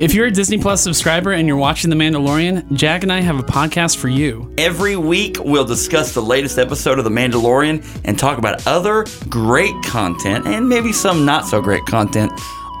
If 0.00 0.12
you're 0.12 0.26
a 0.26 0.30
Disney 0.30 0.58
Plus 0.58 0.82
subscriber 0.82 1.32
and 1.32 1.46
you're 1.46 1.56
watching 1.56 1.88
The 1.88 1.94
Mandalorian, 1.94 2.72
Jack 2.72 3.04
and 3.04 3.12
I 3.12 3.20
have 3.20 3.38
a 3.38 3.44
podcast 3.44 3.96
for 3.98 4.08
you. 4.08 4.52
Every 4.58 4.96
week, 4.96 5.36
we'll 5.38 5.64
discuss 5.64 6.12
the 6.12 6.20
latest 6.20 6.58
episode 6.58 6.98
of 6.98 7.04
The 7.04 7.10
Mandalorian 7.10 8.00
and 8.04 8.18
talk 8.18 8.38
about 8.38 8.66
other 8.66 9.06
great 9.28 9.72
content 9.84 10.48
and 10.48 10.68
maybe 10.68 10.92
some 10.92 11.24
not 11.24 11.46
so 11.46 11.62
great 11.62 11.84
content 11.86 12.32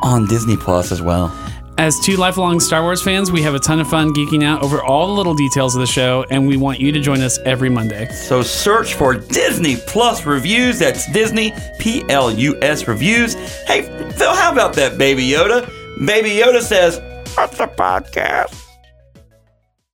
on 0.02 0.26
Disney 0.26 0.56
Plus 0.56 0.90
as 0.90 1.00
well. 1.00 1.32
As 1.78 2.00
two 2.00 2.16
lifelong 2.16 2.58
Star 2.58 2.82
Wars 2.82 3.00
fans, 3.00 3.30
we 3.30 3.42
have 3.42 3.54
a 3.54 3.60
ton 3.60 3.78
of 3.78 3.88
fun 3.88 4.12
geeking 4.12 4.42
out 4.42 4.62
over 4.62 4.82
all 4.82 5.06
the 5.06 5.12
little 5.12 5.34
details 5.34 5.76
of 5.76 5.80
the 5.80 5.86
show, 5.86 6.24
and 6.30 6.48
we 6.48 6.56
want 6.56 6.80
you 6.80 6.90
to 6.90 7.00
join 7.00 7.20
us 7.20 7.38
every 7.44 7.68
Monday. 7.68 8.08
So 8.08 8.42
search 8.42 8.94
for 8.94 9.14
Disney 9.14 9.76
Plus 9.86 10.26
Reviews. 10.26 10.80
That's 10.80 11.10
Disney 11.12 11.52
P 11.78 12.04
L 12.08 12.32
U 12.32 12.60
S 12.60 12.88
Reviews. 12.88 13.34
Hey, 13.66 13.82
Phil, 14.16 14.34
how 14.34 14.50
about 14.50 14.74
that, 14.74 14.98
Baby 14.98 15.28
Yoda? 15.28 15.68
Baby 15.98 16.30
Yoda 16.30 16.60
says, 16.60 16.98
What's 17.36 17.60
a 17.60 17.68
podcast? 17.68 18.60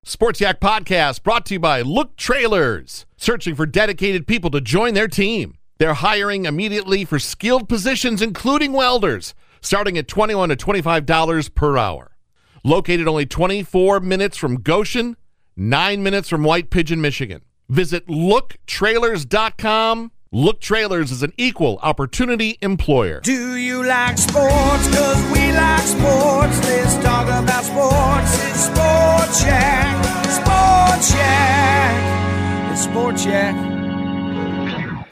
Sports 0.03 0.41
Yak 0.41 0.59
Podcast 0.59 1.23
brought 1.23 1.45
to 1.47 1.55
you 1.55 1.61
by 1.61 1.83
Look 1.83 2.17
Trailers, 2.17 3.05
searching 3.19 3.55
for 3.55 3.67
dedicated 3.67 4.27
people 4.27 4.51
to 4.51 4.61
join 4.63 4.95
their 4.95 5.09
team. 5.09 5.59
They're 5.79 5.93
hiring 5.95 6.47
immediately 6.47 7.05
for 7.05 7.19
skilled 7.19 7.69
positions, 7.69 8.23
including 8.23 8.73
welders, 8.73 9.35
starting 9.61 9.99
at 9.99 10.09
21 10.09 10.49
to 10.49 10.57
$25 10.57 11.55
per 11.55 11.77
hour. 11.77 12.17
Located 12.65 13.07
only 13.07 13.27
24 13.27 14.01
minutes 14.01 14.39
from 14.39 14.63
Goshen, 14.63 15.17
9 15.57 16.03
minutes 16.03 16.31
from 16.31 16.45
White 16.45 16.71
Pigeon, 16.71 17.01
Michigan. 17.03 17.43
Visit 17.69 18.07
looktrailers.com. 18.09 20.13
Look 20.33 20.61
Trailers 20.61 21.11
is 21.11 21.25
an 21.25 21.33
equal 21.37 21.81
opportunity 21.83 22.57
employer. 22.63 23.19
Do 23.19 23.57
you 23.57 23.85
like 23.85 24.17
sports? 24.17 24.87
Cause 24.95 25.33
we 25.33 25.51
like 25.51 25.81
sports. 25.81 26.65
Let's 26.69 26.95
talk 27.03 27.27
about 27.27 27.65
sports. 27.65 28.35
It's 28.45 28.61
Sports 28.67 29.43
Yak. 29.43 30.05
Sports 30.31 31.15
Yak. 31.15 32.71
It's 32.73 32.83
Sports 32.85 33.27
Yak. 33.27 33.57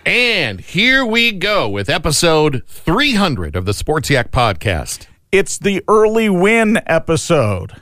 And 0.06 0.60
here 0.60 1.04
we 1.04 1.32
go 1.32 1.68
with 1.68 1.90
episode 1.90 2.62
300 2.68 3.56
of 3.56 3.64
the 3.64 3.74
Sports 3.74 4.10
Yak 4.10 4.30
podcast. 4.30 5.08
It's 5.32 5.58
the 5.58 5.82
early 5.88 6.28
win 6.28 6.78
episode. 6.86 7.72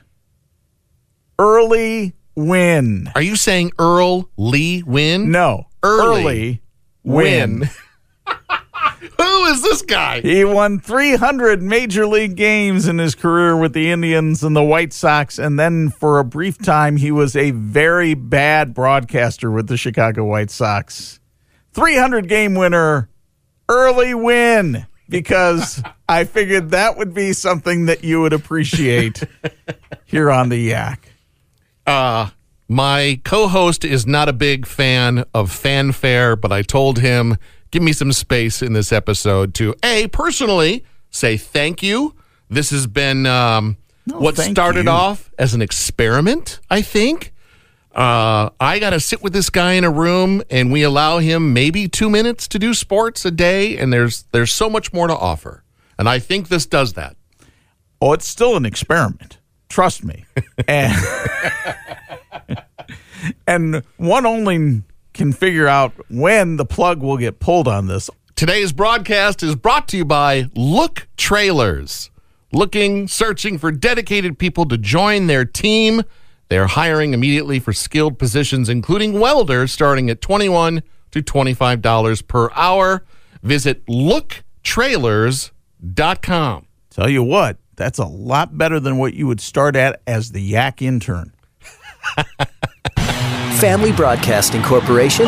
Early 1.37 2.15
win. 2.35 3.11
Are 3.13 3.21
you 3.21 3.35
saying 3.35 3.73
Earl 3.77 4.27
Lee 4.37 4.81
win? 4.81 5.29
No. 5.29 5.67
Early 5.83 6.21
Early 6.21 6.61
Win. 7.07 7.69
Who 9.17 9.45
is 9.45 9.61
this 9.61 9.81
guy? 9.81 10.21
He 10.21 10.43
won 10.43 10.79
300 10.79 11.61
major 11.61 12.05
league 12.05 12.35
games 12.35 12.87
in 12.87 12.97
his 12.97 13.15
career 13.15 13.55
with 13.55 13.73
the 13.73 13.89
Indians 13.91 14.43
and 14.43 14.55
the 14.55 14.63
White 14.63 14.93
Sox. 14.93 15.37
And 15.37 15.59
then 15.59 15.89
for 15.89 16.19
a 16.19 16.23
brief 16.23 16.57
time, 16.57 16.97
he 16.97 17.11
was 17.11 17.35
a 17.35 17.51
very 17.51 18.13
bad 18.13 18.73
broadcaster 18.73 19.49
with 19.49 19.67
the 19.67 19.77
Chicago 19.77 20.25
White 20.25 20.51
Sox. 20.51 21.19
300 21.73 22.27
game 22.27 22.55
winner, 22.55 23.09
Early 23.69 24.13
Wynn, 24.13 24.87
because 25.07 25.81
I 26.09 26.25
figured 26.25 26.71
that 26.71 26.97
would 26.97 27.13
be 27.13 27.33
something 27.33 27.85
that 27.85 28.03
you 28.03 28.21
would 28.21 28.33
appreciate 28.33 29.23
here 30.05 30.31
on 30.31 30.49
the 30.49 30.57
Yak. 30.57 31.13
Uh, 31.85 32.29
my 32.67 33.19
co-host 33.23 33.85
is 33.85 34.05
not 34.05 34.27
a 34.27 34.33
big 34.33 34.65
fan 34.65 35.25
of 35.33 35.51
fanfare, 35.51 36.35
but 36.35 36.51
I 36.51 36.61
told 36.61 36.99
him, 36.99 37.37
give 37.71 37.81
me 37.81 37.93
some 37.93 38.11
space 38.11 38.61
in 38.61 38.73
this 38.73 38.91
episode 38.91 39.53
to 39.55 39.75
a 39.83 40.07
personally 40.07 40.83
say 41.09 41.37
thank 41.37 41.81
you. 41.81 42.15
This 42.49 42.69
has 42.71 42.87
been 42.87 43.25
um, 43.25 43.77
what 44.05 44.37
started 44.37 44.85
you. 44.85 44.91
off 44.91 45.31
as 45.37 45.53
an 45.53 45.61
experiment, 45.61 46.59
I 46.69 46.81
think. 46.81 47.33
Uh, 47.93 48.51
I 48.59 48.77
got 48.79 48.91
to 48.91 48.99
sit 48.99 49.23
with 49.23 49.33
this 49.33 49.49
guy 49.49 49.73
in 49.73 49.83
a 49.83 49.89
room, 49.89 50.43
and 50.51 50.71
we 50.71 50.83
allow 50.83 51.17
him 51.17 51.51
maybe 51.53 51.87
two 51.87 52.09
minutes 52.09 52.47
to 52.49 52.59
do 52.59 52.73
sports 52.73 53.25
a 53.25 53.31
day, 53.31 53.75
and 53.77 53.91
there's 53.91 54.25
there's 54.31 54.51
so 54.51 54.69
much 54.69 54.93
more 54.93 55.07
to 55.07 55.15
offer, 55.15 55.63
and 55.97 56.07
I 56.07 56.19
think 56.19 56.47
this 56.47 56.67
does 56.67 56.93
that. 56.93 57.17
Oh, 57.99 58.13
it's 58.13 58.27
still 58.27 58.55
an 58.55 58.65
experiment. 58.65 59.39
Trust 59.69 60.03
me. 60.03 60.25
And, 60.67 60.93
and 63.47 63.81
one 63.95 64.25
only 64.25 64.83
can 65.13 65.33
figure 65.33 65.67
out 65.67 65.93
when 66.09 66.57
the 66.57 66.65
plug 66.65 67.01
will 67.01 67.17
get 67.17 67.39
pulled 67.39 67.67
on 67.67 67.87
this. 67.87 68.09
Today's 68.35 68.71
broadcast 68.71 69.41
is 69.41 69.55
brought 69.55 69.87
to 69.87 69.97
you 69.97 70.05
by 70.05 70.45
Look 70.53 71.07
Trailers. 71.17 72.11
Looking, 72.53 73.07
searching 73.07 73.57
for 73.57 73.71
dedicated 73.71 74.37
people 74.37 74.67
to 74.67 74.77
join 74.77 75.25
their 75.25 75.43
team. 75.43 76.03
They're 76.49 76.67
hiring 76.67 77.13
immediately 77.13 77.59
for 77.59 77.73
skilled 77.73 78.19
positions, 78.19 78.69
including 78.69 79.19
welders, 79.19 79.71
starting 79.71 80.09
at 80.09 80.21
21 80.21 80.83
to 81.11 81.21
$25 81.21 82.27
per 82.27 82.49
hour. 82.53 83.03
Visit 83.41 83.85
looktrailers.com. 83.87 86.67
Tell 86.89 87.09
you 87.09 87.23
what, 87.23 87.57
that's 87.75 87.99
a 87.99 88.05
lot 88.05 88.57
better 88.57 88.79
than 88.79 88.97
what 88.97 89.13
you 89.13 89.27
would 89.27 89.41
start 89.41 89.75
at 89.75 90.01
as 90.07 90.31
the 90.31 90.41
yak 90.41 90.81
intern. 90.81 91.33
Family 93.59 93.91
Broadcasting 93.91 94.61
Corporation, 94.61 95.25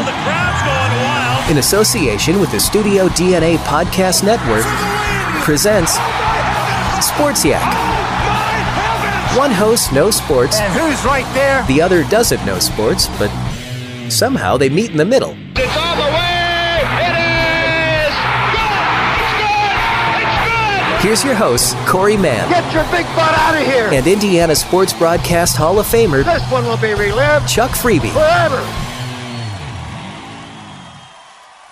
in 1.49 1.57
association 1.57 2.39
with 2.39 2.51
the 2.51 2.59
Studio 2.59 3.07
DNA 3.09 3.57
Podcast 3.57 4.23
Network, 4.23 4.65
presents 5.43 5.93
Sports 7.03 7.43
Yak. 7.43 7.65
One 9.37 9.51
host 9.51 9.91
knows 9.93 10.15
sports, 10.17 10.59
And 10.59 10.71
who's 10.73 11.03
right 11.05 11.25
there? 11.33 11.63
the 11.65 11.81
other 11.81 12.03
doesn't 12.03 12.45
know 12.45 12.59
sports, 12.59 13.07
but 13.17 13.29
somehow 14.09 14.57
they 14.57 14.69
meet 14.69 14.91
in 14.91 14.97
the 14.97 15.05
middle. 15.05 15.35
Here's 20.99 21.23
your 21.23 21.33
hosts, 21.35 21.73
Corey 21.89 22.17
Mann 22.17 22.49
Get 22.49 22.73
your 22.73 22.83
big 22.91 23.05
butt 23.15 23.33
out 23.33 23.55
of 23.55 23.65
here. 23.65 23.87
and 23.91 24.05
Indiana 24.05 24.53
Sports 24.53 24.91
Broadcast 24.91 25.55
Hall 25.55 25.79
of 25.79 25.85
Famer 25.85 26.25
This 26.25 26.51
one 26.51 26.65
will 26.65 26.77
be 26.77 26.93
relived 26.93 27.47
Chuck 27.47 27.71
Freeby. 27.71 28.11
forever. 28.11 28.57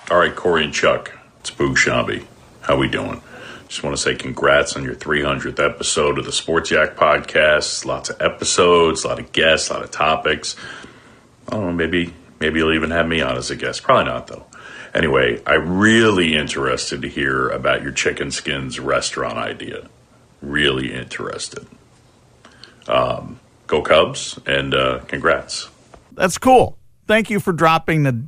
All 0.10 0.18
right, 0.20 0.34
Corey 0.34 0.64
and 0.64 0.74
Chuck, 0.74 1.12
it's 1.42 1.52
Boog 1.52 1.76
Sciambi. 1.76 2.26
How 2.62 2.78
we 2.78 2.88
doing? 2.88 3.22
Just 3.68 3.84
want 3.84 3.94
to 3.98 4.02
say 4.02 4.16
congrats 4.16 4.78
on 4.78 4.84
your 4.86 4.96
300th 4.96 5.60
episode 5.64 6.18
of 6.18 6.24
the 6.26 6.32
Sports 6.32 6.72
Yak 6.72 6.96
podcast. 6.96 7.84
Lots 7.86 8.10
of 8.10 8.22
episodes, 8.22 9.04
a 9.04 9.10
lot 9.10 9.20
of 9.20 9.30
guests, 9.34 9.70
a 9.70 9.74
lot 9.74 9.84
of 9.84 9.92
topics. 9.92 10.56
I 11.50 11.52
don't 11.52 11.66
know, 11.66 11.74
maybe 11.74 12.14
maybe 12.40 12.60
you'll 12.60 12.74
even 12.74 12.92
have 12.92 13.08
me 13.10 13.20
on 13.20 13.36
as 13.36 13.52
a 13.52 13.58
guest. 13.58 13.84
Probably 13.84 14.06
not 14.06 14.28
though. 14.28 14.46
Anyway, 14.98 15.40
I'm 15.46 15.78
really 15.78 16.36
interested 16.36 17.04
to 17.04 17.08
hear 17.08 17.50
about 17.50 17.84
your 17.84 17.92
chicken 17.92 18.32
skins 18.32 18.80
restaurant 18.80 19.38
idea. 19.38 19.90
Really 20.42 20.92
interested. 20.92 21.68
Um, 22.88 23.40
go 23.68 23.84
Cubs 23.84 24.40
and 24.48 24.74
uh, 24.74 25.02
congrats. 25.08 25.70
That's 26.14 26.40
cool. 26.40 26.80
Thank 27.06 27.30
you 27.30 27.40
for 27.40 27.54
dropping 27.54 28.04
the 28.04 28.24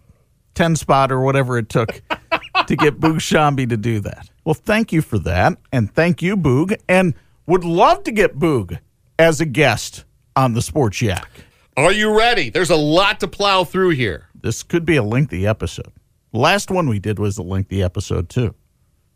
10 0.53 0.75
spot 0.75 1.11
or 1.11 1.21
whatever 1.21 1.57
it 1.57 1.69
took 1.69 1.87
to 2.67 2.75
get 2.75 2.99
Boog 2.99 3.15
Sciambi 3.15 3.67
to 3.67 3.75
do 3.75 3.99
that. 4.01 4.29
Well, 4.45 4.53
thank 4.53 4.93
you 4.93 5.01
for 5.01 5.17
that. 5.19 5.57
And 5.71 5.91
thank 5.91 6.21
you, 6.21 6.37
Boog. 6.37 6.79
And 6.87 7.15
would 7.47 7.63
love 7.63 8.03
to 8.03 8.11
get 8.11 8.37
Boog 8.37 8.77
as 9.17 9.41
a 9.41 9.45
guest 9.47 10.05
on 10.35 10.53
the 10.53 10.61
Sports 10.61 11.01
Yak. 11.01 11.31
Are 11.75 11.91
you 11.91 12.15
ready? 12.15 12.51
There's 12.51 12.69
a 12.69 12.75
lot 12.75 13.21
to 13.21 13.27
plow 13.27 13.63
through 13.63 13.91
here. 13.91 14.27
This 14.39 14.61
could 14.61 14.85
be 14.85 14.97
a 14.97 15.03
lengthy 15.03 15.47
episode. 15.47 15.91
Last 16.31 16.69
one 16.71 16.87
we 16.87 16.99
did 16.99 17.19
was 17.19 17.37
a 17.37 17.43
lengthy 17.43 17.81
episode 17.83 18.29
too. 18.29 18.53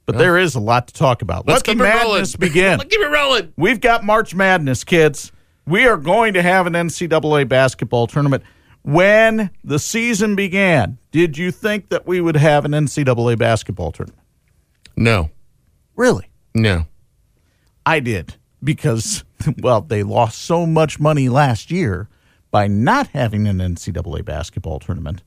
But 0.05 0.17
there 0.17 0.37
is 0.37 0.55
a 0.55 0.59
lot 0.59 0.87
to 0.87 0.93
talk 0.93 1.21
about. 1.21 1.47
Let's 1.47 1.59
Let 1.59 1.65
the 1.65 1.71
keep 1.73 1.79
it 1.79 1.83
rolling. 1.95 2.11
madness 2.13 2.35
begin. 2.35 2.77
Let's 2.79 2.93
keep 2.95 2.99
it 3.05 3.09
rolling. 3.09 3.53
We've 3.55 3.79
got 3.79 4.03
March 4.03 4.35
Madness, 4.35 4.83
kids. 4.83 5.31
We 5.65 5.85
are 5.87 5.95
going 5.95 6.33
to 6.33 6.41
have 6.41 6.67
an 6.67 6.73
NCAA 6.73 7.47
basketball 7.47 8.07
tournament. 8.07 8.43
When 8.81 9.49
the 9.63 9.79
season 9.79 10.35
began, 10.35 10.97
did 11.11 11.37
you 11.37 11.51
think 11.51 11.87
that 11.87 12.05
we 12.05 12.19
would 12.19 12.35
have 12.35 12.65
an 12.65 12.71
NCAA 12.71 13.37
basketball 13.37 13.93
tournament? 13.93 14.19
No, 14.97 15.29
Really? 15.95 16.27
no. 16.53 16.85
I 17.85 17.99
did 18.01 18.35
because, 18.61 19.23
well, 19.59 19.81
they 19.81 20.03
lost 20.03 20.41
so 20.41 20.65
much 20.65 20.99
money 20.99 21.29
last 21.29 21.71
year 21.71 22.09
by 22.51 22.67
not 22.67 23.07
having 23.07 23.47
an 23.47 23.59
NCAA 23.59 24.25
basketball 24.25 24.79
tournament 24.79 25.23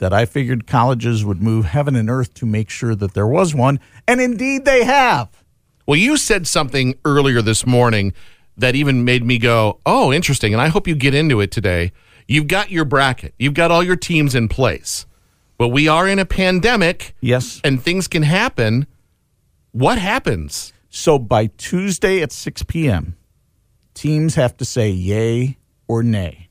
that 0.00 0.12
I 0.12 0.24
figured 0.24 0.66
colleges 0.66 1.24
would 1.24 1.42
move 1.42 1.66
heaven 1.66 1.94
and 1.94 2.10
earth 2.10 2.34
to 2.34 2.46
make 2.46 2.68
sure 2.70 2.94
that 2.94 3.14
there 3.14 3.26
was 3.26 3.54
one. 3.54 3.78
And 4.08 4.20
indeed 4.20 4.64
they 4.64 4.84
have. 4.84 5.28
Well, 5.86 5.96
you 5.98 6.16
said 6.16 6.46
something 6.46 6.94
earlier 7.04 7.42
this 7.42 7.64
morning 7.66 8.12
that 8.56 8.74
even 8.74 9.04
made 9.04 9.24
me 9.24 9.38
go, 9.38 9.78
oh, 9.86 10.12
interesting. 10.12 10.52
And 10.52 10.60
I 10.60 10.68
hope 10.68 10.88
you 10.88 10.94
get 10.94 11.14
into 11.14 11.40
it 11.40 11.50
today. 11.50 11.92
You've 12.26 12.48
got 12.48 12.70
your 12.70 12.84
bracket, 12.84 13.34
you've 13.38 13.54
got 13.54 13.70
all 13.70 13.82
your 13.82 13.96
teams 13.96 14.34
in 14.34 14.48
place, 14.48 15.04
but 15.58 15.68
we 15.68 15.88
are 15.88 16.06
in 16.08 16.18
a 16.18 16.24
pandemic 16.26 17.14
Yes. 17.20 17.60
and 17.64 17.82
things 17.82 18.06
can 18.08 18.22
happen. 18.22 18.86
What 19.72 19.98
happens? 19.98 20.72
So 20.88 21.18
by 21.18 21.46
Tuesday 21.58 22.22
at 22.22 22.32
6 22.32 22.62
p.m., 22.64 23.16
teams 23.94 24.34
have 24.36 24.56
to 24.58 24.64
say 24.64 24.90
yay 24.90 25.58
or 25.88 26.02
nay 26.02 26.48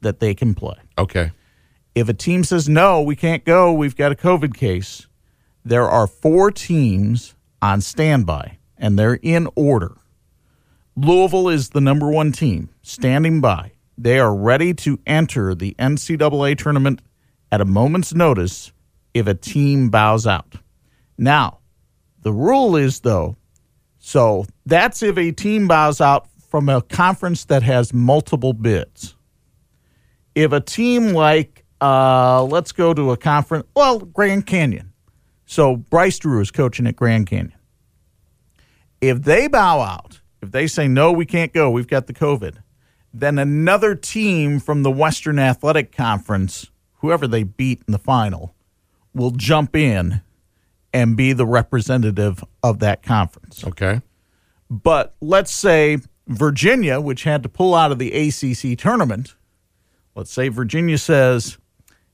that 0.00 0.20
they 0.20 0.34
can 0.34 0.54
play. 0.54 0.76
Okay. 0.98 1.30
If 1.94 2.08
a 2.08 2.14
team 2.14 2.44
says 2.44 2.68
no, 2.68 3.00
we 3.00 3.16
can't 3.16 3.44
go, 3.44 3.72
we've 3.72 3.96
got 3.96 4.12
a 4.12 4.16
COVID 4.16 4.54
case, 4.54 5.06
there 5.64 5.88
are 5.88 6.06
four 6.06 6.50
teams 6.50 7.34
on 7.62 7.80
standby, 7.80 8.58
and 8.76 8.98
they're 8.98 9.18
in 9.22 9.48
order. 9.54 9.96
Louisville 10.96 11.48
is 11.48 11.70
the 11.70 11.80
number 11.80 12.10
one 12.10 12.32
team, 12.32 12.70
standing 12.82 13.40
by. 13.40 13.72
They 13.96 14.18
are 14.18 14.34
ready 14.34 14.74
to 14.74 14.98
enter 15.06 15.54
the 15.54 15.74
NCAA 15.78 16.58
tournament 16.58 17.00
at 17.52 17.60
a 17.60 17.64
moment's 17.64 18.14
notice 18.14 18.72
if 19.12 19.26
a 19.26 19.34
team 19.34 19.88
bows 19.88 20.26
out. 20.26 20.56
Now, 21.16 21.60
the 22.22 22.32
rule 22.32 22.76
is, 22.76 23.00
though, 23.00 23.36
so 23.98 24.46
that's 24.66 25.02
if 25.02 25.16
a 25.16 25.30
team 25.30 25.68
bows 25.68 26.00
out 26.00 26.28
from 26.48 26.68
a 26.68 26.82
conference 26.82 27.44
that 27.46 27.62
has 27.62 27.94
multiple 27.94 28.52
bids 28.52 29.14
if 30.34 30.52
a 30.52 30.60
team 30.60 31.12
like 31.12 31.63
uh, 31.84 32.42
let's 32.44 32.72
go 32.72 32.94
to 32.94 33.10
a 33.12 33.16
conference 33.16 33.66
well 33.74 33.98
grand 33.98 34.46
canyon. 34.46 34.92
So 35.46 35.76
bryce 35.76 36.18
drew 36.18 36.40
is 36.40 36.50
coaching 36.50 36.86
at 36.86 36.96
grand 36.96 37.26
canyon. 37.26 37.58
If 39.00 39.22
they 39.22 39.48
bow 39.48 39.80
out 39.80 40.20
if 40.40 40.50
they 40.50 40.66
say 40.66 40.88
no 40.88 41.12
we 41.12 41.26
can't 41.26 41.52
go 41.52 41.70
we've 41.70 41.88
got 41.88 42.06
the 42.06 42.12
covid 42.14 42.56
then 43.12 43.38
another 43.38 43.94
team 43.94 44.60
from 44.60 44.82
the 44.82 44.90
western 44.90 45.38
athletic 45.38 45.92
conference 45.92 46.70
whoever 46.94 47.26
they 47.26 47.42
beat 47.42 47.82
in 47.86 47.92
the 47.92 47.98
final 47.98 48.54
will 49.14 49.30
jump 49.30 49.76
in 49.76 50.20
and 50.92 51.16
be 51.16 51.32
the 51.32 51.46
representative 51.46 52.42
of 52.62 52.78
that 52.78 53.02
conference. 53.02 53.64
Okay. 53.64 54.00
but 54.70 55.14
let's 55.20 55.52
say 55.52 55.98
Virginia, 56.26 57.00
which 57.00 57.24
had 57.24 57.42
to 57.42 57.48
pull 57.48 57.74
out 57.74 57.92
of 57.92 57.98
the 57.98 58.10
ACC 58.12 58.78
tournament, 58.78 59.34
let's 60.14 60.32
say 60.32 60.48
Virginia 60.48 60.96
says, 60.96 61.58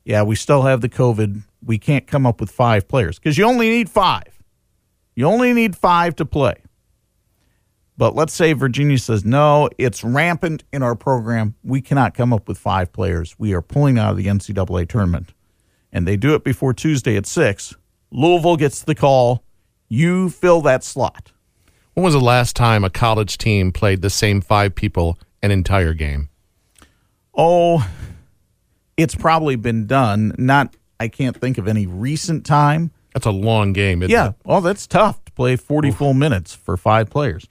yeah, 0.05 0.23
we 0.23 0.37
still 0.37 0.63
have 0.63 0.81
the 0.81 0.89
COVID. 0.89 1.43
We 1.65 1.79
can't 1.79 2.07
come 2.07 2.27
up 2.27 2.41
with 2.41 2.51
five 2.51 2.89
players 2.89 3.19
because 3.19 3.37
you 3.37 3.45
only 3.45 3.69
need 3.69 3.91
five. 3.91 4.43
You 5.15 5.27
only 5.27 5.53
need 5.53 5.77
five 5.77 6.17
to 6.17 6.25
play. 6.25 6.55
But 7.97 8.15
let's 8.15 8.33
say 8.33 8.55
Virginia 8.55 8.97
says, 8.97 9.27
no, 9.27 9.69
it's 9.77 10.03
rampant 10.03 10.65
in 10.73 10.83
our 10.83 10.95
program. 10.95 11.55
We 11.63 11.83
cannot 11.83 12.15
come 12.15 12.33
up 12.33 12.49
with 12.49 12.57
five 12.57 12.93
players. 12.95 13.35
We 13.39 13.53
are 13.53 13.61
pulling 13.61 13.99
out 13.99 14.13
of 14.13 14.17
the 14.17 14.25
NCAA 14.25 14.89
tournament. 14.89 15.35
And 15.93 16.09
they 16.09 16.17
do 16.17 16.35
it 16.35 16.43
before 16.43 16.73
Tuesday 16.73 17.17
at 17.17 17.27
6. 17.27 17.75
Louisville 18.11 18.57
gets 18.57 18.83
the 18.83 18.95
call. 18.95 19.45
You 19.89 20.31
fill 20.31 20.63
that 20.63 20.83
slot. 20.83 21.33
When 21.93 22.05
was 22.05 22.15
the 22.15 22.21
last 22.21 22.57
time 22.57 22.85
a 22.85 22.91
college 22.91 23.37
team 23.37 23.71
played 23.71 24.01
the 24.01 24.09
same 24.09 24.41
five 24.41 24.75
people 24.75 25.19
an 25.43 25.51
entire 25.51 25.93
game? 25.93 26.31
Oh, 27.35 27.87
it's 29.01 29.15
probably 29.15 29.57
been 29.57 29.87
done. 29.87 30.35
Not, 30.39 30.77
I 30.99 31.09
can't 31.09 31.37
think 31.37 31.57
of 31.59 31.67
any 31.67 31.87
recent 31.87 32.45
time. 32.45 32.91
That's 33.15 33.27
a 33.27 33.31
long 33.31 33.73
game. 33.73 34.03
Yeah. 34.03 34.29
It? 34.29 34.35
Well, 34.45 34.61
that's 34.61 34.87
tough 34.87 35.25
to 35.25 35.33
play 35.33 35.57
40 35.57 35.91
full 35.93 36.15
minutes 36.15 36.55
for 36.55 36.77
five 36.77 37.09
players. 37.11 37.47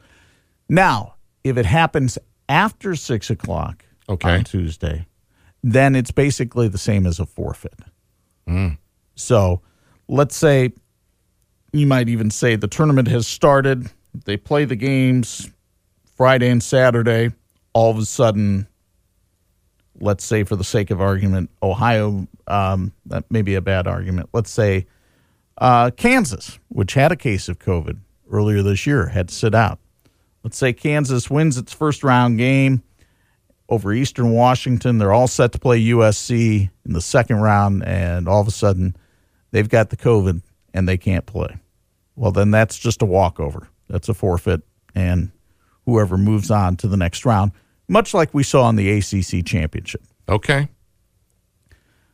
Now, 0.69 1.15
if 1.43 1.57
it 1.57 1.65
happens 1.65 2.17
after 2.47 2.95
six 2.95 3.29
o'clock 3.29 3.83
Okay. 4.07 4.35
on 4.37 4.43
Tuesday, 4.43 5.07
then 5.63 5.95
it's 5.95 6.11
basically 6.11 6.67
the 6.67 6.77
same 6.77 7.05
as 7.05 7.19
a 7.19 7.25
forfeit. 7.25 7.73
Mm. 8.47 8.77
So 9.15 9.61
let's 10.07 10.35
say 10.35 10.71
you 11.73 11.85
might 11.87 12.09
even 12.09 12.31
say 12.31 12.55
the 12.55 12.67
tournament 12.67 13.07
has 13.07 13.27
started. 13.27 13.89
They 14.25 14.37
play 14.37 14.65
the 14.65 14.75
games 14.75 15.49
Friday 16.15 16.49
and 16.49 16.61
Saturday. 16.63 17.31
All 17.73 17.91
of 17.91 17.97
a 17.97 18.05
sudden, 18.05 18.67
let's 20.01 20.23
say 20.23 20.43
for 20.43 20.55
the 20.55 20.63
sake 20.63 20.91
of 20.91 21.01
argument, 21.01 21.49
Ohio, 21.61 22.27
um, 22.47 22.93
that 23.05 23.29
may 23.29 23.41
be 23.41 23.55
a 23.55 23.61
bad 23.61 23.87
argument. 23.87 24.29
Let's 24.33 24.49
say 24.49 24.87
uh, 25.57 25.91
Kansas, 25.91 26.59
which 26.69 26.93
had 26.93 27.11
a 27.11 27.15
case 27.15 27.49
of 27.49 27.59
COVID 27.59 27.97
earlier 28.31 28.61
this 28.61 28.87
year, 28.87 29.07
had 29.07 29.29
to 29.29 29.35
sit 29.35 29.53
out. 29.53 29.79
Let's 30.43 30.57
say 30.57 30.73
Kansas 30.73 31.29
wins 31.29 31.57
its 31.57 31.73
first 31.73 32.03
round 32.03 32.37
game 32.37 32.81
over 33.67 33.93
Eastern 33.93 34.31
Washington. 34.31 34.97
They're 34.97 35.13
all 35.13 35.27
set 35.27 35.51
to 35.51 35.59
play 35.59 35.81
USC 35.81 36.69
in 36.85 36.93
the 36.93 37.01
second 37.01 37.37
round, 37.37 37.85
and 37.85 38.27
all 38.27 38.41
of 38.41 38.47
a 38.47 38.51
sudden 38.51 38.95
they've 39.51 39.69
got 39.69 39.89
the 39.89 39.97
COVID 39.97 40.41
and 40.73 40.87
they 40.87 40.97
can't 40.97 41.25
play. 41.25 41.57
Well, 42.15 42.31
then 42.31 42.51
that's 42.51 42.77
just 42.77 43.01
a 43.01 43.05
walkover. 43.05 43.69
That's 43.89 44.09
a 44.09 44.13
forfeit, 44.13 44.61
and 44.93 45.31
whoever 45.85 46.17
moves 46.17 46.51
on 46.51 46.75
to 46.77 46.87
the 46.87 46.97
next 46.97 47.25
round, 47.25 47.51
much 47.89 48.13
like 48.13 48.33
we 48.33 48.43
saw 48.43 48.69
in 48.69 48.75
the 48.75 48.89
ACC 48.89 49.45
championship. 49.45 50.01
Okay. 50.27 50.69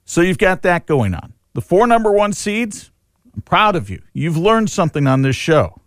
So 0.06 0.22
you've 0.22 0.38
got 0.38 0.62
that 0.62 0.86
going 0.86 1.14
on. 1.14 1.34
The 1.54 1.62
four 1.62 1.88
number 1.88 2.12
one 2.12 2.34
seeds, 2.34 2.92
I'm 3.34 3.42
proud 3.42 3.76
of 3.76 3.90
you. 3.90 4.02
You've 4.14 4.38
learned 4.38 4.70
something 4.70 5.08
on 5.08 5.22
this 5.22 5.36
show. 5.36 5.82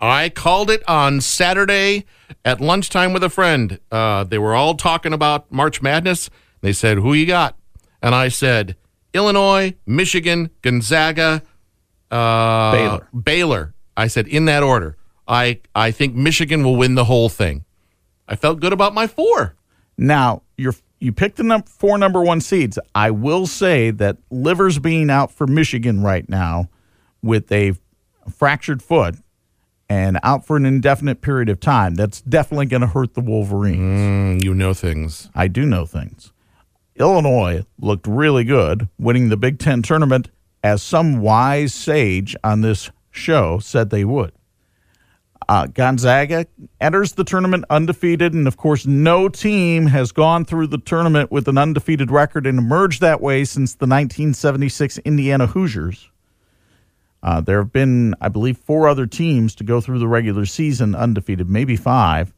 I 0.00 0.30
called 0.30 0.70
it 0.70 0.82
on 0.88 1.20
Saturday 1.20 2.06
at 2.44 2.60
lunchtime 2.60 3.12
with 3.12 3.22
a 3.22 3.28
friend. 3.28 3.78
Uh, 3.92 4.24
they 4.24 4.38
were 4.38 4.54
all 4.54 4.74
talking 4.74 5.12
about 5.12 5.52
March 5.52 5.82
Madness. 5.82 6.30
They 6.62 6.72
said, 6.72 6.98
Who 6.98 7.12
you 7.12 7.26
got? 7.26 7.56
And 8.02 8.14
I 8.14 8.28
said, 8.28 8.76
Illinois, 9.12 9.74
Michigan, 9.86 10.50
Gonzaga, 10.62 11.42
uh, 12.10 12.72
Baylor. 12.72 13.08
Baylor. 13.12 13.74
I 13.96 14.06
said, 14.06 14.26
in 14.26 14.46
that 14.46 14.62
order. 14.62 14.96
I, 15.28 15.60
I 15.74 15.90
think 15.90 16.14
Michigan 16.14 16.64
will 16.64 16.76
win 16.76 16.94
the 16.94 17.04
whole 17.04 17.28
thing. 17.28 17.64
I 18.30 18.36
felt 18.36 18.60
good 18.60 18.72
about 18.72 18.94
my 18.94 19.06
four. 19.06 19.56
Now 19.98 20.42
you're 20.56 20.74
you 21.00 21.12
picked 21.12 21.36
the 21.36 21.42
num- 21.42 21.62
four 21.62 21.98
number 21.98 22.22
one 22.22 22.40
seeds. 22.40 22.78
I 22.94 23.10
will 23.10 23.46
say 23.46 23.90
that 23.90 24.18
Livers 24.30 24.78
being 24.78 25.10
out 25.10 25.32
for 25.32 25.46
Michigan 25.46 26.02
right 26.02 26.28
now 26.28 26.68
with 27.22 27.50
a 27.50 27.74
fractured 28.30 28.82
foot 28.82 29.16
and 29.88 30.20
out 30.22 30.46
for 30.46 30.56
an 30.56 30.66
indefinite 30.66 31.20
period 31.20 31.48
of 31.48 31.58
time. 31.58 31.94
That's 31.96 32.20
definitely 32.20 32.66
going 32.66 32.82
to 32.82 32.86
hurt 32.86 33.14
the 33.14 33.20
Wolverines. 33.22 34.40
Mm, 34.40 34.44
you 34.44 34.54
know 34.54 34.72
things. 34.74 35.30
I 35.34 35.48
do 35.48 35.66
know 35.66 35.84
things. 35.86 36.32
Illinois 36.96 37.64
looked 37.78 38.06
really 38.06 38.44
good, 38.44 38.88
winning 38.98 39.30
the 39.30 39.36
Big 39.36 39.58
Ten 39.58 39.82
tournament, 39.82 40.28
as 40.62 40.82
some 40.82 41.20
wise 41.20 41.72
sage 41.72 42.36
on 42.44 42.60
this 42.60 42.90
show 43.10 43.58
said 43.58 43.88
they 43.90 44.04
would. 44.04 44.32
Uh, 45.50 45.66
Gonzaga 45.66 46.46
enters 46.80 47.14
the 47.14 47.24
tournament 47.24 47.64
undefeated, 47.70 48.34
and 48.34 48.46
of 48.46 48.56
course, 48.56 48.86
no 48.86 49.28
team 49.28 49.88
has 49.88 50.12
gone 50.12 50.44
through 50.44 50.68
the 50.68 50.78
tournament 50.78 51.32
with 51.32 51.48
an 51.48 51.58
undefeated 51.58 52.08
record 52.08 52.46
and 52.46 52.56
emerged 52.56 53.00
that 53.00 53.20
way 53.20 53.44
since 53.44 53.72
the 53.72 53.84
1976 53.84 54.98
Indiana 54.98 55.48
Hoosiers. 55.48 56.08
Uh, 57.24 57.40
there 57.40 57.58
have 57.58 57.72
been, 57.72 58.14
I 58.20 58.28
believe, 58.28 58.58
four 58.58 58.86
other 58.86 59.08
teams 59.08 59.56
to 59.56 59.64
go 59.64 59.80
through 59.80 59.98
the 59.98 60.06
regular 60.06 60.46
season 60.46 60.94
undefeated, 60.94 61.50
maybe 61.50 61.74
five, 61.74 62.32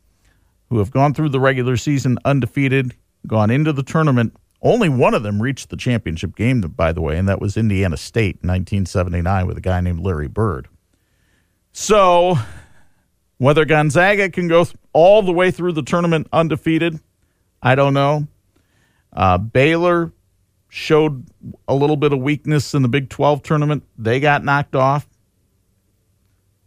who 0.71 0.79
have 0.79 0.91
gone 0.91 1.13
through 1.13 1.29
the 1.29 1.39
regular 1.39 1.77
season 1.77 2.17
undefeated, 2.25 2.95
gone 3.27 3.51
into 3.51 3.75
the 3.75 3.83
tournament. 3.83 4.35
Only 4.63 4.89
one 4.89 5.13
of 5.13 5.23
them 5.23 5.43
reached 5.43 5.69
the 5.69 5.77
championship 5.77 6.35
game, 6.35 6.63
by 6.63 6.93
the 6.93 7.03
way, 7.03 7.19
and 7.19 7.29
that 7.29 7.43
was 7.43 7.59
Indiana 7.59 7.99
State 7.99 8.39
in 8.43 8.49
1979 8.49 9.47
with 9.47 9.59
a 9.59 9.61
guy 9.61 9.83
named 9.83 10.01
Larry 10.01 10.29
Bird. 10.29 10.67
So 11.73 12.39
Whether 13.43 13.65
Gonzaga 13.65 14.31
can 14.31 14.47
go 14.47 14.65
all 14.93 15.21
the 15.21 15.33
way 15.33 15.51
through 15.51 15.73
the 15.73 15.83
tournament 15.83 16.29
undefeated, 16.33 17.01
I 17.61 17.75
don't 17.75 17.93
know. 17.93 18.29
Uh, 19.13 19.37
Baylor 19.37 20.13
showed 20.69 21.27
a 21.67 21.75
little 21.75 21.97
bit 21.97 22.13
of 22.13 22.21
weakness 22.21 22.73
in 22.73 22.83
the 22.83 22.89
Big 22.89 23.09
12 23.09 23.43
tournament. 23.43 23.83
They 23.99 24.21
got 24.21 24.45
knocked 24.45 24.77
off. 24.77 25.09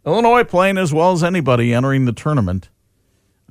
Illinois 0.04 0.44
playing 0.44 0.76
as 0.76 0.92
well 0.92 1.12
as 1.12 1.24
anybody 1.24 1.72
entering 1.72 2.04
the 2.04 2.12
tournament. 2.12 2.68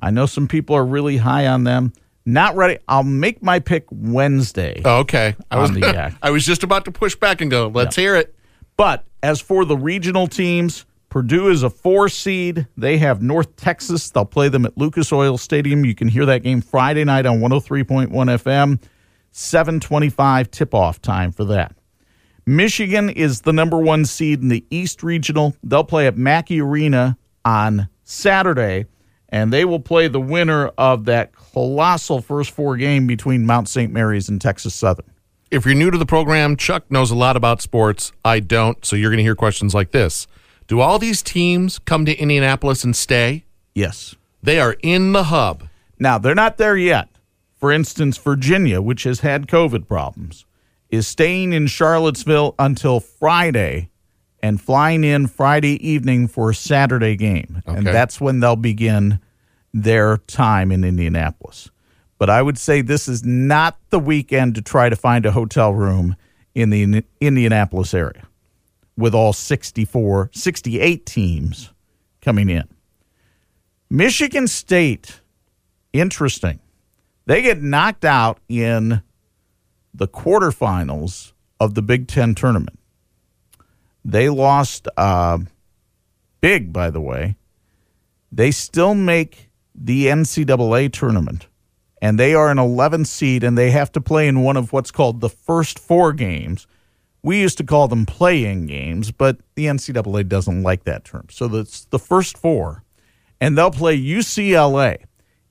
I 0.00 0.12
know 0.12 0.26
some 0.26 0.46
people 0.46 0.76
are 0.76 0.86
really 0.86 1.16
high 1.16 1.48
on 1.48 1.64
them. 1.64 1.94
Not 2.24 2.54
ready. 2.54 2.78
I'll 2.86 3.02
make 3.02 3.42
my 3.42 3.58
pick 3.58 3.86
Wednesday. 3.90 4.82
Oh, 4.84 4.98
okay. 4.98 5.34
I 5.50 5.58
was. 5.58 5.72
I 6.22 6.30
was 6.30 6.46
just 6.46 6.62
about 6.62 6.84
to 6.84 6.92
push 6.92 7.16
back 7.16 7.40
and 7.40 7.50
go, 7.50 7.66
let's 7.74 7.96
hear 7.96 8.14
it. 8.14 8.36
But 8.76 9.04
as 9.20 9.40
for 9.40 9.64
the 9.64 9.76
regional 9.76 10.28
teams, 10.28 10.86
Purdue 11.08 11.48
is 11.48 11.62
a 11.62 11.70
four 11.70 12.08
seed. 12.08 12.66
They 12.76 12.98
have 12.98 13.22
North 13.22 13.56
Texas. 13.56 14.10
They'll 14.10 14.24
play 14.24 14.48
them 14.48 14.66
at 14.66 14.76
Lucas 14.76 15.12
Oil 15.12 15.38
Stadium. 15.38 15.84
You 15.84 15.94
can 15.94 16.08
hear 16.08 16.26
that 16.26 16.42
game 16.42 16.60
Friday 16.60 17.04
night 17.04 17.26
on 17.26 17.40
103.1 17.40 18.10
FM. 18.10 18.80
725 19.30 20.50
tip 20.50 20.74
off 20.74 21.00
time 21.00 21.30
for 21.30 21.44
that. 21.44 21.76
Michigan 22.46 23.10
is 23.10 23.42
the 23.42 23.52
number 23.52 23.78
one 23.78 24.04
seed 24.04 24.40
in 24.40 24.48
the 24.48 24.64
East 24.70 25.02
Regional. 25.02 25.54
They'll 25.62 25.84
play 25.84 26.06
at 26.06 26.16
Mackey 26.16 26.60
Arena 26.60 27.18
on 27.44 27.88
Saturday, 28.04 28.86
and 29.28 29.52
they 29.52 29.64
will 29.64 29.80
play 29.80 30.08
the 30.08 30.20
winner 30.20 30.68
of 30.78 31.06
that 31.06 31.32
colossal 31.34 32.20
first 32.20 32.52
four 32.52 32.76
game 32.76 33.06
between 33.06 33.44
Mount 33.44 33.68
St. 33.68 33.92
Mary's 33.92 34.28
and 34.28 34.40
Texas 34.40 34.74
Southern. 34.74 35.10
If 35.50 35.64
you're 35.64 35.74
new 35.74 35.90
to 35.90 35.98
the 35.98 36.06
program, 36.06 36.56
Chuck 36.56 36.90
knows 36.90 37.10
a 37.10 37.16
lot 37.16 37.36
about 37.36 37.62
sports. 37.62 38.12
I 38.24 38.40
don't, 38.40 38.84
so 38.84 38.96
you're 38.96 39.10
going 39.10 39.18
to 39.18 39.24
hear 39.24 39.36
questions 39.36 39.74
like 39.74 39.90
this. 39.90 40.26
Do 40.66 40.80
all 40.80 40.98
these 40.98 41.22
teams 41.22 41.78
come 41.78 42.04
to 42.06 42.16
Indianapolis 42.16 42.82
and 42.82 42.94
stay? 42.96 43.44
Yes. 43.74 44.16
They 44.42 44.58
are 44.58 44.76
in 44.82 45.12
the 45.12 45.24
hub. 45.24 45.68
Now, 45.98 46.18
they're 46.18 46.34
not 46.34 46.56
there 46.56 46.76
yet. 46.76 47.08
For 47.58 47.72
instance, 47.72 48.18
Virginia, 48.18 48.82
which 48.82 49.04
has 49.04 49.20
had 49.20 49.46
COVID 49.46 49.86
problems, 49.88 50.44
is 50.90 51.06
staying 51.06 51.52
in 51.52 51.66
Charlottesville 51.66 52.54
until 52.58 53.00
Friday 53.00 53.90
and 54.42 54.60
flying 54.60 55.04
in 55.04 55.26
Friday 55.26 55.86
evening 55.86 56.28
for 56.28 56.50
a 56.50 56.54
Saturday 56.54 57.16
game. 57.16 57.62
And 57.66 57.86
that's 57.86 58.20
when 58.20 58.40
they'll 58.40 58.56
begin 58.56 59.20
their 59.72 60.18
time 60.18 60.70
in 60.70 60.84
Indianapolis. 60.84 61.70
But 62.18 62.30
I 62.30 62.42
would 62.42 62.58
say 62.58 62.80
this 62.82 63.08
is 63.08 63.24
not 63.24 63.78
the 63.90 63.98
weekend 63.98 64.54
to 64.56 64.62
try 64.62 64.88
to 64.88 64.96
find 64.96 65.26
a 65.26 65.32
hotel 65.32 65.72
room 65.72 66.16
in 66.54 66.70
the 66.70 66.82
Indi- 66.82 67.04
Indianapolis 67.20 67.92
area 67.94 68.26
with 68.96 69.14
all 69.14 69.32
64, 69.32 70.30
68 70.32 71.06
teams 71.06 71.72
coming 72.20 72.48
in. 72.48 72.68
Michigan 73.90 74.48
State, 74.48 75.20
interesting. 75.92 76.60
They 77.26 77.42
get 77.42 77.62
knocked 77.62 78.04
out 78.04 78.38
in 78.48 79.02
the 79.92 80.08
quarterfinals 80.08 81.32
of 81.60 81.74
the 81.74 81.82
Big 81.82 82.08
Ten 82.08 82.34
tournament. 82.34 82.78
They 84.04 84.28
lost 84.28 84.86
uh, 84.96 85.38
big, 86.40 86.72
by 86.72 86.90
the 86.90 87.00
way. 87.00 87.36
They 88.30 88.50
still 88.50 88.94
make 88.94 89.50
the 89.74 90.06
NCAA 90.06 90.92
tournament, 90.92 91.48
and 92.00 92.18
they 92.18 92.34
are 92.34 92.50
an 92.50 92.58
11th 92.58 93.06
seed, 93.06 93.42
and 93.42 93.56
they 93.56 93.70
have 93.70 93.90
to 93.92 94.00
play 94.00 94.28
in 94.28 94.42
one 94.42 94.56
of 94.56 94.72
what's 94.72 94.90
called 94.90 95.20
the 95.20 95.28
first 95.28 95.78
four 95.78 96.12
games. 96.12 96.66
We 97.26 97.40
used 97.40 97.58
to 97.58 97.64
call 97.64 97.88
them 97.88 98.06
playing 98.06 98.68
games, 98.68 99.10
but 99.10 99.38
the 99.56 99.64
NCAA 99.64 100.28
doesn't 100.28 100.62
like 100.62 100.84
that 100.84 101.04
term. 101.04 101.26
So 101.28 101.48
that's 101.48 101.86
the 101.86 101.98
first 101.98 102.38
four, 102.38 102.84
and 103.40 103.58
they'll 103.58 103.72
play 103.72 104.00
UCLA. 104.00 104.98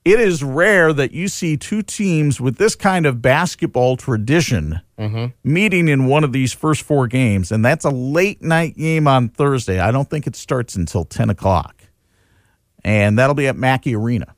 It 0.02 0.18
is 0.18 0.42
rare 0.42 0.94
that 0.94 1.12
you 1.12 1.28
see 1.28 1.58
two 1.58 1.82
teams 1.82 2.40
with 2.40 2.56
this 2.56 2.74
kind 2.74 3.04
of 3.04 3.20
basketball 3.20 3.98
tradition 3.98 4.80
mm-hmm. 4.98 5.26
meeting 5.44 5.88
in 5.88 6.06
one 6.06 6.24
of 6.24 6.32
these 6.32 6.54
first 6.54 6.80
four 6.80 7.08
games, 7.08 7.52
and 7.52 7.62
that's 7.62 7.84
a 7.84 7.90
late 7.90 8.40
night 8.40 8.74
game 8.78 9.06
on 9.06 9.28
Thursday. 9.28 9.78
I 9.78 9.90
don't 9.90 10.08
think 10.08 10.26
it 10.26 10.34
starts 10.34 10.76
until 10.76 11.04
10 11.04 11.28
o'clock, 11.28 11.82
and 12.84 13.18
that'll 13.18 13.34
be 13.34 13.48
at 13.48 13.56
Mackey 13.56 13.94
Arena. 13.94 14.34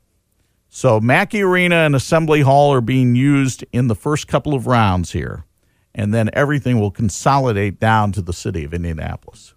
So, 0.67 0.99
Mackey 0.99 1.41
Arena 1.43 1.77
and 1.77 1.95
Assembly 1.95 2.41
Hall 2.41 2.73
are 2.73 2.81
being 2.81 3.15
used 3.15 3.63
in 3.71 3.87
the 3.87 3.95
first 3.95 4.27
couple 4.27 4.53
of 4.53 4.67
rounds 4.67 5.13
here, 5.13 5.45
and 5.93 6.13
then 6.13 6.29
everything 6.33 6.79
will 6.79 6.91
consolidate 6.91 7.79
down 7.79 8.11
to 8.13 8.21
the 8.21 8.33
city 8.33 8.63
of 8.63 8.73
Indianapolis. 8.73 9.53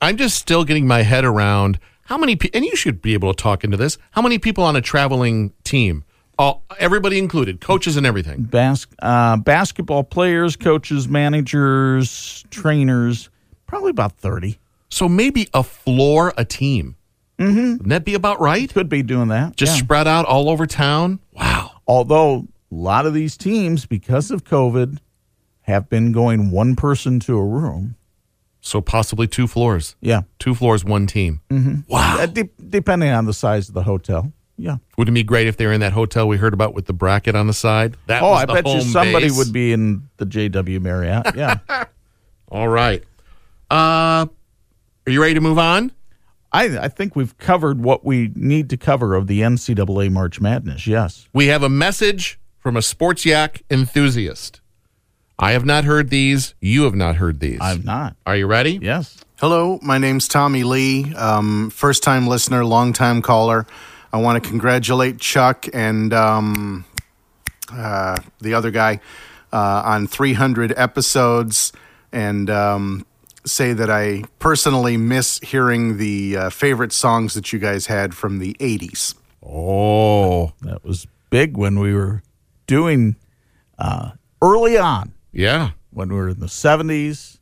I'm 0.00 0.16
just 0.16 0.36
still 0.36 0.64
getting 0.64 0.86
my 0.86 1.02
head 1.02 1.24
around 1.24 1.78
how 2.04 2.18
many 2.18 2.36
people, 2.36 2.58
and 2.58 2.64
you 2.64 2.76
should 2.76 3.00
be 3.00 3.14
able 3.14 3.32
to 3.32 3.40
talk 3.40 3.64
into 3.64 3.76
this. 3.76 3.98
How 4.10 4.22
many 4.22 4.38
people 4.38 4.64
on 4.64 4.76
a 4.76 4.80
traveling 4.80 5.52
team? 5.64 6.04
All, 6.38 6.64
everybody 6.78 7.18
included, 7.18 7.60
coaches 7.60 7.96
and 7.96 8.04
everything. 8.04 8.42
Bas- 8.42 8.86
uh, 9.00 9.36
basketball 9.36 10.02
players, 10.02 10.56
coaches, 10.56 11.08
managers, 11.08 12.44
trainers, 12.50 13.30
probably 13.66 13.90
about 13.90 14.16
30. 14.16 14.58
So 14.88 15.08
maybe 15.08 15.48
a 15.54 15.62
floor 15.62 16.34
a 16.36 16.44
team. 16.44 16.96
Mm-hmm. 17.38 17.72
Wouldn't 17.72 17.88
that 17.88 18.04
be 18.04 18.14
about 18.14 18.40
right? 18.40 18.72
Could 18.72 18.88
be 18.88 19.02
doing 19.02 19.28
that. 19.28 19.56
Just 19.56 19.76
yeah. 19.76 19.82
spread 19.82 20.08
out 20.08 20.26
all 20.26 20.48
over 20.48 20.66
town. 20.66 21.20
Wow. 21.32 21.70
Although 21.86 22.46
a 22.70 22.74
lot 22.74 23.06
of 23.06 23.14
these 23.14 23.36
teams, 23.36 23.86
because 23.86 24.30
of 24.30 24.44
COVID, 24.44 24.98
have 25.62 25.88
been 25.88 26.12
going 26.12 26.50
one 26.50 26.76
person 26.76 27.20
to 27.20 27.38
a 27.38 27.44
room. 27.44 27.96
So 28.60 28.80
possibly 28.80 29.26
two 29.26 29.46
floors. 29.46 29.96
Yeah. 30.00 30.22
Two 30.38 30.54
floors, 30.54 30.84
one 30.84 31.06
team. 31.06 31.40
Wow. 31.88 32.18
Uh, 32.20 32.26
de- 32.26 32.50
depending 32.68 33.10
on 33.10 33.26
the 33.26 33.34
size 33.34 33.68
of 33.68 33.74
the 33.74 33.82
hotel. 33.82 34.32
Yeah. 34.56 34.76
Wouldn't 34.96 35.16
it 35.16 35.20
be 35.20 35.24
great 35.24 35.48
if 35.48 35.56
they 35.56 35.66
were 35.66 35.72
in 35.72 35.80
that 35.80 35.92
hotel 35.92 36.28
we 36.28 36.36
heard 36.36 36.54
about 36.54 36.72
with 36.72 36.86
the 36.86 36.92
bracket 36.92 37.34
on 37.34 37.48
the 37.48 37.52
side? 37.52 37.96
That 38.06 38.22
oh, 38.22 38.32
I 38.32 38.44
bet 38.44 38.66
you 38.66 38.80
somebody 38.80 39.26
base. 39.26 39.36
would 39.36 39.52
be 39.52 39.72
in 39.72 40.08
the 40.18 40.26
JW 40.26 40.80
Marriott. 40.80 41.34
Yeah. 41.34 41.58
All 42.48 42.68
right. 42.68 43.02
Uh, 43.70 44.26
are 45.06 45.10
you 45.10 45.20
ready 45.20 45.34
to 45.34 45.40
move 45.40 45.58
on? 45.58 45.90
I, 46.52 46.78
I 46.78 46.88
think 46.88 47.16
we've 47.16 47.36
covered 47.38 47.82
what 47.82 48.04
we 48.04 48.30
need 48.36 48.70
to 48.70 48.76
cover 48.76 49.14
of 49.16 49.26
the 49.26 49.40
NCAA 49.40 50.12
March 50.12 50.40
Madness. 50.40 50.86
Yes. 50.86 51.28
We 51.32 51.46
have 51.48 51.62
a 51.62 51.68
message 51.68 52.38
from 52.58 52.76
a 52.76 52.82
sports 52.82 53.24
yak 53.26 53.62
enthusiast. 53.70 54.60
I 55.42 55.52
have 55.52 55.64
not 55.64 55.82
heard 55.82 56.08
these. 56.08 56.54
You 56.60 56.84
have 56.84 56.94
not 56.94 57.16
heard 57.16 57.40
these. 57.40 57.58
I've 57.60 57.84
not. 57.84 58.14
Are 58.24 58.36
you 58.36 58.46
ready? 58.46 58.78
Yes. 58.80 59.24
Hello, 59.40 59.80
my 59.82 59.98
name's 59.98 60.28
Tommy 60.28 60.62
Lee. 60.62 61.12
Um, 61.16 61.68
first 61.70 62.04
time 62.04 62.28
listener, 62.28 62.64
long 62.64 62.92
time 62.92 63.20
caller. 63.22 63.66
I 64.12 64.18
want 64.18 64.40
to 64.40 64.48
congratulate 64.48 65.18
Chuck 65.18 65.66
and 65.74 66.12
um, 66.14 66.84
uh, 67.72 68.18
the 68.40 68.54
other 68.54 68.70
guy 68.70 69.00
uh, 69.52 69.82
on 69.84 70.06
300 70.06 70.74
episodes 70.76 71.72
and 72.12 72.48
um, 72.48 73.04
say 73.44 73.72
that 73.72 73.90
I 73.90 74.22
personally 74.38 74.96
miss 74.96 75.40
hearing 75.40 75.96
the 75.96 76.36
uh, 76.36 76.50
favorite 76.50 76.92
songs 76.92 77.34
that 77.34 77.52
you 77.52 77.58
guys 77.58 77.86
had 77.86 78.14
from 78.14 78.38
the 78.38 78.54
80s. 78.60 79.16
Oh, 79.44 80.52
That 80.60 80.84
was 80.84 81.08
big 81.30 81.56
when 81.56 81.80
we 81.80 81.92
were 81.94 82.22
doing 82.68 83.16
uh, 83.76 84.12
early 84.40 84.78
on. 84.78 85.14
Yeah. 85.32 85.70
when 85.90 86.08
we 86.10 86.14
were 86.16 86.28
in 86.30 86.40
the 86.40 86.46
70s. 86.46 87.38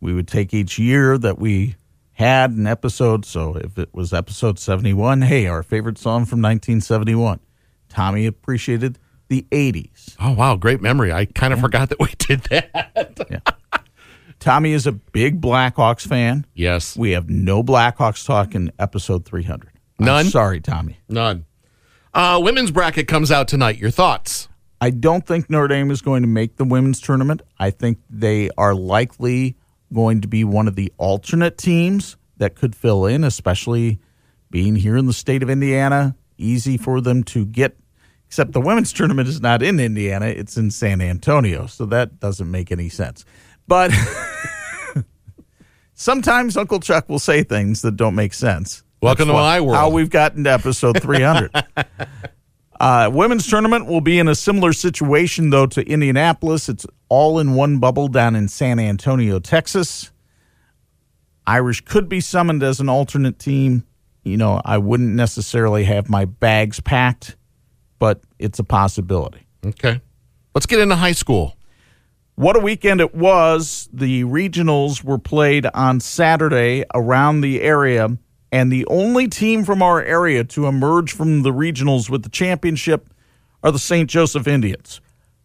We 0.00 0.12
would 0.12 0.26
take 0.28 0.52
each 0.52 0.78
year 0.78 1.16
that 1.18 1.38
we 1.38 1.76
had 2.12 2.50
an 2.50 2.66
episode. 2.66 3.24
So 3.24 3.54
if 3.56 3.78
it 3.78 3.88
was 3.92 4.12
episode 4.12 4.58
71, 4.58 5.22
hey, 5.22 5.46
our 5.46 5.62
favorite 5.62 5.96
song 5.98 6.24
from 6.26 6.40
1971. 6.42 7.40
Tommy 7.88 8.26
appreciated 8.26 8.98
the 9.28 9.46
80s. 9.50 10.16
Oh, 10.20 10.32
wow. 10.32 10.56
Great 10.56 10.80
memory. 10.82 11.12
I 11.12 11.24
kind 11.26 11.52
of 11.52 11.60
forgot 11.60 11.88
that 11.90 12.00
we 12.00 12.08
did 12.18 12.40
that. 12.44 13.56
Tommy 14.40 14.72
is 14.72 14.86
a 14.88 14.92
big 14.92 15.40
Blackhawks 15.40 16.06
fan. 16.06 16.44
yes. 16.54 16.96
We 16.96 17.12
have 17.12 17.30
no 17.30 17.62
Blackhawks 17.62 18.26
talk 18.26 18.54
in 18.56 18.72
episode 18.78 19.24
300. 19.24 19.70
I'm 20.00 20.04
None? 20.06 20.24
sorry, 20.26 20.60
Tommy. 20.60 20.98
None. 21.08 21.44
Uh, 22.12 22.40
women's 22.42 22.72
bracket 22.72 23.06
comes 23.06 23.30
out 23.30 23.46
tonight. 23.46 23.78
Your 23.78 23.90
thoughts? 23.90 24.48
I 24.82 24.90
don't 24.90 25.24
think 25.24 25.48
Notre 25.48 25.68
Dame 25.68 25.92
is 25.92 26.02
going 26.02 26.22
to 26.22 26.28
make 26.28 26.56
the 26.56 26.64
women's 26.64 27.00
tournament. 27.00 27.42
I 27.56 27.70
think 27.70 27.98
they 28.10 28.50
are 28.58 28.74
likely 28.74 29.56
going 29.94 30.22
to 30.22 30.26
be 30.26 30.42
one 30.42 30.66
of 30.66 30.74
the 30.74 30.92
alternate 30.98 31.56
teams 31.56 32.16
that 32.38 32.56
could 32.56 32.74
fill 32.74 33.06
in, 33.06 33.22
especially 33.22 34.00
being 34.50 34.74
here 34.74 34.96
in 34.96 35.06
the 35.06 35.12
state 35.12 35.40
of 35.44 35.48
Indiana. 35.48 36.16
Easy 36.36 36.76
for 36.76 37.00
them 37.00 37.22
to 37.22 37.46
get, 37.46 37.76
except 38.26 38.50
the 38.50 38.60
women's 38.60 38.92
tournament 38.92 39.28
is 39.28 39.40
not 39.40 39.62
in 39.62 39.78
Indiana, 39.78 40.26
it's 40.26 40.56
in 40.56 40.72
San 40.72 41.00
Antonio. 41.00 41.66
So 41.66 41.86
that 41.86 42.18
doesn't 42.18 42.50
make 42.50 42.72
any 42.72 42.88
sense. 42.88 43.24
But 43.68 43.92
sometimes 45.94 46.56
Uncle 46.56 46.80
Chuck 46.80 47.08
will 47.08 47.20
say 47.20 47.44
things 47.44 47.82
that 47.82 47.94
don't 47.94 48.16
make 48.16 48.34
sense. 48.34 48.82
Welcome 49.00 49.28
to 49.28 49.32
That's 49.32 49.42
my 49.42 49.60
world. 49.60 49.76
How 49.76 49.90
we've 49.90 50.10
gotten 50.10 50.42
to 50.42 50.50
episode 50.50 51.00
300. 51.00 51.52
Uh, 52.82 53.08
women's 53.08 53.46
tournament 53.46 53.86
will 53.86 54.00
be 54.00 54.18
in 54.18 54.26
a 54.26 54.34
similar 54.34 54.72
situation, 54.72 55.50
though, 55.50 55.66
to 55.66 55.88
Indianapolis. 55.88 56.68
It's 56.68 56.84
all 57.08 57.38
in 57.38 57.54
one 57.54 57.78
bubble 57.78 58.08
down 58.08 58.34
in 58.34 58.48
San 58.48 58.80
Antonio, 58.80 59.38
Texas. 59.38 60.10
Irish 61.46 61.82
could 61.82 62.08
be 62.08 62.20
summoned 62.20 62.60
as 62.64 62.80
an 62.80 62.88
alternate 62.88 63.38
team. 63.38 63.84
you 64.24 64.36
know, 64.36 64.60
I 64.64 64.78
wouldn't 64.78 65.14
necessarily 65.14 65.84
have 65.84 66.10
my 66.10 66.24
bags 66.24 66.80
packed, 66.80 67.36
but 68.00 68.20
it's 68.40 68.58
a 68.58 68.64
possibility. 68.64 69.46
Okay. 69.64 70.00
Let's 70.52 70.66
get 70.66 70.80
into 70.80 70.96
high 70.96 71.12
school. 71.12 71.56
What 72.34 72.56
a 72.56 72.60
weekend 72.60 73.00
it 73.00 73.14
was. 73.14 73.88
The 73.92 74.24
regionals 74.24 75.04
were 75.04 75.18
played 75.18 75.66
on 75.66 76.00
Saturday 76.00 76.84
around 76.94 77.42
the 77.42 77.62
area, 77.62 78.16
and 78.52 78.70
the 78.70 78.86
only 78.86 79.26
team 79.26 79.64
from 79.64 79.82
our 79.82 80.02
area 80.02 80.44
to 80.44 80.66
emerge 80.66 81.12
from 81.12 81.42
the 81.42 81.52
regionals 81.52 82.10
with 82.10 82.22
the 82.22 82.28
championship 82.28 83.08
are 83.62 83.72
the 83.72 83.78
St. 83.78 84.08
Joseph 84.08 84.46
Indians. 84.46 85.00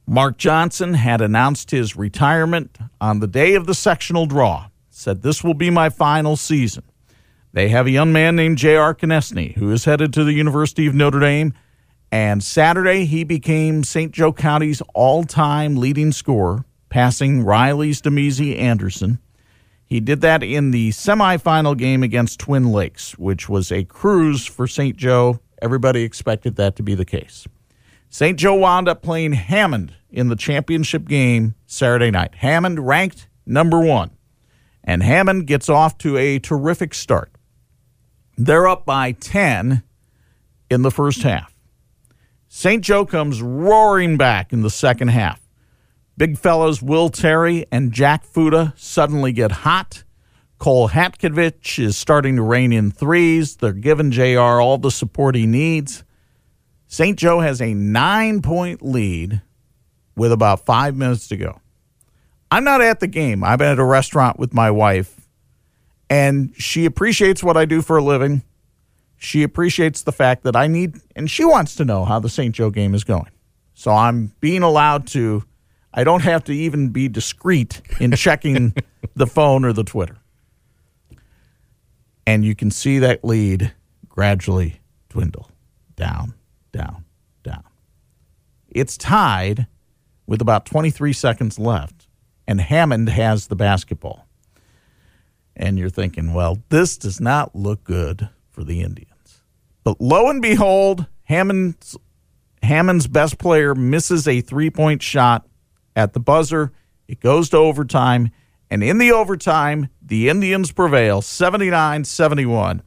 Mark 0.05 0.37
Johnson 0.37 0.93
had 0.93 1.21
announced 1.21 1.71
his 1.71 1.95
retirement 1.95 2.77
on 2.99 3.19
the 3.19 3.27
day 3.27 3.55
of 3.55 3.65
the 3.65 3.73
sectional 3.73 4.25
draw, 4.25 4.67
said, 4.89 5.21
This 5.21 5.43
will 5.43 5.53
be 5.53 5.69
my 5.69 5.89
final 5.89 6.35
season. 6.35 6.83
They 7.53 7.69
have 7.69 7.87
a 7.87 7.91
young 7.91 8.11
man 8.11 8.35
named 8.35 8.57
J.R. 8.57 8.93
Konieczny 8.93 9.55
who 9.55 9.71
is 9.71 9.85
headed 9.85 10.13
to 10.13 10.23
the 10.23 10.33
University 10.33 10.85
of 10.85 10.93
Notre 10.93 11.19
Dame. 11.19 11.53
And 12.11 12.43
Saturday, 12.43 13.05
he 13.05 13.23
became 13.23 13.83
St. 13.83 14.13
Joe 14.13 14.31
County's 14.31 14.81
all 14.93 15.23
time 15.23 15.75
leading 15.75 16.11
scorer, 16.11 16.65
passing 16.89 17.43
Riley's 17.43 18.01
Demezi 18.01 18.57
Anderson. 18.57 19.19
He 19.87 20.01
did 20.01 20.19
that 20.21 20.43
in 20.43 20.71
the 20.71 20.89
semifinal 20.89 21.77
game 21.77 22.03
against 22.03 22.41
Twin 22.41 22.71
Lakes, 22.71 23.17
which 23.17 23.47
was 23.47 23.71
a 23.71 23.85
cruise 23.85 24.45
for 24.45 24.67
St. 24.67 24.97
Joe. 24.97 25.39
Everybody 25.61 26.03
expected 26.03 26.57
that 26.57 26.75
to 26.75 26.83
be 26.83 26.93
the 26.93 27.05
case. 27.05 27.47
St. 28.09 28.37
Joe 28.37 28.55
wound 28.55 28.89
up 28.89 29.01
playing 29.01 29.31
Hammond 29.31 29.93
in 30.09 30.27
the 30.27 30.35
championship 30.35 31.07
game 31.07 31.55
Saturday 31.65 32.11
night. 32.11 32.35
Hammond 32.35 32.85
ranked 32.85 33.29
number 33.45 33.79
one, 33.79 34.11
and 34.83 35.01
Hammond 35.01 35.47
gets 35.47 35.69
off 35.69 35.97
to 35.99 36.17
a 36.17 36.37
terrific 36.39 36.93
start. 36.93 37.31
They're 38.37 38.67
up 38.67 38.85
by 38.85 39.13
10 39.13 39.83
in 40.69 40.81
the 40.81 40.91
first 40.91 41.23
half. 41.23 41.53
St. 42.49 42.83
Joe 42.83 43.05
comes 43.05 43.41
roaring 43.41 44.17
back 44.17 44.51
in 44.51 44.61
the 44.61 44.69
second 44.69 45.09
half. 45.09 45.46
Big 46.17 46.37
fellows 46.37 46.81
Will 46.81 47.09
Terry 47.09 47.65
and 47.71 47.91
Jack 47.91 48.23
Fuda 48.23 48.73
suddenly 48.75 49.31
get 49.31 49.51
hot. 49.51 50.03
Cole 50.57 50.89
Hatkovich 50.89 51.77
is 51.77 51.95
starting 51.95 52.37
to 52.37 52.41
rein 52.41 52.73
in 52.73 52.89
threes. 52.89 53.57
They're 53.57 53.71
giving 53.71 54.09
JR 54.09 54.39
all 54.39 54.79
the 54.79 54.89
support 54.89 55.35
he 55.35 55.45
needs. 55.45 56.03
St. 56.87 57.19
Joe 57.19 57.41
has 57.41 57.61
a 57.61 57.73
nine 57.73 58.41
point 58.41 58.81
lead 58.81 59.41
with 60.15 60.31
about 60.31 60.65
five 60.65 60.95
minutes 60.95 61.27
to 61.27 61.37
go. 61.37 61.61
I'm 62.49 62.63
not 62.63 62.81
at 62.81 62.99
the 62.99 63.07
game. 63.07 63.43
I'm 63.43 63.61
at 63.61 63.77
a 63.77 63.83
restaurant 63.83 64.39
with 64.39 64.53
my 64.53 64.71
wife, 64.71 65.27
and 66.09 66.53
she 66.57 66.85
appreciates 66.85 67.43
what 67.43 67.57
I 67.57 67.65
do 67.65 67.81
for 67.81 67.97
a 67.97 68.03
living. 68.03 68.41
She 69.17 69.43
appreciates 69.43 70.03
the 70.03 70.11
fact 70.11 70.43
that 70.43 70.55
I 70.55 70.67
need, 70.67 70.95
and 71.15 71.29
she 71.29 71.43
wants 71.43 71.75
to 71.75 71.85
know 71.85 72.05
how 72.05 72.19
the 72.19 72.29
St. 72.29 72.55
Joe 72.55 72.69
game 72.69 72.95
is 72.95 73.03
going. 73.03 73.31
So 73.73 73.91
I'm 73.91 74.33
being 74.39 74.63
allowed 74.63 75.07
to, 75.07 75.43
I 75.97 76.03
don't 76.03 76.21
have 76.21 76.43
to 76.43 76.53
even 76.53 76.89
be 76.89 77.09
discreet 77.09 77.81
in 77.99 78.11
checking 78.11 78.75
the 79.15 79.25
phone 79.25 79.65
or 79.65 79.73
the 79.73 79.83
Twitter. 79.83 80.17
And 82.27 82.45
you 82.45 82.53
can 82.53 82.69
see 82.69 82.99
that 82.99 83.25
lead 83.25 83.73
gradually 84.07 84.79
dwindle 85.09 85.49
down, 85.95 86.35
down, 86.71 87.03
down. 87.41 87.63
It's 88.69 88.95
tied 88.95 89.65
with 90.27 90.39
about 90.39 90.67
23 90.67 91.13
seconds 91.13 91.57
left, 91.57 92.07
and 92.47 92.61
Hammond 92.61 93.09
has 93.09 93.47
the 93.47 93.55
basketball. 93.55 94.27
And 95.55 95.79
you're 95.79 95.89
thinking, 95.89 96.35
well, 96.35 96.61
this 96.69 96.95
does 96.95 97.19
not 97.19 97.55
look 97.55 97.83
good 97.83 98.29
for 98.51 98.63
the 98.63 98.81
Indians. 98.81 99.41
But 99.83 99.99
lo 99.99 100.29
and 100.29 100.43
behold, 100.43 101.07
Hammond's, 101.23 101.97
Hammond's 102.61 103.07
best 103.07 103.39
player 103.39 103.73
misses 103.73 104.27
a 104.27 104.41
three 104.41 104.69
point 104.69 105.01
shot 105.01 105.47
at 105.97 106.13
the 106.13 106.19
buzzer. 106.21 106.71
It 107.07 107.19
goes 107.19 107.49
to 107.49 107.57
overtime. 107.57 108.31
And 108.69 108.83
in 108.83 108.99
the 108.99 109.11
overtime, 109.11 109.89
the 110.01 110.29
Indians 110.29 110.71
prevail 110.71 111.21
79 111.21 112.05
71. 112.05 112.83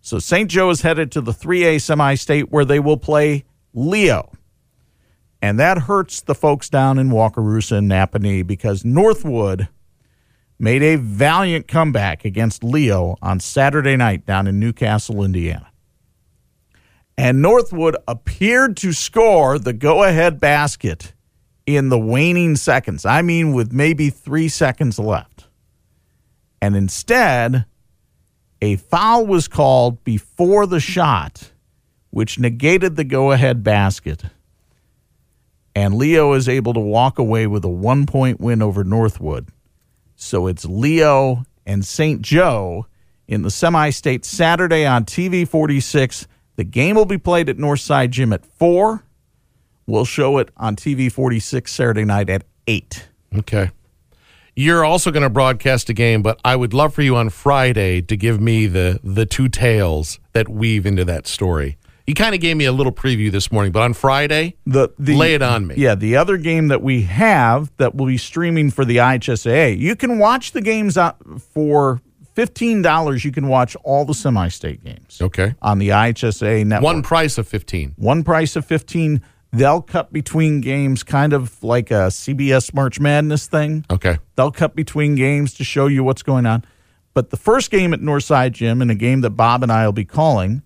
So 0.00 0.18
St. 0.18 0.50
Joe 0.50 0.70
is 0.70 0.82
headed 0.82 1.12
to 1.12 1.20
the 1.20 1.32
3A 1.32 1.80
semi 1.80 2.14
state 2.14 2.50
where 2.50 2.64
they 2.64 2.80
will 2.80 2.96
play 2.96 3.44
Leo. 3.74 4.32
And 5.42 5.60
that 5.60 5.78
hurts 5.78 6.22
the 6.22 6.34
folks 6.34 6.70
down 6.70 6.98
in 6.98 7.10
Wakarusa 7.10 7.78
and 7.78 7.90
Nappanee 7.90 8.46
because 8.46 8.84
Northwood 8.84 9.68
made 10.58 10.82
a 10.82 10.96
valiant 10.96 11.68
comeback 11.68 12.24
against 12.24 12.64
Leo 12.64 13.16
on 13.20 13.40
Saturday 13.40 13.96
night 13.96 14.24
down 14.24 14.46
in 14.46 14.58
Newcastle, 14.58 15.22
Indiana. 15.22 15.70
And 17.18 17.42
Northwood 17.42 17.96
appeared 18.08 18.76
to 18.78 18.92
score 18.92 19.58
the 19.58 19.72
go 19.72 20.02
ahead 20.04 20.40
basket 20.40 21.12
in 21.66 21.88
the 21.88 21.98
waning 21.98 22.56
seconds. 22.56 23.04
I 23.04 23.22
mean, 23.22 23.52
with 23.52 23.72
maybe 23.72 24.10
three 24.10 24.48
seconds 24.48 24.98
left. 24.98 25.46
And 26.60 26.76
instead, 26.76 27.66
a 28.60 28.76
foul 28.76 29.26
was 29.26 29.48
called 29.48 30.02
before 30.04 30.66
the 30.66 30.80
shot, 30.80 31.52
which 32.10 32.38
negated 32.38 32.96
the 32.96 33.04
go 33.04 33.32
ahead 33.32 33.62
basket. 33.62 34.22
And 35.74 35.94
Leo 35.94 36.34
is 36.34 36.48
able 36.48 36.72
to 36.74 36.80
walk 36.80 37.18
away 37.18 37.46
with 37.46 37.64
a 37.64 37.68
one 37.68 38.06
point 38.06 38.40
win 38.40 38.62
over 38.62 38.84
Northwood. 38.84 39.48
So 40.16 40.46
it's 40.46 40.64
Leo 40.64 41.44
and 41.66 41.84
St. 41.84 42.22
Joe 42.22 42.86
in 43.26 43.42
the 43.42 43.50
semi 43.50 43.90
state 43.90 44.24
Saturday 44.24 44.86
on 44.86 45.04
TV 45.04 45.46
46. 45.46 46.26
The 46.56 46.64
game 46.64 46.94
will 46.94 47.04
be 47.04 47.18
played 47.18 47.48
at 47.48 47.56
Northside 47.56 48.10
Gym 48.10 48.32
at 48.32 48.46
4. 48.46 49.04
We'll 49.86 50.04
show 50.04 50.38
it 50.38 50.50
on 50.56 50.76
TV 50.76 51.10
46 51.10 51.70
Saturday 51.70 52.04
night 52.04 52.30
at 52.30 52.44
8. 52.66 53.08
Okay. 53.38 53.70
You're 54.56 54.84
also 54.84 55.10
going 55.10 55.24
to 55.24 55.30
broadcast 55.30 55.90
a 55.90 55.92
game, 55.92 56.22
but 56.22 56.40
I 56.44 56.54
would 56.54 56.72
love 56.72 56.94
for 56.94 57.02
you 57.02 57.16
on 57.16 57.28
Friday 57.30 58.00
to 58.02 58.16
give 58.16 58.40
me 58.40 58.66
the 58.66 59.00
the 59.02 59.26
two 59.26 59.48
tales 59.48 60.20
that 60.32 60.48
weave 60.48 60.86
into 60.86 61.04
that 61.06 61.26
story. 61.26 61.76
You 62.06 62.14
kind 62.14 62.34
of 62.34 62.40
gave 62.40 62.56
me 62.56 62.66
a 62.66 62.72
little 62.72 62.92
preview 62.92 63.32
this 63.32 63.50
morning, 63.50 63.72
but 63.72 63.82
on 63.82 63.94
Friday, 63.94 64.56
the, 64.66 64.90
the 64.98 65.16
lay 65.16 65.34
it 65.34 65.42
on 65.42 65.66
me. 65.66 65.74
Yeah, 65.76 65.94
the 65.94 66.16
other 66.16 66.36
game 66.36 66.68
that 66.68 66.82
we 66.82 67.02
have 67.02 67.72
that 67.78 67.94
will 67.94 68.06
be 68.06 68.18
streaming 68.18 68.70
for 68.70 68.84
the 68.84 68.98
IHSAA, 68.98 69.78
you 69.78 69.96
can 69.96 70.18
watch 70.18 70.52
the 70.52 70.60
games 70.60 70.96
uh, 70.96 71.14
for 71.38 72.00
fifteen 72.34 72.80
dollars. 72.80 73.24
You 73.24 73.32
can 73.32 73.48
watch 73.48 73.74
all 73.82 74.04
the 74.04 74.14
semi-state 74.14 74.84
games. 74.84 75.18
Okay. 75.20 75.54
On 75.62 75.78
the 75.78 75.88
IHSAA 75.88 76.64
network, 76.66 76.84
one 76.84 77.02
price 77.02 77.38
of 77.38 77.48
fifteen. 77.48 77.94
One 77.96 78.22
price 78.22 78.54
of 78.54 78.64
fifteen. 78.64 79.22
They'll 79.54 79.82
cut 79.82 80.12
between 80.12 80.60
games, 80.60 81.04
kind 81.04 81.32
of 81.32 81.62
like 81.62 81.92
a 81.92 82.08
CBS 82.08 82.74
March 82.74 82.98
Madness 82.98 83.46
thing. 83.46 83.84
Okay. 83.88 84.18
They'll 84.34 84.50
cut 84.50 84.74
between 84.74 85.14
games 85.14 85.54
to 85.54 85.64
show 85.64 85.86
you 85.86 86.02
what's 86.02 86.22
going 86.22 86.44
on. 86.44 86.64
But 87.14 87.30
the 87.30 87.36
first 87.36 87.70
game 87.70 87.94
at 87.94 88.00
Northside 88.00 88.50
Gym, 88.50 88.82
and 88.82 88.90
a 88.90 88.96
game 88.96 89.20
that 89.20 89.30
Bob 89.30 89.62
and 89.62 89.70
I 89.70 89.84
will 89.84 89.92
be 89.92 90.04
calling, 90.04 90.62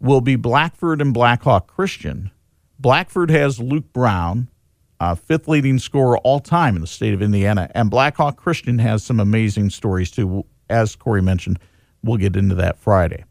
will 0.00 0.20
be 0.20 0.34
Blackford 0.34 1.00
and 1.00 1.14
Blackhawk 1.14 1.68
Christian. 1.68 2.32
Blackford 2.78 3.30
has 3.30 3.60
Luke 3.60 3.92
Brown, 3.92 4.48
uh, 4.98 5.14
fifth 5.14 5.46
leading 5.46 5.78
scorer 5.78 6.18
all 6.18 6.40
time 6.40 6.74
in 6.74 6.80
the 6.80 6.88
state 6.88 7.14
of 7.14 7.22
Indiana, 7.22 7.70
and 7.72 7.88
Blackhawk 7.88 8.36
Christian 8.36 8.80
has 8.80 9.04
some 9.04 9.20
amazing 9.20 9.70
stories 9.70 10.10
too. 10.10 10.44
As 10.68 10.96
Corey 10.96 11.22
mentioned, 11.22 11.60
we'll 12.02 12.16
get 12.16 12.34
into 12.34 12.56
that 12.56 12.78
Friday. 12.78 13.24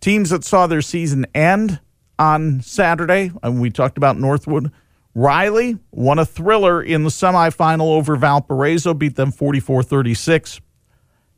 Teams 0.00 0.30
that 0.30 0.42
saw 0.42 0.66
their 0.66 0.82
season 0.82 1.26
end 1.34 1.78
on 2.20 2.60
Saturday, 2.60 3.32
and 3.42 3.60
we 3.60 3.70
talked 3.70 3.96
about 3.96 4.18
Northwood. 4.18 4.70
Riley 5.14 5.78
won 5.90 6.20
a 6.20 6.24
thriller 6.24 6.80
in 6.80 7.02
the 7.02 7.10
semifinal 7.10 7.96
over 7.96 8.14
Valparaiso, 8.14 8.94
beat 8.94 9.16
them 9.16 9.32
44 9.32 9.82
36. 9.82 10.60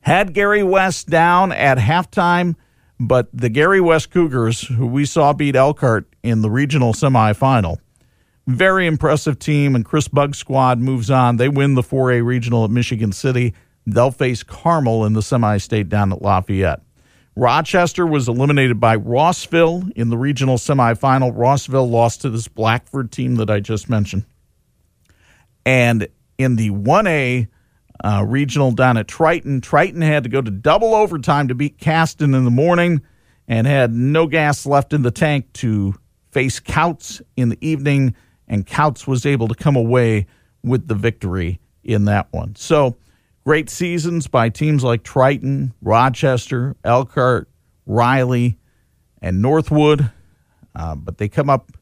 Had 0.01 0.35
Gary 0.35 0.63
West 0.63 1.09
down 1.09 1.53
at 1.53 1.79
halftime 1.79 2.57
but 3.03 3.29
the 3.33 3.49
Gary 3.49 3.81
West 3.81 4.11
Cougars, 4.11 4.63
who 4.63 4.87
we 4.87 5.05
saw 5.05 5.33
beat 5.33 5.57
Elkhart 5.57 6.07
in 6.23 6.41
the 6.41 6.51
regional 6.51 6.93
semifinal, 6.93 7.79
very 8.47 8.87
impressive 8.87 9.39
team, 9.41 9.75
and 9.75 9.85
Chris 9.85 10.07
Bug's 10.07 10.39
squad 10.39 10.79
moves 10.79 11.11
on. 11.11 11.37
They 11.37 11.49
win 11.49 11.75
the 11.75 11.83
4A 11.83 12.25
regional 12.25 12.65
at 12.65 12.71
Michigan 12.71 13.11
City. 13.13 13.55
They'll 13.87 14.13
face 14.13 14.45
Carmel 14.45 15.05
in 15.05 15.15
the 15.15 15.23
semi 15.23 15.57
state 15.59 15.89
down 15.89 16.13
at 16.13 16.23
Lafayette. 16.23 16.81
Rochester 17.35 18.07
was 18.07 18.29
eliminated 18.29 18.79
by 18.79 18.97
Rossville 18.97 19.91
in 19.97 20.11
the 20.11 20.19
regional 20.19 20.57
semifinal. 20.57 21.33
Rossville 21.35 21.89
lost 21.89 22.23
to 22.23 22.31
this 22.31 22.49
Blackford 22.49 23.11
team 23.11 23.37
that 23.37 23.49
I 23.49 23.61
just 23.61 23.89
mentioned. 23.89 24.25
And 25.65 26.09
in 26.37 26.57
the 26.57 26.71
1A 26.71 27.49
uh, 28.03 28.25
regional 28.27 28.73
down 28.73 28.97
at 28.97 29.09
Triton. 29.09 29.61
Triton 29.61 30.03
had 30.03 30.25
to 30.25 30.29
go 30.29 30.41
to 30.41 30.51
double 30.51 30.95
overtime 30.95 31.49
to 31.49 31.55
beat 31.55 31.79
Caston 31.79 32.35
in 32.35 32.45
the 32.45 32.51
morning 32.51 33.01
and 33.47 33.67
had 33.67 33.93
no 33.93 34.27
gas 34.27 34.67
left 34.67 34.93
in 34.93 35.03
the 35.03 35.11
tank 35.11 35.53
to 35.55 35.95
face 36.31 36.61
Kouts 36.61 37.21
in 37.37 37.51
the 37.51 37.59
evening, 37.61 38.15
and 38.49 38.67
Kouts 38.67 39.07
was 39.07 39.27
able 39.27 39.49
to 39.49 39.55
come 39.55 39.77
away 39.77 40.27
with 40.63 40.89
the 40.89 40.95
victory 40.95 41.61
in 41.85 42.07
that 42.07 42.29
one. 42.31 42.55
So, 42.57 42.97
great 43.45 43.69
seasons 43.71 44.27
by 44.27 44.49
teams 44.49 44.85
like 44.85 45.03
Triton, 45.03 45.75
Rochester, 45.83 46.77
Elkhart, 46.85 47.49
Riley, 47.87 48.59
and 49.21 49.41
Northwood, 49.43 50.11
uh, 50.75 50.95
but 50.95 51.19
they 51.19 51.29
come 51.29 51.51
up 51.51 51.73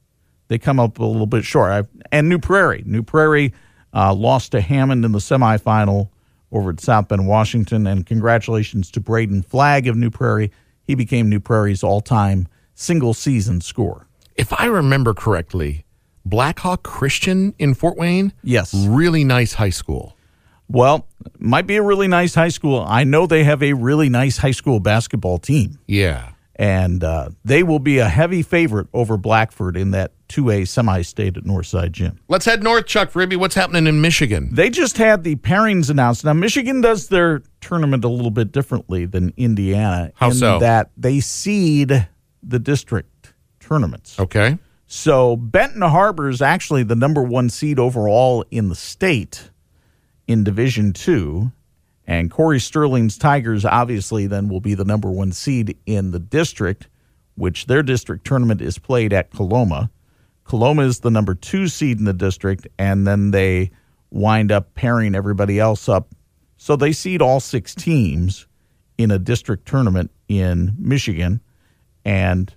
they 0.49 0.59
come 0.59 0.81
up 0.81 0.99
a 0.99 1.05
little 1.05 1.27
bit 1.29 1.45
short. 1.45 1.71
I've, 1.71 1.87
and 2.11 2.29
New 2.29 2.39
Prairie, 2.41 2.83
New 2.85 3.05
Prairie 3.05 3.55
uh, 3.95 4.13
lost 4.13 4.51
to 4.53 4.61
Hammond 4.61 5.05
in 5.05 5.13
the 5.13 5.19
semifinal 5.21 6.09
over 6.51 6.71
at 6.71 6.81
South 6.81 7.07
Bend, 7.07 7.29
Washington, 7.29 7.87
and 7.87 8.05
congratulations 8.05 8.91
to 8.91 9.01
Braden 9.01 9.43
Flagg 9.43 9.87
of 9.87 9.97
New 9.97 10.11
Prairie. 10.11 10.51
He 10.83 10.97
became 10.97 11.29
New 11.29 11.39
Prairie's 11.39 11.85
all-time 11.85 12.49
single 12.75 13.15
season 13.15 13.61
scorer. 13.61 14.09
If 14.35 14.53
I 14.61 14.67
remember 14.67 15.15
correctly, 15.15 15.85
Blackhawk 16.25 16.83
Christian 16.83 17.55
in 17.61 17.75
Fort 17.75 17.97
Wayne, 17.97 18.33
Yes. 18.43 18.75
really 18.75 19.23
nice 19.23 19.53
high 19.53 19.71
school. 19.71 20.17
Well, 20.71 21.07
might 21.39 21.67
be 21.67 21.77
a 21.77 21.83
really 21.83 22.09
nice 22.09 22.35
high 22.35 22.49
school. 22.49 22.85
I 22.87 23.05
know 23.05 23.27
they 23.27 23.45
have 23.45 23.63
a 23.63 23.73
really 23.73 24.09
nice 24.09 24.37
high 24.39 24.51
school 24.53 24.79
basketball 24.81 25.39
team. 25.39 25.79
Yeah. 25.87 26.31
and 26.57 27.03
uh, 27.03 27.31
they 27.45 27.63
will 27.63 27.79
be 27.79 27.99
a 27.99 28.09
heavy 28.09 28.43
favorite 28.43 28.87
over 28.93 29.17
Blackford 29.17 29.77
in 29.77 29.91
that 29.93 30.13
2A 30.29 30.69
semi-state 30.69 31.37
at 31.39 31.45
Northside 31.45 31.91
Gym. 31.93 32.21
Let's 32.29 32.45
head 32.45 32.63
north, 32.63 32.87
Chuck 32.87 33.11
Freeby. 33.11 33.37
What's 33.37 33.55
happening 33.55 33.87
in 33.87 34.01
Michigan? 34.01 34.51
They 34.53 34.71
just 34.71 34.97
had 34.99 35.25
the 35.25 35.37
pairings 35.37 35.91
announced. 35.91 36.25
Now, 36.25 36.35
Michigan 36.35 36.83
does 36.83 37.09
their 37.09 37.43
tournament 37.61 38.05
a 38.05 38.09
little 38.09 38.31
bit 38.31 38.53
differently 38.53 39.07
than 39.07 39.33
Indiana. 39.37 40.13
How 40.15 40.29
in 40.29 40.35
so? 40.35 40.59
That 40.61 40.91
they 40.97 41.19
seed 41.21 42.07
the 42.43 42.59
district 42.61 43.33
tournaments. 43.59 44.21
Okay. 44.21 44.59
So 44.87 45.35
Benton 45.37 45.83
Harbor 45.83 46.29
is 46.29 46.43
actually 46.43 46.83
the 46.83 46.97
number 46.97 47.23
one 47.23 47.49
seed 47.49 47.79
overall 47.79 48.45
in 48.51 48.69
the 48.69 48.75
state 48.77 49.51
in 50.31 50.45
Division 50.45 50.93
Two, 50.93 51.51
and 52.07 52.31
Corey 52.31 52.61
Sterling's 52.61 53.19
Tigers 53.19 53.65
obviously 53.65 54.29
then 54.29 54.49
will 54.49 54.61
be 54.61 54.75
the 54.75 54.85
number 54.85 55.11
one 55.11 55.33
seed 55.33 55.77
in 55.87 56.13
the 56.13 56.21
district, 56.21 56.89
which 57.35 57.67
their 57.67 57.83
district 57.83 58.25
tournament 58.25 58.63
is 58.63 58.79
played 58.79 59.13
at 59.13 59.33
Coloma. 59.33 59.91
Coloma 60.45 60.83
is 60.83 61.01
the 61.01 61.11
number 61.11 61.35
two 61.35 61.67
seed 61.67 61.99
in 61.99 62.05
the 62.05 62.13
district, 62.13 62.69
and 62.79 63.09
then 63.09 63.33
they 63.33 63.73
wind 64.11 64.53
up 64.53 64.73
pairing 64.75 65.17
everybody 65.17 65.59
else 65.59 65.89
up. 65.89 66.15
So 66.57 66.77
they 66.77 66.93
seed 66.93 67.21
all 67.23 67.41
six 67.41 67.75
teams 67.75 68.47
in 68.99 69.11
a 69.11 69.19
district 69.19 69.67
tournament 69.67 70.13
in 70.29 70.77
Michigan, 70.79 71.41
and 72.05 72.55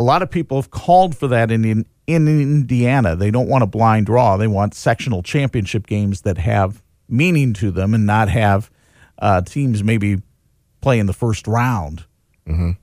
a 0.00 0.02
lot 0.02 0.22
of 0.22 0.32
people 0.32 0.56
have 0.56 0.72
called 0.72 1.16
for 1.16 1.28
that 1.28 1.52
in, 1.52 1.64
in 1.64 1.86
in 2.06 2.28
Indiana. 2.28 3.16
They 3.16 3.30
don't 3.30 3.48
want 3.48 3.64
a 3.64 3.66
blind 3.66 4.06
draw. 4.06 4.36
They 4.36 4.46
want 4.46 4.74
sectional 4.74 5.22
championship 5.22 5.86
games 5.86 6.22
that 6.22 6.38
have 6.38 6.82
meaning 7.08 7.52
to 7.54 7.70
them 7.70 7.94
and 7.94 8.06
not 8.06 8.28
have 8.28 8.70
uh, 9.18 9.40
teams 9.42 9.82
maybe 9.84 10.20
play 10.80 10.98
in 10.98 11.06
the 11.06 11.12
first 11.12 11.46
round 11.46 12.04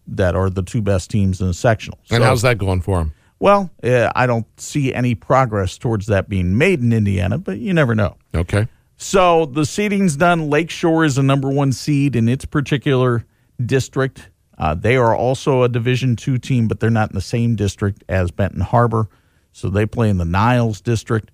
that 0.07 0.35
are 0.35 0.49
the 0.49 0.63
two 0.63 0.81
best 0.81 1.11
teams 1.11 1.39
in 1.39 1.47
a 1.47 1.53
sectional. 1.53 1.99
And 2.09 2.21
So- 2.23 2.27
how's 2.27 2.41
that 2.41 2.57
going 2.57 2.81
for 2.81 2.97
them? 2.97 3.13
Well, 3.39 3.69
uh, 3.83 4.11
I 4.15 4.25
don't 4.27 4.45
see 4.59 4.93
any 4.93 5.13
progress 5.15 5.77
towards 5.77 6.05
that 6.07 6.29
being 6.29 6.57
made 6.57 6.79
in 6.79 6.91
Indiana, 6.93 7.37
but 7.39 7.57
you 7.59 7.73
never 7.73 7.93
know. 7.95 8.15
Okay. 8.35 8.67
So 8.97 9.45
the 9.47 9.65
seeding's 9.65 10.15
done. 10.15 10.49
Lakeshore 10.49 11.05
is 11.05 11.17
a 11.17 11.23
number 11.23 11.49
one 11.49 11.71
seed 11.73 12.15
in 12.15 12.27
its 12.29 12.45
particular 12.45 13.25
district. 13.63 14.29
Uh, 14.61 14.75
they 14.75 14.95
are 14.95 15.15
also 15.15 15.63
a 15.63 15.69
Division 15.69 16.15
two 16.15 16.37
team, 16.37 16.67
but 16.67 16.79
they're 16.79 16.91
not 16.91 17.09
in 17.09 17.15
the 17.15 17.21
same 17.21 17.55
district 17.55 18.03
as 18.07 18.29
Benton 18.29 18.61
Harbor. 18.61 19.09
So 19.53 19.69
they 19.71 19.87
play 19.87 20.07
in 20.07 20.19
the 20.19 20.25
Niles 20.25 20.81
district. 20.81 21.31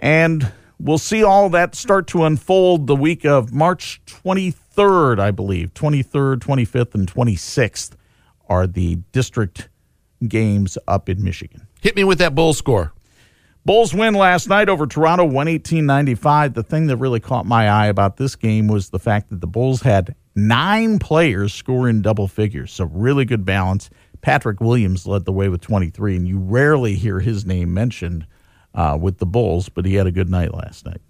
And 0.00 0.50
we'll 0.80 0.98
see 0.98 1.22
all 1.22 1.48
that 1.50 1.76
start 1.76 2.08
to 2.08 2.24
unfold 2.24 2.88
the 2.88 2.96
week 2.96 3.24
of 3.24 3.54
March 3.54 4.02
23rd, 4.06 5.20
I 5.20 5.30
believe. 5.30 5.72
23rd, 5.74 6.40
25th, 6.40 6.94
and 6.96 7.06
26th 7.06 7.92
are 8.48 8.66
the 8.66 8.96
district 9.12 9.68
games 10.26 10.76
up 10.88 11.08
in 11.08 11.22
Michigan. 11.22 11.68
Hit 11.80 11.94
me 11.94 12.02
with 12.02 12.18
that 12.18 12.34
bowl 12.34 12.52
score. 12.52 12.92
Bulls 13.64 13.94
win 13.94 14.14
last 14.14 14.48
night 14.48 14.68
over 14.68 14.88
Toronto, 14.88 15.24
118 15.24 15.86
95. 15.86 16.54
The 16.54 16.64
thing 16.64 16.88
that 16.88 16.96
really 16.96 17.20
caught 17.20 17.46
my 17.46 17.68
eye 17.68 17.86
about 17.86 18.16
this 18.16 18.34
game 18.34 18.66
was 18.66 18.88
the 18.88 18.98
fact 18.98 19.30
that 19.30 19.40
the 19.40 19.46
Bulls 19.46 19.82
had 19.82 20.16
nine 20.34 20.98
players 20.98 21.52
score 21.52 21.88
in 21.88 22.02
double 22.02 22.28
figures. 22.28 22.72
So, 22.72 22.84
really 22.84 23.24
good 23.24 23.44
balance. 23.44 23.90
Patrick 24.20 24.60
Williams 24.60 25.06
led 25.06 25.24
the 25.24 25.32
way 25.32 25.48
with 25.48 25.60
23, 25.60 26.16
and 26.16 26.28
you 26.28 26.38
rarely 26.38 26.94
hear 26.94 27.20
his 27.20 27.46
name 27.46 27.72
mentioned 27.72 28.26
uh, 28.74 28.98
with 29.00 29.18
the 29.18 29.26
Bulls, 29.26 29.68
but 29.68 29.86
he 29.86 29.94
had 29.94 30.06
a 30.06 30.12
good 30.12 30.28
night 30.28 30.52
last 30.52 30.84
night. 30.84 31.00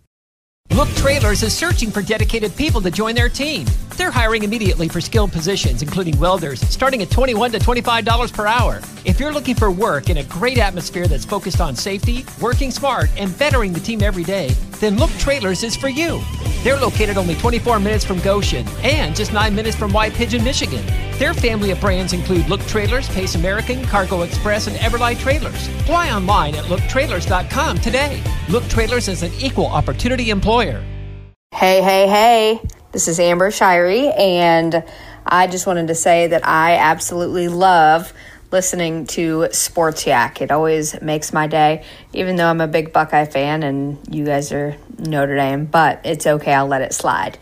Look 0.73 0.89
Trailers 0.91 1.43
is 1.43 1.53
searching 1.53 1.91
for 1.91 2.01
dedicated 2.01 2.55
people 2.55 2.81
to 2.83 2.93
join 2.93 3.17
their 3.17 3.29
team. 3.29 3.67
They're 3.97 4.11
hiring 4.13 4.45
immediately 4.45 4.89
for 4.89 5.01
skilled 5.01 5.33
positions, 5.33 5.83
including 5.83 6.19
welders, 6.19 6.61
starting 6.61 7.03
at 7.03 7.11
21 7.11 7.51
to 7.53 7.59
$25 7.59 8.33
per 8.33 8.47
hour. 8.47 8.81
If 9.05 9.19
you're 9.19 9.33
looking 9.33 9.57
for 9.57 9.71
work 9.73 10.11
in 10.11 10.19
a 10.19 10.25
great 10.25 10.59
atmosphere 10.59 11.09
that's 11.09 11.25
focused 11.25 11.61
on 11.61 11.75
safety, 11.75 12.25
working 12.41 12.71
smart, 12.71 13.11
and 13.19 13.37
bettering 13.37 13.73
the 13.73 13.81
team 13.81 14.01
every 14.01 14.23
day, 14.23 14.51
then 14.79 14.97
Look 14.97 15.11
Trailers 15.19 15.65
is 15.65 15.77
for 15.77 15.89
you. 15.89 16.21
They're 16.63 16.79
located 16.79 17.19
only 17.19 17.35
24 17.35 17.81
minutes 17.81 18.05
from 18.05 18.21
Goshen 18.21 18.67
and 18.83 19.15
just 19.15 19.33
9 19.33 19.55
minutes 19.55 19.77
from 19.77 19.93
White 19.93 20.15
Pigeon, 20.15 20.45
Michigan. 20.45 21.10
Their 21.21 21.35
family 21.35 21.71
of 21.71 21.79
brands 21.83 22.15
include 22.15 22.49
Look 22.49 22.63
Trailers, 22.63 23.07
Pace 23.11 23.35
American, 23.35 23.85
Cargo 23.85 24.23
Express, 24.23 24.69
and 24.69 24.77
Everlight 24.79 25.19
Trailers. 25.19 25.69
Apply 25.81 26.11
online 26.11 26.55
at 26.55 26.65
looktrailers.com 26.65 27.77
today. 27.81 28.23
Look 28.49 28.65
Trailers 28.69 29.07
is 29.07 29.23
an 29.23 29.31
equal 29.39 29.67
opportunity 29.67 30.31
employer. 30.31 30.83
Hey, 31.53 31.83
hey, 31.83 32.09
hey. 32.09 32.63
This 32.93 33.07
is 33.07 33.21
Amber 33.21 33.51
Shirey, 33.51 34.19
and 34.19 34.83
I 35.27 35.47
just 35.47 35.67
wanted 35.67 35.89
to 35.89 35.95
say 35.95 36.29
that 36.29 36.49
I 36.49 36.77
absolutely 36.77 37.49
love 37.49 38.15
listening 38.51 39.07
to 39.09 39.49
Sports 39.53 40.07
Yak. 40.07 40.41
It 40.41 40.51
always 40.51 41.03
makes 41.03 41.35
my 41.35 41.47
day, 41.47 41.85
even 42.15 42.37
though 42.37 42.49
I'm 42.49 42.63
a 42.63 42.67
big 42.67 42.95
Buckeye 42.95 43.27
fan 43.27 43.63
and 43.63 43.99
you 44.11 44.25
guys 44.25 44.53
are 44.53 44.75
Notre 44.99 45.37
Dame, 45.37 45.67
but 45.67 46.01
it's 46.03 46.27
okay. 46.27 46.55
I'll 46.55 46.67
let 46.67 46.81
it 46.81 46.95
slide. 46.95 47.37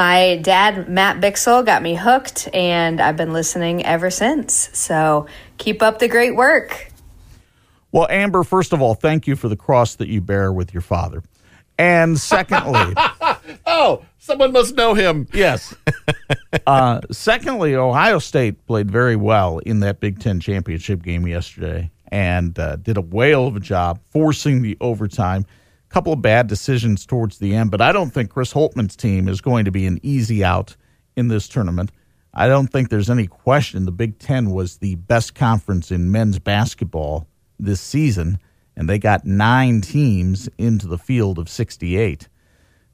My 0.00 0.36
dad, 0.36 0.88
Matt 0.88 1.20
Bixel, 1.20 1.62
got 1.62 1.82
me 1.82 1.94
hooked, 1.94 2.48
and 2.54 3.02
I've 3.02 3.18
been 3.18 3.34
listening 3.34 3.84
ever 3.84 4.08
since. 4.08 4.70
So 4.72 5.26
keep 5.58 5.82
up 5.82 5.98
the 5.98 6.08
great 6.08 6.34
work. 6.34 6.90
Well, 7.92 8.06
Amber, 8.08 8.42
first 8.42 8.72
of 8.72 8.80
all, 8.80 8.94
thank 8.94 9.26
you 9.26 9.36
for 9.36 9.50
the 9.50 9.58
cross 9.58 9.96
that 9.96 10.08
you 10.08 10.22
bear 10.22 10.54
with 10.54 10.72
your 10.72 10.80
father. 10.80 11.22
And 11.78 12.18
secondly, 12.18 12.94
Oh, 13.66 14.02
someone 14.18 14.52
must 14.52 14.74
know 14.74 14.94
him. 14.94 15.28
Yes. 15.34 15.74
uh, 16.66 17.02
secondly, 17.10 17.74
Ohio 17.74 18.20
State 18.20 18.66
played 18.66 18.90
very 18.90 19.16
well 19.16 19.58
in 19.58 19.80
that 19.80 20.00
Big 20.00 20.18
Ten 20.18 20.40
championship 20.40 21.02
game 21.02 21.26
yesterday 21.26 21.90
and 22.10 22.58
uh, 22.58 22.76
did 22.76 22.96
a 22.96 23.02
whale 23.02 23.46
of 23.46 23.54
a 23.54 23.60
job 23.60 24.00
forcing 24.08 24.62
the 24.62 24.78
overtime. 24.80 25.44
Couple 25.90 26.12
of 26.12 26.22
bad 26.22 26.46
decisions 26.46 27.04
towards 27.04 27.38
the 27.38 27.54
end, 27.54 27.70
but 27.70 27.80
I 27.80 27.92
don't 27.92 28.10
think 28.10 28.30
Chris 28.30 28.52
Holtmann's 28.52 28.96
team 28.96 29.28
is 29.28 29.40
going 29.40 29.64
to 29.66 29.70
be 29.70 29.86
an 29.86 29.98
easy 30.02 30.42
out 30.42 30.76
in 31.16 31.28
this 31.28 31.48
tournament. 31.48 31.90
I 32.32 32.46
don't 32.46 32.68
think 32.68 32.88
there's 32.88 33.10
any 33.10 33.26
question 33.26 33.84
the 33.84 33.92
Big 33.92 34.18
Ten 34.18 34.52
was 34.52 34.78
the 34.78 34.94
best 34.94 35.34
conference 35.34 35.90
in 35.90 36.12
men's 36.12 36.38
basketball 36.38 37.26
this 37.58 37.80
season, 37.80 38.38
and 38.76 38.88
they 38.88 38.98
got 38.98 39.26
nine 39.26 39.80
teams 39.80 40.48
into 40.58 40.86
the 40.86 40.96
field 40.96 41.38
of 41.38 41.48
68. 41.48 42.28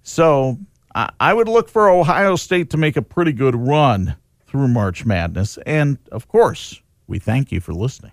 So 0.02 0.59
I 0.94 1.35
would 1.35 1.48
look 1.48 1.68
for 1.68 1.90
Ohio 1.90 2.37
State 2.37 2.70
to 2.70 2.78
make 2.78 2.96
a 2.96 3.02
pretty 3.02 3.32
good 3.32 3.54
run 3.54 4.16
through 4.46 4.68
March 4.68 5.04
Madness. 5.04 5.59
And 5.66 5.98
of 6.11 6.28
course, 6.28 6.80
we 7.06 7.18
thank 7.18 7.52
you 7.52 7.61
for 7.61 7.74
listening. 7.74 8.12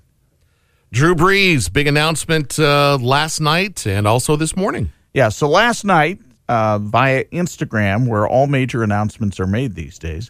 Drew 0.93 1.15
Brees, 1.15 1.73
big 1.73 1.87
announcement 1.87 2.59
uh, 2.59 2.99
last 3.01 3.39
night 3.39 3.87
and 3.87 4.05
also 4.05 4.35
this 4.35 4.55
morning. 4.55 4.91
Yeah, 5.11 5.29
so 5.29 5.49
last 5.49 5.83
night 5.83 6.19
uh, 6.47 6.77
via 6.77 7.23
Instagram, 7.31 8.07
where 8.07 8.27
all 8.27 8.45
major 8.45 8.83
announcements 8.83 9.39
are 9.39 9.47
made 9.47 9.73
these 9.73 9.97
days, 9.97 10.29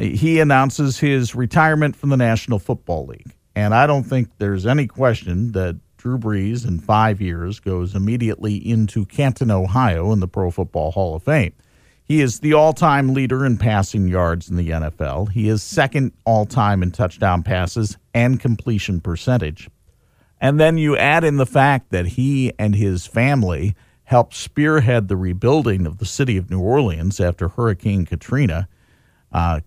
he 0.00 0.40
announces 0.40 0.98
his 0.98 1.34
retirement 1.34 1.96
from 1.96 2.08
the 2.08 2.16
National 2.16 2.58
Football 2.58 3.08
League. 3.08 3.34
And 3.54 3.74
I 3.74 3.86
don't 3.86 4.04
think 4.04 4.30
there's 4.38 4.64
any 4.64 4.86
question 4.86 5.52
that 5.52 5.78
Drew 5.98 6.16
Brees 6.16 6.66
in 6.66 6.78
five 6.78 7.20
years 7.20 7.60
goes 7.60 7.94
immediately 7.94 8.56
into 8.56 9.04
Canton, 9.04 9.50
Ohio, 9.50 10.12
in 10.12 10.20
the 10.20 10.28
Pro 10.28 10.50
Football 10.50 10.92
Hall 10.92 11.14
of 11.14 11.24
Fame. 11.24 11.52
He 12.04 12.22
is 12.22 12.40
the 12.40 12.54
all 12.54 12.72
time 12.72 13.12
leader 13.12 13.44
in 13.44 13.58
passing 13.58 14.08
yards 14.08 14.48
in 14.48 14.56
the 14.56 14.70
NFL. 14.70 15.32
He 15.32 15.50
is 15.50 15.62
second 15.62 16.12
all 16.24 16.46
time 16.46 16.82
in 16.82 16.90
touchdown 16.90 17.42
passes 17.42 17.98
and 18.14 18.40
completion 18.40 19.02
percentage. 19.02 19.68
And 20.40 20.58
then 20.58 20.78
you 20.78 20.96
add 20.96 21.22
in 21.24 21.36
the 21.36 21.46
fact 21.46 21.90
that 21.90 22.06
he 22.06 22.52
and 22.58 22.74
his 22.74 23.06
family 23.06 23.74
helped 24.04 24.34
spearhead 24.34 25.08
the 25.08 25.16
rebuilding 25.16 25.86
of 25.86 25.98
the 25.98 26.06
city 26.06 26.36
of 26.36 26.50
New 26.50 26.60
Orleans 26.60 27.20
after 27.20 27.48
Hurricane 27.48 28.06
Katrina. 28.06 28.68
Uh, 29.30 29.60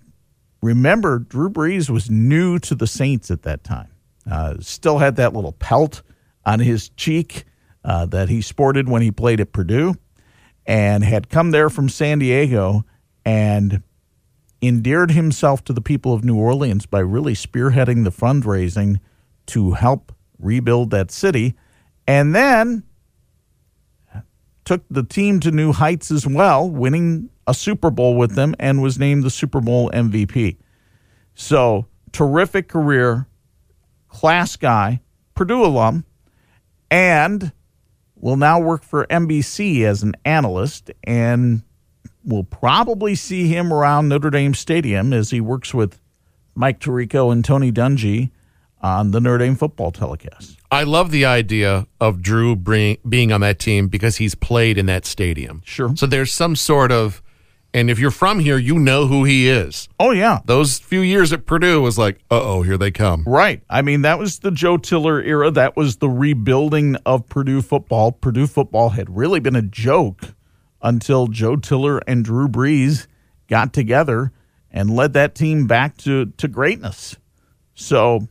remember, 0.62 1.20
Drew 1.20 1.50
Brees 1.50 1.90
was 1.90 2.10
new 2.10 2.60
to 2.60 2.76
the 2.76 2.88
Saints 2.88 3.30
at 3.30 3.44
that 3.44 3.64
time. 3.64 3.90
Uh, 4.30 4.56
still 4.60 4.98
had 4.98 5.16
that 5.18 5.34
little 5.34 5.52
pelt 5.54 6.02
on 6.46 6.60
his 6.60 6.90
cheek 6.90 7.46
uh, 7.86 8.06
that 8.08 8.30
he 8.30 8.42
sported 8.42 8.90
when 8.90 9.02
he 9.02 9.12
played 9.12 9.40
at 9.40 9.52
Purdue 9.52 9.96
and 10.66 11.04
had 11.04 11.30
come 11.30 11.52
there 11.52 11.70
from 11.70 11.90
San 11.90 12.20
Diego 12.20 12.86
and 13.26 13.84
endeared 14.62 15.12
himself 15.12 15.64
to 15.66 15.74
the 15.74 15.82
people 15.82 16.14
of 16.14 16.24
New 16.24 16.38
Orleans 16.38 16.86
by 16.86 17.00
really 17.00 17.34
spearheading 17.34 18.04
the 18.04 18.12
fundraising 18.12 19.00
to 19.48 19.72
help 19.72 20.13
rebuild 20.44 20.92
that 20.92 21.12
city, 21.12 21.56
and 22.08 22.36
then 22.36 22.84
took 24.66 24.84
the 24.90 25.04
team 25.04 25.40
to 25.42 25.52
new 25.52 25.72
heights 25.72 26.12
as 26.12 26.26
well, 26.26 26.70
winning 26.70 27.30
a 27.48 27.54
Super 27.54 27.92
Bowl 27.92 28.16
with 28.16 28.36
them 28.36 28.56
and 28.60 28.82
was 28.82 28.98
named 28.98 29.24
the 29.24 29.30
Super 29.30 29.60
Bowl 29.60 29.90
MVP. 29.92 30.58
So, 31.36 31.88
terrific 32.12 32.70
career, 32.70 33.28
class 34.08 34.56
guy, 34.56 35.02
Purdue 35.36 35.66
alum, 35.66 36.06
and 36.90 37.52
will 38.16 38.38
now 38.38 38.60
work 38.60 38.84
for 38.84 39.06
NBC 39.08 39.84
as 39.84 40.04
an 40.04 40.16
analyst 40.24 40.92
and 41.04 41.64
we'll 42.24 42.44
probably 42.44 43.16
see 43.16 43.48
him 43.48 43.74
around 43.74 44.08
Notre 44.08 44.30
Dame 44.30 44.54
Stadium 44.54 45.12
as 45.12 45.32
he 45.32 45.42
works 45.42 45.74
with 45.74 46.00
Mike 46.56 46.80
Tirico 46.80 47.32
and 47.32 47.44
Tony 47.44 47.72
Dungy 47.72 48.32
on 48.84 49.12
the 49.12 49.20
Notre 49.22 49.40
Dame 49.40 49.56
football 49.56 49.92
telecast. 49.92 50.58
I 50.70 50.84
love 50.84 51.12
the 51.12 51.26
idea 51.26 51.88
of 52.02 52.22
Drew 52.22 52.56
bring, 52.56 52.98
being 53.08 53.32
on 53.32 53.42
that 53.42 53.58
team 53.58 53.88
because 53.88 54.18
he's 54.18 54.36
played 54.36 54.78
in 54.78 54.86
that 54.88 55.06
stadium. 55.06 55.62
Sure. 55.66 55.96
So 55.96 56.06
there's 56.06 56.34
some 56.34 56.56
sort 56.56 56.92
of, 56.92 57.24
and 57.74 57.90
if 57.90 57.98
you're 57.98 58.12
from 58.12 58.40
here, 58.40 58.58
you 58.58 58.78
know 58.78 59.08
who 59.08 59.24
he 59.24 59.48
is. 59.48 59.88
Oh, 60.00 60.12
yeah. 60.12 60.42
Those 60.46 60.78
few 60.80 61.00
years 61.00 61.32
at 61.34 61.46
Purdue 61.46 61.82
was 61.82 61.98
like, 61.98 62.20
uh 62.30 62.42
oh, 62.42 62.62
here 62.62 62.78
they 62.78 62.92
come. 62.92 63.24
Right. 63.26 63.64
I 63.70 63.82
mean, 63.82 64.02
that 64.02 64.20
was 64.20 64.40
the 64.40 64.52
Joe 64.52 64.78
Tiller 64.78 65.22
era. 65.22 65.50
That 65.50 65.76
was 65.76 65.98
the 65.98 66.10
rebuilding 66.10 66.98
of 67.06 67.28
Purdue 67.30 67.62
football. 67.62 68.12
Purdue 68.12 68.48
football 68.48 68.90
had 68.90 69.16
really 69.16 69.40
been 69.40 69.56
a 69.56 69.62
joke 69.62 70.36
until 70.82 71.28
Joe 71.28 71.56
Tiller 71.56 72.00
and 72.06 72.26
Drew 72.26 72.48
Brees 72.48 73.08
got 73.48 73.74
together 73.74 74.32
and 74.70 74.96
led 74.96 75.14
that 75.14 75.36
team 75.36 75.66
back 75.66 75.98
to, 75.98 76.26
to 76.26 76.48
greatness. 76.48 77.16
So, 77.76 78.28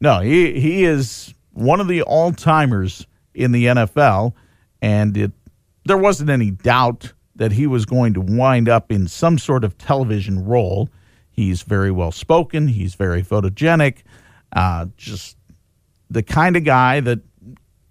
no, 0.00 0.20
he, 0.20 0.58
he 0.58 0.84
is 0.84 1.34
one 1.52 1.80
of 1.80 1.88
the 1.88 2.02
all 2.02 2.32
timers 2.32 3.06
in 3.34 3.52
the 3.52 3.66
NFL, 3.66 4.32
and 4.80 5.16
it 5.16 5.32
there 5.84 5.98
wasn't 5.98 6.30
any 6.30 6.50
doubt 6.50 7.12
that 7.36 7.52
he 7.52 7.66
was 7.66 7.86
going 7.86 8.14
to 8.14 8.20
wind 8.20 8.68
up 8.68 8.92
in 8.92 9.08
some 9.08 9.38
sort 9.38 9.64
of 9.64 9.78
television 9.78 10.44
role. 10.44 10.88
He's 11.30 11.62
very 11.62 11.90
well 11.90 12.12
spoken. 12.12 12.68
He's 12.68 12.94
very 12.94 13.22
photogenic. 13.22 14.02
Uh, 14.52 14.86
just 14.96 15.36
the 16.10 16.22
kind 16.22 16.56
of 16.56 16.64
guy 16.64 17.00
that 17.00 17.20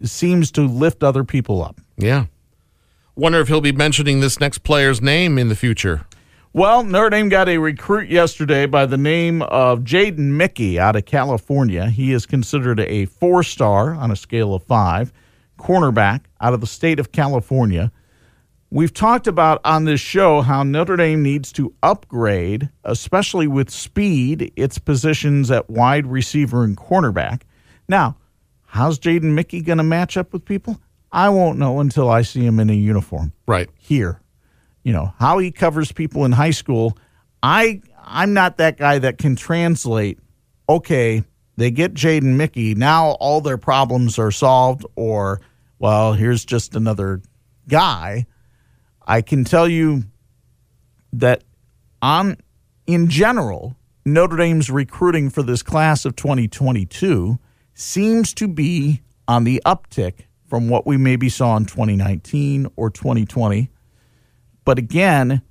seems 0.03 0.51
to 0.51 0.61
lift 0.61 1.03
other 1.03 1.23
people 1.23 1.63
up. 1.63 1.79
Yeah. 1.97 2.25
Wonder 3.15 3.39
if 3.39 3.47
he'll 3.47 3.59
be 3.59 3.71
mentioning 3.71 4.19
this 4.19 4.39
next 4.39 4.59
player's 4.59 5.01
name 5.01 5.37
in 5.37 5.49
the 5.49 5.55
future. 5.55 6.05
Well, 6.51 6.83
Notre 6.83 7.11
Dame 7.11 7.29
got 7.29 7.47
a 7.47 7.59
recruit 7.59 8.09
yesterday 8.09 8.65
by 8.65 8.87
the 8.87 8.97
name 8.97 9.43
of 9.43 9.81
Jaden 9.81 10.17
Mickey 10.17 10.79
out 10.79 10.95
of 10.95 11.05
California. 11.05 11.91
He 11.91 12.11
is 12.11 12.25
considered 12.25 12.79
a 12.79 13.05
four 13.05 13.43
star 13.43 13.93
on 13.93 14.09
a 14.09 14.15
scale 14.15 14.55
of 14.55 14.63
five, 14.63 15.13
cornerback 15.59 16.21
out 16.41 16.55
of 16.55 16.61
the 16.61 16.65
state 16.65 16.99
of 16.99 17.11
California. 17.11 17.91
We've 18.71 18.93
talked 18.93 19.27
about 19.27 19.61
on 19.63 19.85
this 19.85 20.01
show 20.01 20.41
how 20.41 20.63
Notre 20.63 20.95
Dame 20.95 21.21
needs 21.21 21.51
to 21.51 21.71
upgrade, 21.83 22.69
especially 22.83 23.45
with 23.45 23.69
speed, 23.69 24.51
its 24.55 24.79
positions 24.79 25.51
at 25.51 25.69
wide 25.69 26.07
receiver 26.07 26.63
and 26.63 26.75
cornerback. 26.75 27.43
Now, 27.87 28.17
how's 28.65 28.97
Jaden 28.97 29.35
Mickey 29.35 29.61
going 29.61 29.77
to 29.77 29.83
match 29.83 30.17
up 30.17 30.33
with 30.33 30.45
people? 30.45 30.81
I 31.11 31.29
won't 31.29 31.59
know 31.59 31.79
until 31.79 32.09
I 32.09 32.23
see 32.23 32.43
him 32.43 32.59
in 32.59 32.71
a 32.71 32.73
uniform. 32.73 33.33
Right. 33.45 33.69
Here. 33.77 34.19
You 34.89 34.93
know, 34.93 35.13
how 35.19 35.37
he 35.37 35.51
covers 35.51 35.91
people 35.91 36.25
in 36.25 36.31
high 36.31 36.49
school. 36.49 36.97
I 37.43 37.83
I'm 38.03 38.33
not 38.33 38.57
that 38.57 38.75
guy 38.75 38.97
that 38.97 39.19
can 39.19 39.35
translate, 39.35 40.17
okay, 40.67 41.23
they 41.57 41.69
get 41.69 41.93
Jaden 41.93 42.37
Mickey, 42.37 42.73
now 42.73 43.11
all 43.19 43.39
their 43.39 43.59
problems 43.59 44.17
are 44.17 44.31
solved, 44.31 44.87
or 44.95 45.41
well, 45.77 46.13
here's 46.13 46.43
just 46.43 46.75
another 46.75 47.21
guy. 47.67 48.25
I 49.05 49.21
can 49.21 49.43
tell 49.43 49.67
you 49.67 50.05
that 51.13 51.43
on 52.01 52.37
in 52.87 53.09
general, 53.09 53.75
Notre 54.05 54.37
Dame's 54.37 54.71
recruiting 54.71 55.29
for 55.29 55.43
this 55.43 55.61
class 55.61 56.03
of 56.03 56.15
2022 56.15 57.37
seems 57.75 58.33
to 58.33 58.47
be 58.47 59.03
on 59.27 59.43
the 59.43 59.61
uptick 59.67 60.25
from 60.47 60.67
what 60.67 60.87
we 60.87 60.97
maybe 60.97 61.29
saw 61.29 61.55
in 61.57 61.65
2019 61.65 62.71
or 62.75 62.89
2020. 62.89 63.69
But 64.69 64.77
again, 64.77 65.41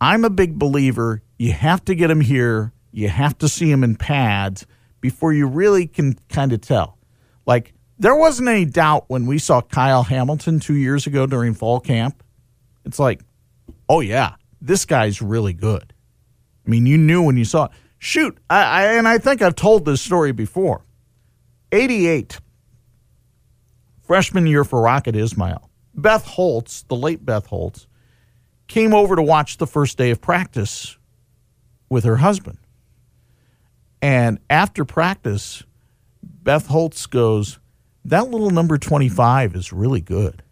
I'm 0.00 0.24
a 0.24 0.30
big 0.30 0.58
believer 0.58 1.20
you 1.38 1.52
have 1.52 1.84
to 1.84 1.94
get 1.94 2.10
him 2.10 2.22
here, 2.22 2.72
you 2.92 3.10
have 3.10 3.36
to 3.40 3.46
see 3.46 3.70
him 3.70 3.84
in 3.84 3.94
pads 3.94 4.64
before 5.02 5.34
you 5.34 5.46
really 5.46 5.86
can 5.86 6.18
kind 6.30 6.54
of 6.54 6.62
tell. 6.62 6.96
Like, 7.44 7.74
there 7.98 8.16
wasn't 8.16 8.48
any 8.48 8.64
doubt 8.64 9.04
when 9.08 9.26
we 9.26 9.38
saw 9.38 9.60
Kyle 9.60 10.02
Hamilton 10.02 10.60
two 10.60 10.76
years 10.76 11.06
ago 11.06 11.26
during 11.26 11.52
fall 11.52 11.78
camp. 11.78 12.22
It's 12.86 12.98
like, 12.98 13.20
oh, 13.86 14.00
yeah, 14.00 14.36
this 14.62 14.86
guy's 14.86 15.20
really 15.20 15.52
good. 15.52 15.92
I 16.66 16.70
mean, 16.70 16.86
you 16.86 16.96
knew 16.96 17.20
when 17.24 17.36
you 17.36 17.44
saw 17.44 17.66
it. 17.66 17.72
Shoot, 17.98 18.38
I, 18.48 18.62
I, 18.62 18.82
and 18.94 19.06
I 19.06 19.18
think 19.18 19.42
I've 19.42 19.56
told 19.56 19.84
this 19.84 20.00
story 20.00 20.32
before. 20.32 20.86
88, 21.70 22.40
freshman 24.06 24.46
year 24.46 24.64
for 24.64 24.80
Rocket 24.80 25.16
Ismail. 25.16 25.68
Beth 25.94 26.24
Holtz, 26.24 26.84
the 26.84 26.96
late 26.96 27.26
Beth 27.26 27.44
Holtz, 27.44 27.86
came 28.68 28.94
over 28.94 29.16
to 29.16 29.22
watch 29.22 29.56
the 29.56 29.66
first 29.66 29.98
day 29.98 30.10
of 30.10 30.20
practice 30.20 30.96
with 31.88 32.04
her 32.04 32.16
husband. 32.16 32.58
And 34.00 34.38
after 34.48 34.84
practice, 34.84 35.64
Beth 36.22 36.66
Holtz 36.66 37.06
goes, 37.06 37.58
That 38.04 38.28
little 38.28 38.50
number 38.50 38.78
25 38.78 39.56
is 39.56 39.72
really 39.72 40.00
good. 40.00 40.42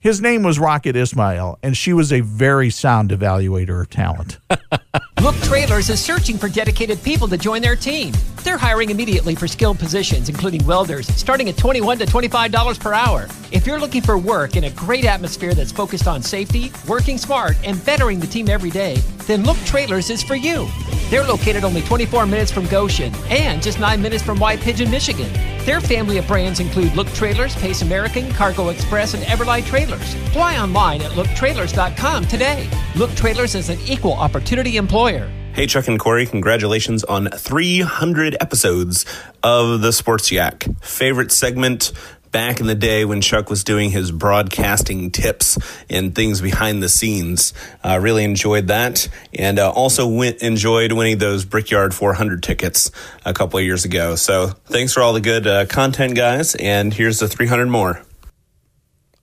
His 0.00 0.20
name 0.20 0.44
was 0.44 0.60
Rocket 0.60 0.94
Ismail, 0.94 1.58
and 1.60 1.76
she 1.76 1.92
was 1.92 2.12
a 2.12 2.20
very 2.20 2.70
sound 2.70 3.10
evaluator 3.10 3.80
of 3.80 3.90
talent. 3.90 4.38
Look 5.20 5.34
Trailers 5.42 5.90
is 5.90 6.00
searching 6.00 6.38
for 6.38 6.48
dedicated 6.48 7.02
people 7.02 7.26
to 7.26 7.36
join 7.36 7.62
their 7.62 7.74
team. 7.74 8.14
They're 8.44 8.56
hiring 8.56 8.90
immediately 8.90 9.34
for 9.34 9.48
skilled 9.48 9.80
positions, 9.80 10.28
including 10.28 10.64
welders, 10.64 11.08
starting 11.08 11.48
at 11.48 11.56
21 11.56 11.98
to 11.98 12.06
$25 12.06 12.78
per 12.78 12.92
hour. 12.92 13.26
If 13.50 13.66
you're 13.66 13.80
looking 13.80 14.02
for 14.02 14.16
work 14.16 14.54
in 14.54 14.64
a 14.64 14.70
great 14.70 15.04
atmosphere 15.04 15.52
that's 15.52 15.72
focused 15.72 16.06
on 16.06 16.22
safety, 16.22 16.70
working 16.86 17.18
smart, 17.18 17.56
and 17.64 17.84
bettering 17.84 18.20
the 18.20 18.28
team 18.28 18.48
every 18.48 18.70
day, 18.70 18.98
then 19.26 19.42
Look 19.42 19.58
Trailers 19.64 20.10
is 20.10 20.22
for 20.22 20.36
you. 20.36 20.68
They're 21.10 21.24
located 21.24 21.64
only 21.64 21.82
24 21.82 22.26
minutes 22.26 22.50
from 22.50 22.66
Goshen 22.66 23.14
and 23.30 23.62
just 23.62 23.80
9 23.80 24.02
minutes 24.02 24.22
from 24.22 24.38
White 24.38 24.60
Pigeon, 24.60 24.90
Michigan. 24.90 25.32
Their 25.64 25.80
family 25.80 26.18
of 26.18 26.26
brands 26.26 26.60
include 26.60 26.94
Look 26.94 27.08
Trailers, 27.08 27.54
Pace 27.56 27.82
American, 27.82 28.30
Cargo 28.32 28.68
Express, 28.68 29.14
and 29.14 29.22
Everlight 29.24 29.64
Trailers. 29.66 30.14
Fly 30.32 30.58
online 30.58 31.00
at 31.00 31.12
looktrailers.com 31.12 32.26
today. 32.26 32.68
Look 32.94 33.10
Trailers 33.12 33.54
is 33.54 33.70
an 33.70 33.78
equal 33.86 34.12
opportunity 34.14 34.76
employer. 34.76 35.30
Hey, 35.54 35.66
Chuck 35.66 35.88
and 35.88 35.98
Corey, 35.98 36.24
congratulations 36.24 37.02
on 37.04 37.28
300 37.30 38.36
episodes 38.40 39.04
of 39.42 39.80
the 39.80 39.92
Sports 39.92 40.30
Yak. 40.30 40.66
Favorite 40.82 41.32
segment 41.32 41.90
back 42.30 42.60
in 42.60 42.66
the 42.66 42.74
day 42.74 43.04
when 43.04 43.20
Chuck 43.20 43.50
was 43.50 43.64
doing 43.64 43.90
his 43.90 44.10
broadcasting 44.10 45.10
tips 45.10 45.58
and 45.88 46.14
things 46.14 46.40
behind 46.40 46.82
the 46.82 46.88
scenes. 46.88 47.54
Uh, 47.84 47.98
really 48.00 48.24
enjoyed 48.24 48.68
that. 48.68 49.08
And 49.34 49.58
uh, 49.58 49.70
also 49.70 50.08
went, 50.08 50.42
enjoyed 50.42 50.92
winning 50.92 51.18
those 51.18 51.44
Brickyard 51.44 51.94
400 51.94 52.42
tickets 52.42 52.90
a 53.24 53.32
couple 53.32 53.58
of 53.58 53.64
years 53.64 53.84
ago. 53.84 54.14
So 54.16 54.48
thanks 54.66 54.92
for 54.92 55.02
all 55.02 55.12
the 55.12 55.20
good 55.20 55.46
uh, 55.46 55.66
content, 55.66 56.14
guys. 56.14 56.54
And 56.54 56.92
here's 56.92 57.18
the 57.18 57.28
300 57.28 57.66
more. 57.66 58.02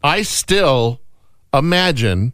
I 0.03 0.21
still 0.21 1.01
imagine 1.53 2.33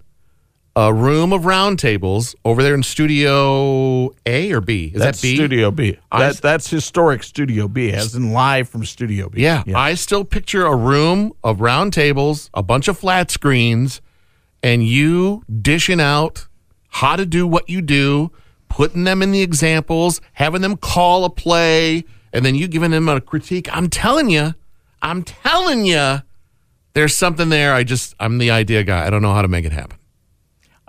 a 0.76 0.94
room 0.94 1.34
of 1.34 1.46
round 1.46 1.80
tables 1.80 2.34
over 2.46 2.64
there 2.64 2.74
in 2.74 2.84
Studio 2.84 4.12
A 4.26 4.52
or 4.52 4.62
B. 4.62 4.92
Is 4.94 5.02
that's 5.02 5.22
that 5.22 5.28
B? 5.28 5.36
Studio 5.36 5.72
B. 5.72 5.98
That, 6.12 6.38
that's 6.38 6.70
historic 6.70 7.24
Studio 7.24 7.68
B, 7.68 7.92
as 7.92 8.16
in 8.16 8.32
live 8.32 8.70
from 8.70 8.86
Studio 8.86 9.30
B. 9.30 9.42
Yeah, 9.42 9.64
I 9.76 9.96
still 9.96 10.24
picture 10.24 10.66
a 10.66 10.76
room 10.76 11.34
of 11.44 11.60
round 11.60 11.94
tables, 11.94 12.50
a 12.54 12.64
bunch 12.64 12.88
of 12.88 12.98
flat 12.98 13.32
screens, 13.32 14.02
and 14.64 14.86
you 14.86 15.44
dishing 15.62 16.00
out 16.00 16.48
how 16.88 17.16
to 17.16 17.26
do 17.26 17.46
what 17.46 17.70
you 17.70 17.82
do, 17.82 18.32
putting 18.70 19.04
them 19.04 19.22
in 19.22 19.32
the 19.32 19.42
examples, 19.42 20.22
having 20.34 20.62
them 20.62 20.78
call 20.78 21.26
a 21.26 21.30
play, 21.30 22.06
and 22.32 22.46
then 22.46 22.56
you 22.56 22.68
giving 22.68 22.92
them 22.92 23.10
a 23.10 23.20
critique. 23.20 23.68
I'm 23.76 23.90
telling 23.90 24.30
you, 24.30 24.54
I'm 25.02 25.24
telling 25.24 25.86
you, 25.86 26.20
there's 26.94 27.16
something 27.16 27.50
there. 27.50 27.74
I 27.74 27.84
just, 27.84 28.16
I'm 28.20 28.38
the 28.38 28.52
idea 28.52 28.84
guy. 28.84 29.06
I 29.06 29.10
don't 29.10 29.22
know 29.22 29.34
how 29.34 29.42
to 29.42 29.48
make 29.48 29.66
it 29.66 29.72
happen. 29.72 29.98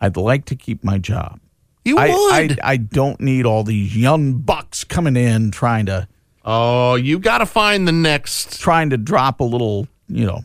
I'd 0.02 0.16
like 0.16 0.44
to 0.46 0.56
keep 0.56 0.82
my 0.82 0.98
job. 0.98 1.40
You 1.84 1.96
I, 1.96 2.08
would. 2.08 2.60
I, 2.60 2.72
I 2.72 2.76
don't 2.76 3.20
need 3.20 3.46
all 3.46 3.62
these 3.62 3.96
young 3.96 4.34
bucks 4.38 4.82
coming 4.82 5.16
in 5.16 5.52
trying 5.52 5.86
to. 5.86 6.08
Oh, 6.44 6.96
you 6.96 7.20
got 7.20 7.38
to 7.38 7.46
find 7.46 7.86
the 7.86 7.92
next. 7.92 8.60
Trying 8.60 8.90
to 8.90 8.96
drop 8.96 9.38
a 9.38 9.44
little, 9.44 9.86
you 10.08 10.26
know, 10.26 10.44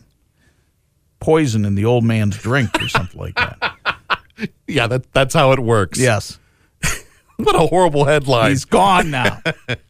poison 1.18 1.64
in 1.64 1.74
the 1.74 1.84
old 1.84 2.04
man's 2.04 2.38
drink 2.38 2.70
or 2.80 2.88
something 2.88 3.20
like 3.20 3.34
that. 3.34 3.74
Yeah, 4.68 4.86
that, 4.86 5.12
that's 5.12 5.34
how 5.34 5.50
it 5.50 5.58
works. 5.58 5.98
Yes. 5.98 6.38
What 7.38 7.56
a 7.56 7.66
horrible 7.66 8.04
headline. 8.04 8.50
He's 8.50 8.64
gone 8.64 9.10
now. 9.10 9.42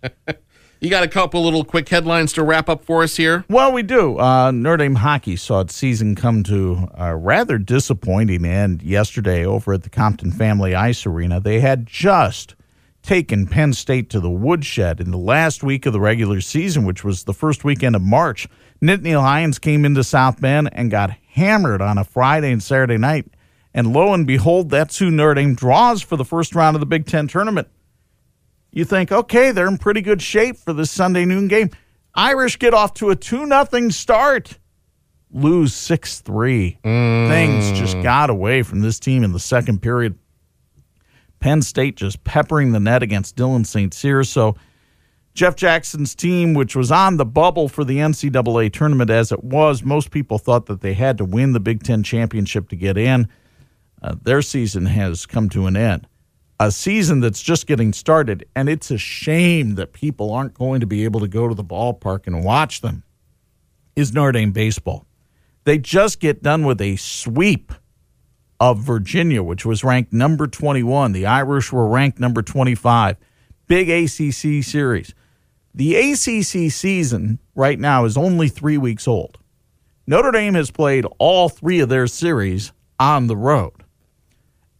You 0.80 0.90
got 0.90 1.02
a 1.02 1.08
couple 1.08 1.42
little 1.42 1.64
quick 1.64 1.88
headlines 1.88 2.32
to 2.34 2.44
wrap 2.44 2.68
up 2.68 2.84
for 2.84 3.02
us 3.02 3.16
here? 3.16 3.44
Well, 3.48 3.72
we 3.72 3.82
do. 3.82 4.16
Uh, 4.16 4.52
Notre 4.52 4.76
Dame 4.76 4.94
hockey 4.94 5.34
saw 5.34 5.60
its 5.60 5.74
season 5.74 6.14
come 6.14 6.44
to 6.44 6.88
a 6.94 7.16
rather 7.16 7.58
disappointing 7.58 8.44
end 8.44 8.84
yesterday 8.84 9.44
over 9.44 9.72
at 9.72 9.82
the 9.82 9.90
Compton 9.90 10.30
Family 10.30 10.76
Ice 10.76 11.04
Arena. 11.04 11.40
They 11.40 11.58
had 11.58 11.84
just 11.84 12.54
taken 13.02 13.48
Penn 13.48 13.72
State 13.72 14.08
to 14.10 14.20
the 14.20 14.30
woodshed 14.30 15.00
in 15.00 15.10
the 15.10 15.18
last 15.18 15.64
week 15.64 15.84
of 15.84 15.92
the 15.92 16.00
regular 16.00 16.40
season, 16.40 16.84
which 16.84 17.02
was 17.02 17.24
the 17.24 17.34
first 17.34 17.64
weekend 17.64 17.96
of 17.96 18.02
March. 18.02 18.46
Nittany 18.80 19.20
Lions 19.20 19.58
came 19.58 19.84
into 19.84 20.04
South 20.04 20.40
Bend 20.40 20.70
and 20.70 20.92
got 20.92 21.10
hammered 21.32 21.82
on 21.82 21.98
a 21.98 22.04
Friday 22.04 22.52
and 22.52 22.62
Saturday 22.62 22.98
night. 22.98 23.26
And 23.74 23.92
lo 23.92 24.14
and 24.14 24.28
behold, 24.28 24.70
that's 24.70 24.98
who 25.00 25.10
Notre 25.10 25.34
Dame 25.34 25.56
draws 25.56 26.02
for 26.02 26.16
the 26.16 26.24
first 26.24 26.54
round 26.54 26.76
of 26.76 26.80
the 26.80 26.86
Big 26.86 27.06
Ten 27.06 27.26
tournament 27.26 27.66
you 28.70 28.84
think, 28.84 29.10
okay, 29.10 29.50
they're 29.50 29.68
in 29.68 29.78
pretty 29.78 30.00
good 30.00 30.20
shape 30.22 30.56
for 30.56 30.72
this 30.72 30.90
Sunday 30.90 31.24
noon 31.24 31.48
game. 31.48 31.70
Irish 32.14 32.58
get 32.58 32.74
off 32.74 32.94
to 32.94 33.10
a 33.10 33.16
2 33.16 33.46
nothing 33.46 33.90
start, 33.90 34.58
lose 35.30 35.74
6 35.74 36.20
3. 36.20 36.78
Things 36.82 37.78
just 37.78 38.00
got 38.02 38.30
away 38.30 38.62
from 38.62 38.80
this 38.80 38.98
team 38.98 39.24
in 39.24 39.32
the 39.32 39.38
second 39.38 39.80
period. 39.80 40.18
Penn 41.40 41.62
State 41.62 41.96
just 41.96 42.24
peppering 42.24 42.72
the 42.72 42.80
net 42.80 43.02
against 43.02 43.36
Dylan 43.36 43.64
St. 43.64 43.94
Cyr. 43.94 44.24
So, 44.24 44.56
Jeff 45.34 45.54
Jackson's 45.54 46.16
team, 46.16 46.52
which 46.52 46.74
was 46.74 46.90
on 46.90 47.16
the 47.16 47.24
bubble 47.24 47.68
for 47.68 47.84
the 47.84 47.98
NCAA 47.98 48.72
tournament 48.72 49.08
as 49.08 49.30
it 49.30 49.44
was, 49.44 49.84
most 49.84 50.10
people 50.10 50.38
thought 50.38 50.66
that 50.66 50.80
they 50.80 50.94
had 50.94 51.16
to 51.18 51.24
win 51.24 51.52
the 51.52 51.60
Big 51.60 51.84
Ten 51.84 52.02
championship 52.02 52.68
to 52.70 52.76
get 52.76 52.98
in. 52.98 53.28
Uh, 54.02 54.16
their 54.20 54.42
season 54.42 54.86
has 54.86 55.26
come 55.26 55.48
to 55.50 55.66
an 55.66 55.76
end 55.76 56.08
a 56.60 56.72
season 56.72 57.20
that's 57.20 57.40
just 57.40 57.66
getting 57.66 57.92
started, 57.92 58.44
and 58.56 58.68
it's 58.68 58.90
a 58.90 58.98
shame 58.98 59.76
that 59.76 59.92
people 59.92 60.32
aren't 60.32 60.54
going 60.54 60.80
to 60.80 60.86
be 60.86 61.04
able 61.04 61.20
to 61.20 61.28
go 61.28 61.46
to 61.48 61.54
the 61.54 61.64
ballpark 61.64 62.26
and 62.26 62.44
watch 62.44 62.80
them, 62.80 63.04
is 63.94 64.12
Notre 64.12 64.32
Dame 64.32 64.52
baseball. 64.52 65.06
They 65.64 65.78
just 65.78 66.18
get 66.18 66.42
done 66.42 66.64
with 66.64 66.80
a 66.80 66.96
sweep 66.96 67.72
of 68.58 68.78
Virginia, 68.78 69.42
which 69.42 69.64
was 69.64 69.84
ranked 69.84 70.12
number 70.12 70.46
21. 70.46 71.12
The 71.12 71.26
Irish 71.26 71.72
were 71.72 71.86
ranked 71.86 72.18
number 72.18 72.42
25. 72.42 73.16
Big 73.68 73.88
ACC 73.88 74.64
series. 74.64 75.14
The 75.74 75.94
ACC 75.94 76.72
season 76.72 77.38
right 77.54 77.78
now 77.78 78.04
is 78.04 78.16
only 78.16 78.48
three 78.48 78.78
weeks 78.78 79.06
old. 79.06 79.38
Notre 80.06 80.32
Dame 80.32 80.54
has 80.54 80.70
played 80.70 81.04
all 81.18 81.48
three 81.48 81.80
of 81.80 81.88
their 81.88 82.06
series 82.06 82.72
on 82.98 83.26
the 83.26 83.36
road 83.36 83.77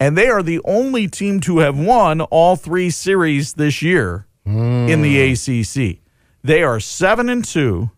and 0.01 0.17
they 0.17 0.29
are 0.29 0.43
the 0.43 0.61
only 0.65 1.09
team 1.09 1.41
to 1.41 1.59
have 1.59 1.79
won 1.79 2.21
all 2.21 2.57
three 2.57 2.91
series 2.91 3.55
this 3.55 3.83
year 3.83 4.27
in 4.45 5.03
the 5.03 5.17
hmm. 5.17 5.33
ACC. 5.33 5.99
They 6.43 6.63
are 6.63 6.81
seven 6.81 7.29
and 7.29 7.45
two. 7.45 7.91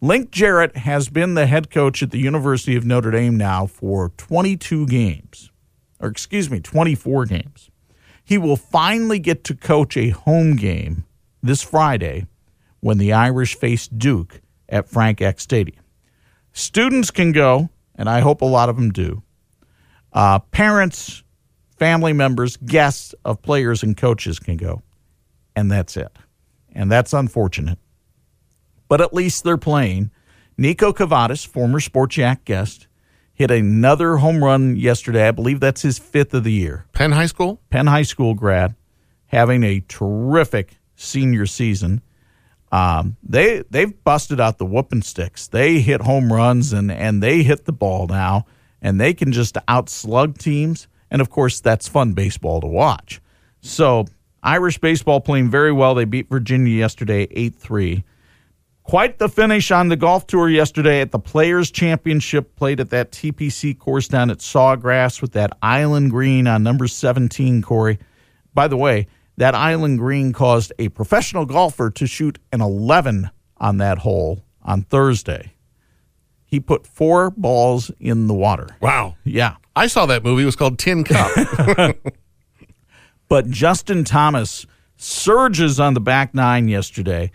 Link 0.00 0.30
Jarrett 0.30 0.78
has 0.78 1.08
been 1.10 1.34
the 1.34 1.46
head 1.46 1.70
coach 1.70 2.02
at 2.02 2.10
the 2.10 2.18
University 2.18 2.74
of 2.74 2.86
Notre 2.86 3.10
Dame 3.10 3.36
now 3.36 3.66
for 3.66 4.08
22 4.16 4.86
games, 4.86 5.50
or 6.00 6.08
excuse 6.08 6.50
me, 6.50 6.58
24 6.58 7.26
games. 7.26 7.70
He 8.24 8.38
will 8.38 8.56
finally 8.56 9.18
get 9.18 9.44
to 9.44 9.54
coach 9.54 9.96
a 9.96 10.08
home 10.10 10.56
game 10.56 11.04
this 11.42 11.62
Friday 11.62 12.26
when 12.80 12.96
the 12.96 13.12
Irish 13.12 13.54
face 13.56 13.86
Duke 13.88 14.40
at 14.68 14.88
Frank 14.88 15.20
Eck 15.20 15.38
Stadium. 15.38 15.84
Students 16.52 17.10
can 17.10 17.32
go, 17.32 17.68
and 17.94 18.08
I 18.08 18.20
hope 18.20 18.40
a 18.40 18.46
lot 18.46 18.68
of 18.70 18.76
them 18.76 18.90
do. 18.90 19.22
Uh, 20.12 20.38
parents, 20.38 21.22
family 21.78 22.12
members, 22.12 22.56
guests 22.56 23.14
of 23.24 23.42
players 23.42 23.82
and 23.82 23.96
coaches 23.96 24.38
can 24.38 24.56
go. 24.56 24.82
And 25.56 25.70
that's 25.70 25.96
it. 25.96 26.16
And 26.72 26.90
that's 26.90 27.12
unfortunate. 27.12 27.78
But 28.88 29.00
at 29.00 29.14
least 29.14 29.44
they're 29.44 29.56
playing. 29.56 30.10
Niko 30.58 30.92
Kavadas, 30.92 31.46
former 31.46 31.80
Sports 31.80 32.16
Yak 32.16 32.44
guest, 32.44 32.86
hit 33.32 33.50
another 33.50 34.16
home 34.16 34.44
run 34.44 34.76
yesterday. 34.76 35.28
I 35.28 35.30
believe 35.30 35.60
that's 35.60 35.82
his 35.82 35.98
fifth 35.98 36.34
of 36.34 36.44
the 36.44 36.52
year. 36.52 36.84
Penn 36.92 37.12
High 37.12 37.26
School? 37.26 37.60
Penn 37.70 37.86
High 37.86 38.02
School 38.02 38.34
grad, 38.34 38.74
having 39.26 39.64
a 39.64 39.82
terrific 39.88 40.76
senior 40.96 41.46
season. 41.46 42.02
Um, 42.70 43.16
they 43.22 43.64
they've 43.70 44.04
busted 44.04 44.40
out 44.40 44.58
the 44.58 44.66
whooping 44.66 45.02
sticks. 45.02 45.48
They 45.48 45.80
hit 45.80 46.02
home 46.02 46.32
runs 46.32 46.72
and 46.72 46.92
and 46.92 47.22
they 47.22 47.42
hit 47.42 47.64
the 47.64 47.72
ball 47.72 48.06
now, 48.06 48.44
and 48.82 49.00
they 49.00 49.14
can 49.14 49.32
just 49.32 49.56
outslug 49.68 50.38
teams. 50.38 50.88
And 51.10 51.20
of 51.20 51.30
course, 51.30 51.60
that's 51.60 51.88
fun 51.88 52.12
baseball 52.12 52.60
to 52.60 52.66
watch. 52.66 53.20
So 53.60 54.06
Irish 54.42 54.78
baseball 54.78 55.20
playing 55.20 55.50
very 55.50 55.72
well. 55.72 55.94
They 55.94 56.04
beat 56.04 56.28
Virginia 56.28 56.74
yesterday, 56.74 57.26
eight 57.30 57.54
three. 57.54 58.04
Quite 58.82 59.18
the 59.18 59.28
finish 59.28 59.70
on 59.70 59.88
the 59.88 59.96
golf 59.96 60.26
tour 60.26 60.48
yesterday 60.48 61.00
at 61.00 61.12
the 61.12 61.18
Players 61.18 61.70
Championship. 61.70 62.56
Played 62.56 62.80
at 62.80 62.90
that 62.90 63.12
TPC 63.12 63.78
course 63.78 64.08
down 64.08 64.30
at 64.30 64.38
Sawgrass 64.38 65.22
with 65.22 65.32
that 65.32 65.56
island 65.62 66.10
green 66.10 66.46
on 66.46 66.62
number 66.62 66.88
17, 66.88 67.62
Corey. 67.62 67.98
By 68.52 68.66
the 68.66 68.76
way, 68.76 69.06
that 69.36 69.54
island 69.54 69.98
green 69.98 70.32
caused 70.32 70.72
a 70.78 70.88
professional 70.88 71.46
golfer 71.46 71.90
to 71.90 72.06
shoot 72.06 72.38
an 72.52 72.60
11 72.60 73.30
on 73.58 73.76
that 73.76 73.98
hole 73.98 74.42
on 74.62 74.82
Thursday. 74.82 75.52
He 76.50 76.60
put 76.60 76.86
four 76.86 77.30
balls 77.30 77.90
in 78.00 78.26
the 78.26 78.34
water. 78.34 78.66
Wow. 78.80 79.16
Yeah. 79.24 79.56
I 79.76 79.86
saw 79.86 80.06
that 80.06 80.24
movie. 80.24 80.42
It 80.42 80.46
was 80.46 80.56
called 80.56 80.78
Tin 80.78 81.04
Cup. 81.04 81.30
But 83.30 83.48
Justin 83.48 84.02
Thomas 84.02 84.66
surges 84.96 85.78
on 85.78 85.94
the 85.94 86.00
back 86.00 86.34
nine 86.34 86.66
yesterday, 86.66 87.30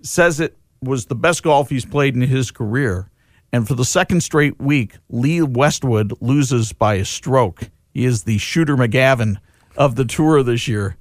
says 0.00 0.38
it 0.38 0.56
was 0.80 1.06
the 1.06 1.16
best 1.16 1.42
golf 1.42 1.68
he's 1.68 1.84
played 1.84 2.14
in 2.14 2.20
his 2.20 2.52
career. 2.52 3.10
And 3.52 3.66
for 3.66 3.74
the 3.74 3.84
second 3.84 4.20
straight 4.20 4.60
week, 4.60 4.94
Lee 5.10 5.42
Westwood 5.42 6.12
loses 6.20 6.72
by 6.72 6.94
a 6.94 7.04
stroke. 7.04 7.70
He 7.92 8.04
is 8.04 8.22
the 8.22 8.38
shooter 8.38 8.76
McGavin 8.76 9.38
of 9.76 9.96
the 9.96 10.04
tour 10.04 10.44
this 10.44 10.68
year. 10.68 10.96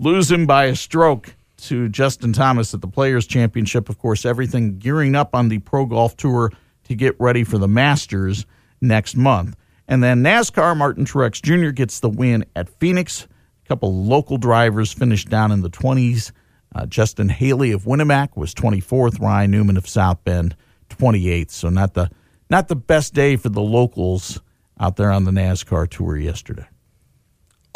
Lose 0.00 0.32
him 0.32 0.46
by 0.46 0.64
a 0.64 0.74
stroke 0.74 1.36
to 1.58 1.88
Justin 1.88 2.32
Thomas 2.32 2.74
at 2.74 2.80
the 2.80 2.88
Players 2.88 3.24
Championship. 3.24 3.88
Of 3.88 3.98
course, 3.98 4.24
everything 4.24 4.78
gearing 4.78 5.14
up 5.14 5.32
on 5.32 5.48
the 5.48 5.60
Pro 5.60 5.86
Golf 5.86 6.16
Tour 6.16 6.50
to 6.90 6.96
get 6.96 7.14
ready 7.20 7.44
for 7.44 7.56
the 7.56 7.68
Masters 7.68 8.46
next 8.80 9.16
month. 9.16 9.56
And 9.86 10.02
then 10.02 10.24
NASCAR, 10.24 10.76
Martin 10.76 11.04
Truex 11.04 11.40
Jr. 11.40 11.70
gets 11.70 12.00
the 12.00 12.08
win 12.08 12.44
at 12.56 12.68
Phoenix. 12.80 13.28
A 13.64 13.68
couple 13.68 14.04
local 14.04 14.38
drivers 14.38 14.92
finished 14.92 15.28
down 15.28 15.52
in 15.52 15.60
the 15.60 15.70
20s. 15.70 16.32
Uh, 16.74 16.86
Justin 16.86 17.28
Haley 17.28 17.70
of 17.70 17.84
Winamac 17.84 18.36
was 18.36 18.52
24th. 18.54 19.20
Ryan 19.20 19.52
Newman 19.52 19.76
of 19.76 19.88
South 19.88 20.24
Bend, 20.24 20.56
28th. 20.88 21.52
So 21.52 21.68
not 21.68 21.94
the 21.94 22.10
not 22.50 22.66
the 22.66 22.76
best 22.76 23.14
day 23.14 23.36
for 23.36 23.50
the 23.50 23.62
locals 23.62 24.40
out 24.80 24.96
there 24.96 25.12
on 25.12 25.22
the 25.22 25.30
NASCAR 25.30 25.88
tour 25.88 26.16
yesterday. 26.16 26.66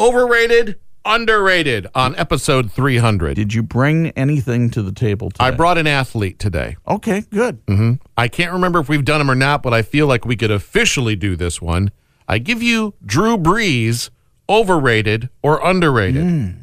Overrated, 0.00 0.80
underrated 1.04 1.86
on 1.94 2.14
episode 2.16 2.70
300. 2.72 3.34
Did 3.34 3.54
you 3.54 3.62
bring 3.62 4.08
anything 4.10 4.70
to 4.70 4.82
the 4.82 4.92
table 4.92 5.30
today? 5.30 5.44
I 5.46 5.50
brought 5.50 5.78
an 5.78 5.86
athlete 5.86 6.38
today. 6.38 6.76
Okay, 6.88 7.22
good. 7.30 7.60
hmm 7.68 7.94
I 8.16 8.28
can't 8.28 8.52
remember 8.52 8.78
if 8.80 8.88
we've 8.88 9.04
done 9.04 9.20
him 9.20 9.30
or 9.30 9.34
not, 9.34 9.62
but 9.62 9.74
I 9.74 9.82
feel 9.82 10.06
like 10.06 10.24
we 10.24 10.36
could 10.36 10.50
officially 10.50 11.16
do 11.16 11.36
this 11.36 11.60
one. 11.60 11.90
I 12.28 12.38
give 12.38 12.62
you 12.62 12.94
Drew 13.04 13.36
Brees, 13.36 14.10
overrated 14.48 15.28
or 15.42 15.60
underrated. 15.66 16.56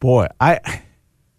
Boy, 0.00 0.26
I 0.40 0.82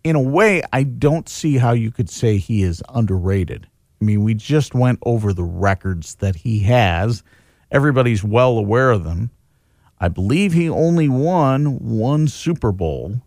in 0.04 0.16
a 0.16 0.22
way 0.22 0.62
I 0.72 0.84
don't 0.84 1.28
see 1.28 1.58
how 1.58 1.72
you 1.74 1.92
could 1.92 2.10
say 2.10 2.38
he 2.38 2.64
is 2.64 2.82
underrated. 2.90 3.68
I 4.02 4.06
mean, 4.06 4.24
we 4.24 4.34
just 4.34 4.74
went 4.74 5.00
over 5.06 5.34
the 5.34 5.44
records 5.44 6.16
that 6.16 6.36
he 6.36 6.60
has. 6.60 7.24
Everybody's 7.74 8.24
well 8.24 8.58
aware 8.58 8.92
of 8.92 9.04
them. 9.04 9.32
I 10.00 10.08
believe 10.08 10.54
he 10.54 10.70
only 10.70 11.10
won 11.10 11.78
one 11.80 12.30
Super 12.30 12.72
Bowl. 12.72 13.22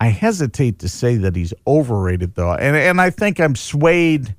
I 0.00 0.08
hesitate 0.08 0.78
to 0.80 0.88
say 0.88 1.16
that 1.16 1.34
he's 1.34 1.54
overrated 1.66 2.36
though. 2.36 2.52
And 2.52 2.76
and 2.76 3.00
I 3.00 3.10
think 3.10 3.40
I'm 3.40 3.56
swayed 3.56 4.36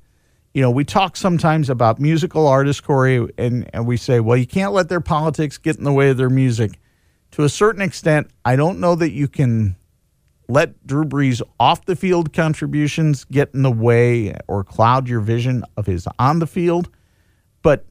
you 0.56 0.62
know, 0.62 0.70
we 0.70 0.84
talk 0.86 1.18
sometimes 1.18 1.68
about 1.68 2.00
musical 2.00 2.46
artists, 2.48 2.80
Corey, 2.80 3.28
and, 3.36 3.68
and 3.74 3.86
we 3.86 3.98
say, 3.98 4.20
well, 4.20 4.38
you 4.38 4.46
can't 4.46 4.72
let 4.72 4.88
their 4.88 5.02
politics 5.02 5.58
get 5.58 5.76
in 5.76 5.84
the 5.84 5.92
way 5.92 6.08
of 6.08 6.16
their 6.16 6.30
music. 6.30 6.78
To 7.32 7.44
a 7.44 7.48
certain 7.50 7.82
extent, 7.82 8.30
I 8.42 8.56
don't 8.56 8.80
know 8.80 8.94
that 8.94 9.10
you 9.10 9.28
can 9.28 9.76
let 10.48 10.86
Drew 10.86 11.04
Brees 11.04 11.42
off 11.60 11.84
the 11.84 11.94
field 11.94 12.32
contributions 12.32 13.26
get 13.26 13.52
in 13.52 13.64
the 13.64 13.70
way 13.70 14.34
or 14.48 14.64
cloud 14.64 15.10
your 15.10 15.20
vision 15.20 15.62
of 15.76 15.84
his 15.84 16.08
on 16.18 16.38
the 16.38 16.46
field. 16.46 16.88
But 17.60 17.84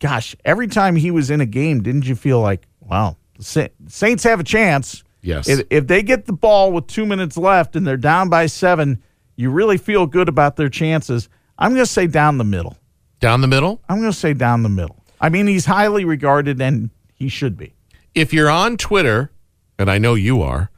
gosh, 0.00 0.34
every 0.44 0.66
time 0.66 0.96
he 0.96 1.10
was 1.10 1.30
in 1.30 1.40
a 1.40 1.46
game, 1.46 1.82
didn't 1.82 2.06
you 2.06 2.16
feel 2.16 2.40
like, 2.40 2.66
wow, 2.80 3.16
Saints 3.38 4.24
have 4.24 4.40
a 4.40 4.44
chance? 4.44 5.04
Yes. 5.22 5.48
If, 5.48 5.66
if 5.70 5.86
they 5.86 6.02
get 6.02 6.26
the 6.26 6.32
ball 6.32 6.72
with 6.72 6.86
two 6.86 7.06
minutes 7.06 7.36
left 7.36 7.76
and 7.76 7.86
they're 7.86 7.96
down 7.96 8.28
by 8.28 8.46
seven, 8.46 9.02
you 9.36 9.50
really 9.50 9.78
feel 9.78 10.06
good 10.06 10.28
about 10.28 10.56
their 10.56 10.68
chances. 10.68 11.28
I'm 11.58 11.72
going 11.72 11.84
to 11.84 11.90
say 11.90 12.06
down 12.06 12.38
the 12.38 12.44
middle. 12.44 12.76
Down 13.20 13.42
the 13.42 13.46
middle? 13.46 13.82
I'm 13.88 14.00
going 14.00 14.10
to 14.10 14.18
say 14.18 14.32
down 14.32 14.62
the 14.62 14.68
middle. 14.70 14.96
I 15.20 15.28
mean, 15.28 15.46
he's 15.46 15.66
highly 15.66 16.06
regarded, 16.06 16.60
and 16.60 16.88
he 17.14 17.28
should 17.28 17.56
be. 17.58 17.74
If 18.14 18.32
you're 18.32 18.48
on 18.48 18.78
Twitter, 18.78 19.30
and 19.78 19.90
I 19.90 19.98
know 19.98 20.14
you 20.14 20.40
are, 20.40 20.70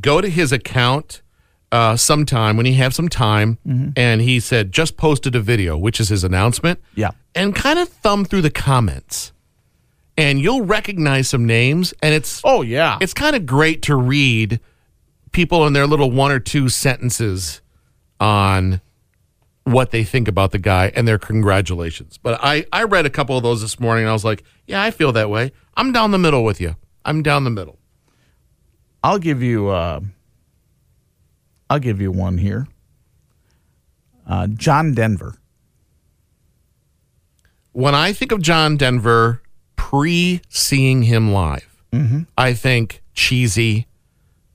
go 0.00 0.20
to 0.20 0.28
his 0.28 0.50
account 0.50 1.22
uh, 1.72 1.96
sometime 1.96 2.56
when 2.56 2.66
he 2.66 2.74
have 2.74 2.94
some 2.94 3.08
time, 3.08 3.58
and 3.96 4.20
he 4.20 4.40
said 4.40 4.72
just 4.72 4.96
posted 4.96 5.34
a 5.34 5.40
video, 5.40 5.76
which 5.76 6.00
is 6.00 6.08
his 6.08 6.24
announcement. 6.24 6.80
Yeah. 6.94 7.10
and 7.34 7.54
kind 7.54 7.78
of 7.78 7.88
thumb 7.88 8.24
through 8.24 8.42
the 8.42 8.50
comments, 8.50 9.32
and 10.16 10.40
you'll 10.40 10.62
recognize 10.62 11.28
some 11.28 11.44
names, 11.46 11.92
and 12.02 12.14
it's 12.14 12.40
Oh 12.44 12.62
yeah, 12.62 12.98
it's 13.00 13.12
kind 13.14 13.34
of 13.36 13.46
great 13.46 13.82
to 13.82 13.96
read 13.96 14.60
people 15.32 15.66
in 15.66 15.72
their 15.72 15.86
little 15.86 16.10
one 16.10 16.30
or 16.32 16.38
two 16.40 16.68
sentences 16.68 17.60
on 18.20 18.80
what 19.64 19.90
they 19.90 20.04
think 20.04 20.28
about 20.28 20.52
the 20.52 20.58
guy 20.58 20.92
and 20.94 21.06
their 21.08 21.18
congratulations. 21.18 22.18
But 22.18 22.38
I, 22.42 22.64
I 22.72 22.84
read 22.84 23.04
a 23.04 23.10
couple 23.10 23.36
of 23.36 23.42
those 23.42 23.60
this 23.60 23.80
morning 23.80 24.04
and 24.04 24.10
I 24.10 24.12
was 24.12 24.24
like, 24.24 24.44
yeah, 24.66 24.80
I 24.80 24.92
feel 24.92 25.10
that 25.12 25.28
way. 25.28 25.50
I'm 25.76 25.90
down 25.92 26.12
the 26.12 26.18
middle 26.18 26.44
with 26.44 26.60
you. 26.60 26.76
I'm 27.04 27.20
down 27.22 27.42
the 27.44 27.50
middle. 27.50 27.78
I'll 29.02 29.18
give 29.18 29.42
you. 29.42 29.68
Uh, 29.68 30.00
I'll 31.68 31.78
give 31.78 32.00
you 32.00 32.10
one 32.12 32.38
here. 32.38 32.66
Uh, 34.26 34.46
John 34.48 34.94
Denver. 34.94 35.34
When 37.72 37.94
I 37.94 38.12
think 38.12 38.32
of 38.32 38.40
John 38.40 38.76
Denver 38.76 39.42
pre 39.76 40.40
seeing 40.48 41.02
him 41.02 41.32
live, 41.32 41.82
I 42.36 42.52
think 42.52 43.02
cheesy. 43.14 43.86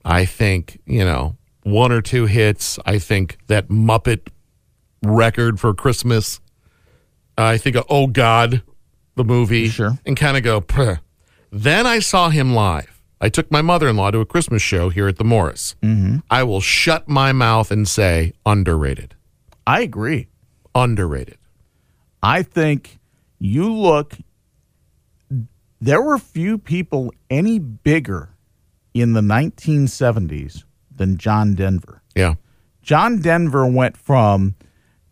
I 0.04 0.24
think, 0.24 0.80
you 0.86 1.04
know, 1.04 1.36
one 1.64 1.90
or 1.90 2.00
two 2.00 2.26
hits. 2.26 2.78
I 2.86 2.98
think 2.98 3.38
that 3.48 3.68
Muppet 3.68 4.28
record 5.02 5.58
for 5.58 5.74
Christmas. 5.74 6.40
I 7.36 7.58
think 7.58 7.76
of 7.76 7.84
Oh 7.88 8.06
God, 8.06 8.62
the 9.16 9.24
movie. 9.24 9.68
Sure. 9.68 9.98
And 10.06 10.16
kind 10.16 10.36
of 10.36 10.42
go, 10.44 10.60
"Puh." 10.60 10.98
Then 11.50 11.86
I 11.86 11.98
saw 11.98 12.30
him 12.30 12.54
live. 12.54 12.91
I 13.22 13.28
took 13.28 13.52
my 13.52 13.62
mother 13.62 13.88
in 13.88 13.96
law 13.96 14.10
to 14.10 14.18
a 14.18 14.26
Christmas 14.26 14.62
show 14.62 14.88
here 14.88 15.06
at 15.06 15.16
the 15.16 15.24
Morris. 15.24 15.76
Mm-hmm. 15.80 16.18
I 16.28 16.42
will 16.42 16.60
shut 16.60 17.08
my 17.08 17.30
mouth 17.30 17.70
and 17.70 17.86
say 17.86 18.32
underrated. 18.44 19.14
I 19.64 19.82
agree. 19.82 20.26
Underrated. 20.74 21.38
I 22.20 22.42
think 22.42 22.98
you 23.38 23.72
look. 23.72 24.18
There 25.80 26.02
were 26.02 26.18
few 26.18 26.58
people 26.58 27.12
any 27.30 27.60
bigger 27.60 28.30
in 28.92 29.12
the 29.12 29.20
1970s 29.20 30.64
than 30.90 31.16
John 31.16 31.54
Denver. 31.54 32.02
Yeah. 32.16 32.34
John 32.82 33.20
Denver 33.20 33.66
went 33.66 33.96
from 33.96 34.56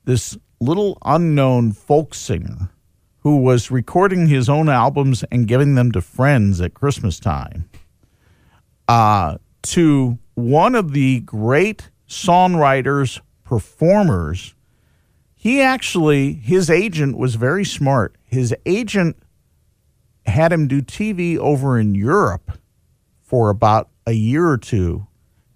this 0.04 0.36
little 0.60 0.98
unknown 1.04 1.72
folk 1.72 2.14
singer 2.14 2.70
who 3.20 3.36
was 3.36 3.70
recording 3.70 4.26
his 4.26 4.48
own 4.48 4.68
albums 4.68 5.24
and 5.30 5.46
giving 5.46 5.76
them 5.76 5.92
to 5.92 6.00
friends 6.00 6.60
at 6.60 6.74
Christmas 6.74 7.20
time 7.20 7.70
uh, 8.90 9.38
to 9.62 10.18
one 10.34 10.74
of 10.74 10.92
the 10.92 11.20
great 11.20 11.90
songwriters, 12.08 13.20
performers. 13.44 14.54
He 15.36 15.60
actually, 15.62 16.32
his 16.32 16.68
agent 16.68 17.16
was 17.16 17.36
very 17.36 17.64
smart. 17.64 18.16
His 18.24 18.52
agent 18.66 19.16
had 20.26 20.52
him 20.52 20.66
do 20.66 20.82
TV 20.82 21.38
over 21.38 21.78
in 21.78 21.94
Europe 21.94 22.58
for 23.22 23.48
about 23.48 23.88
a 24.08 24.12
year 24.12 24.48
or 24.48 24.58
two 24.58 25.06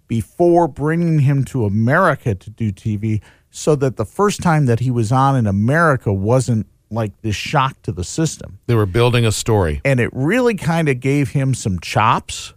before 0.07 0.69
bringing 0.69 1.19
him 1.19 1.43
to 1.43 1.65
America 1.65 2.35
to 2.35 2.49
do 2.49 2.71
TV 2.71 3.21
so 3.49 3.75
that 3.75 3.97
the 3.97 4.05
first 4.05 4.41
time 4.41 4.65
that 4.67 4.79
he 4.79 4.89
was 4.89 5.11
on 5.11 5.35
in 5.35 5.45
America 5.45 6.13
wasn't 6.13 6.67
like 6.89 7.11
this 7.21 7.35
shock 7.35 7.81
to 7.81 7.91
the 7.91 8.03
system. 8.05 8.59
They 8.67 8.75
were 8.75 8.85
building 8.85 9.25
a 9.25 9.31
story. 9.33 9.81
And 9.83 9.99
it 9.99 10.09
really 10.13 10.55
kind 10.55 10.87
of 10.87 11.01
gave 11.01 11.31
him 11.31 11.53
some 11.53 11.79
chops 11.79 12.53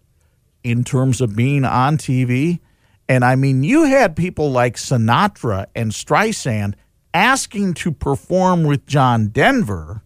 in 0.65 0.85
terms 0.85 1.21
of 1.21 1.35
being 1.37 1.65
on 1.65 1.97
TV. 1.99 2.61
And 3.09 3.25
I 3.25 3.37
mean, 3.37 3.63
you 3.63 3.85
had 3.85 4.17
people 4.17 4.51
like 4.51 4.77
Sinatra 4.77 5.67
and 5.75 5.93
Streisand 5.93 6.75
asking 7.15 7.75
to 7.75 7.91
perform 7.93 8.65
with 8.65 8.87
John 8.87 9.29
Denver, 9.29 10.03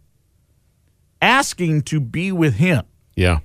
asking 1.20 1.82
to 1.82 2.00
be 2.00 2.32
with 2.32 2.55
him. 2.55 2.84
Yeah. 3.16 3.40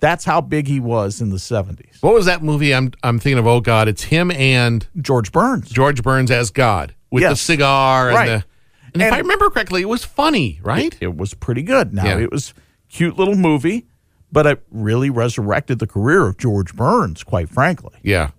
That's 0.00 0.24
how 0.24 0.40
big 0.40 0.66
he 0.66 0.80
was 0.80 1.20
in 1.20 1.28
the 1.28 1.36
70s. 1.36 2.00
What 2.02 2.14
was 2.14 2.24
that 2.24 2.42
movie? 2.42 2.74
I'm 2.74 2.92
I'm 3.02 3.18
thinking 3.18 3.38
of. 3.38 3.46
Oh 3.46 3.60
God, 3.60 3.86
it's 3.86 4.04
him 4.04 4.30
and 4.30 4.86
George 4.98 5.30
Burns. 5.30 5.68
George 5.68 6.02
Burns 6.02 6.30
as 6.30 6.50
God 6.50 6.94
with 7.10 7.22
the 7.22 7.34
cigar 7.36 8.08
and 8.08 8.16
Right. 8.16 8.26
the. 8.26 8.44
And, 8.94 9.02
if 9.02 9.06
And- 9.08 9.14
I 9.14 9.18
remember 9.18 9.50
correctly, 9.50 9.82
it 9.82 9.88
was 9.88 10.04
funny, 10.04 10.58
right? 10.62 10.94
It, 10.94 11.02
it 11.02 11.16
was 11.16 11.34
pretty 11.34 11.62
good. 11.62 11.92
Now, 11.92 12.06
Yeah. 12.06 12.18
it 12.18 12.32
was 12.32 12.54
cute 12.88 13.18
little 13.18 13.36
movie, 13.36 13.86
but 14.32 14.46
it 14.46 14.62
really 14.70 15.10
resurrected 15.10 15.78
the 15.78 15.86
career 15.86 16.26
of 16.26 16.36
George 16.38 16.74
Burns, 16.74 17.22
quite 17.24 17.48
frankly. 17.48 17.98
yeah. 18.02 18.30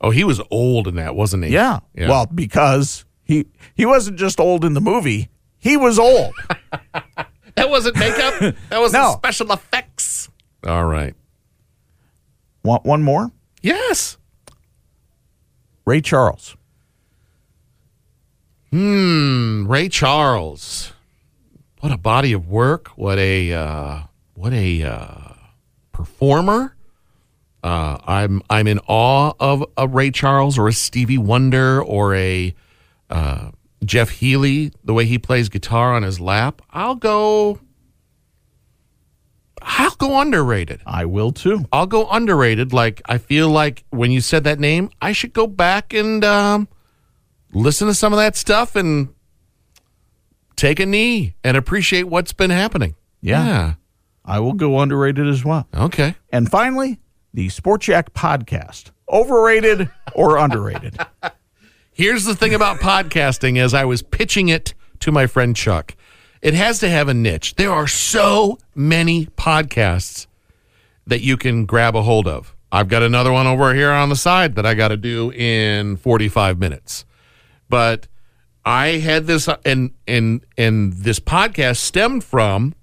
Oh, 0.00 0.10
he 0.10 0.22
was 0.24 0.40
old 0.50 0.86
in 0.86 0.96
that, 0.96 1.14
wasn't 1.14 1.44
he? 1.44 1.50
Yeah. 1.50 1.80
Yeah. 1.94 2.08
Well, 2.08 2.26
because 2.26 3.06
he 3.22 3.46
he 3.74 3.86
wasn't 3.86 4.18
just 4.18 4.38
old 4.38 4.62
in 4.64 4.74
the 4.74 4.80
movie, 4.80 5.30
he 5.58 5.78
was 5.78 5.98
old. 5.98 6.34
that 7.54 7.70
wasn't 7.70 7.96
makeup. 7.96 8.54
That 8.68 8.80
was 8.80 8.92
No. 8.92 9.14
special 9.16 9.50
effects. 9.52 10.28
All 10.66 10.84
right. 10.84 11.14
Want 12.62 12.84
one 12.84 13.02
more? 13.02 13.30
Yes. 13.62 14.18
Ray 15.86 16.02
Charles. 16.02 16.54
Hmm. 18.70 19.66
Ray 19.66 19.88
Charles. 19.88 20.92
What 21.80 21.92
a 21.92 21.98
body 21.98 22.32
of 22.32 22.48
work. 22.48 22.88
What 22.96 23.18
a 23.18 23.52
uh, 23.52 24.00
what 24.34 24.52
a 24.52 24.82
uh, 24.82 25.33
performer. 25.94 26.76
Uh, 27.62 27.96
I'm 28.04 28.42
I'm 28.50 28.66
in 28.66 28.78
awe 28.86 29.32
of 29.40 29.64
a 29.78 29.88
Ray 29.88 30.10
Charles 30.10 30.58
or 30.58 30.68
a 30.68 30.72
Stevie 30.72 31.16
Wonder 31.16 31.82
or 31.82 32.14
a 32.14 32.54
uh, 33.08 33.52
Jeff 33.82 34.10
Healey. 34.10 34.72
The 34.84 34.92
way 34.92 35.06
he 35.06 35.18
plays 35.18 35.48
guitar 35.48 35.94
on 35.94 36.02
his 36.02 36.20
lap. 36.20 36.60
I'll 36.70 36.96
go. 36.96 37.60
I'll 39.62 39.94
go 39.94 40.20
underrated. 40.20 40.82
I 40.84 41.06
will 41.06 41.32
too. 41.32 41.64
I'll 41.72 41.86
go 41.86 42.06
underrated. 42.10 42.74
Like 42.74 43.00
I 43.06 43.16
feel 43.16 43.48
like 43.48 43.84
when 43.88 44.10
you 44.10 44.20
said 44.20 44.44
that 44.44 44.60
name, 44.60 44.90
I 45.00 45.12
should 45.12 45.32
go 45.32 45.46
back 45.46 45.94
and 45.94 46.22
um, 46.22 46.68
listen 47.54 47.88
to 47.88 47.94
some 47.94 48.12
of 48.12 48.18
that 48.18 48.36
stuff 48.36 48.76
and 48.76 49.08
take 50.56 50.80
a 50.80 50.86
knee 50.86 51.34
and 51.42 51.56
appreciate 51.56 52.04
what's 52.04 52.34
been 52.34 52.50
happening. 52.50 52.94
Yeah. 53.22 53.74
I 54.24 54.40
will 54.40 54.54
go 54.54 54.80
underrated 54.80 55.26
as 55.26 55.44
well. 55.44 55.68
Okay. 55.74 56.14
And 56.30 56.50
finally, 56.50 56.98
the 57.32 57.48
Sports 57.48 57.88
Yak 57.88 58.14
podcast. 58.14 58.90
Overrated 59.08 59.90
or 60.14 60.38
underrated? 60.38 60.98
Here's 61.92 62.24
the 62.24 62.34
thing 62.34 62.54
about 62.54 62.78
podcasting 62.78 63.58
as 63.58 63.74
I 63.74 63.84
was 63.84 64.02
pitching 64.02 64.48
it 64.48 64.74
to 65.00 65.12
my 65.12 65.26
friend 65.26 65.54
Chuck. 65.54 65.94
It 66.40 66.54
has 66.54 66.80
to 66.80 66.88
have 66.88 67.08
a 67.08 67.14
niche. 67.14 67.54
There 67.56 67.70
are 67.70 67.86
so 67.86 68.58
many 68.74 69.26
podcasts 69.26 70.26
that 71.06 71.20
you 71.20 71.36
can 71.36 71.66
grab 71.66 71.94
a 71.94 72.02
hold 72.02 72.26
of. 72.26 72.54
I've 72.72 72.88
got 72.88 73.02
another 73.02 73.30
one 73.32 73.46
over 73.46 73.74
here 73.74 73.92
on 73.92 74.08
the 74.08 74.16
side 74.16 74.56
that 74.56 74.66
I 74.66 74.74
got 74.74 74.88
to 74.88 74.96
do 74.96 75.30
in 75.30 75.96
45 75.96 76.58
minutes. 76.58 77.04
But 77.68 78.08
I 78.64 78.98
had 78.98 79.26
this 79.26 79.46
uh, 79.46 79.58
and 79.64 79.92
and 80.08 80.44
and 80.56 80.92
this 80.92 81.20
podcast 81.20 81.76
stemmed 81.76 82.24
from 82.24 82.74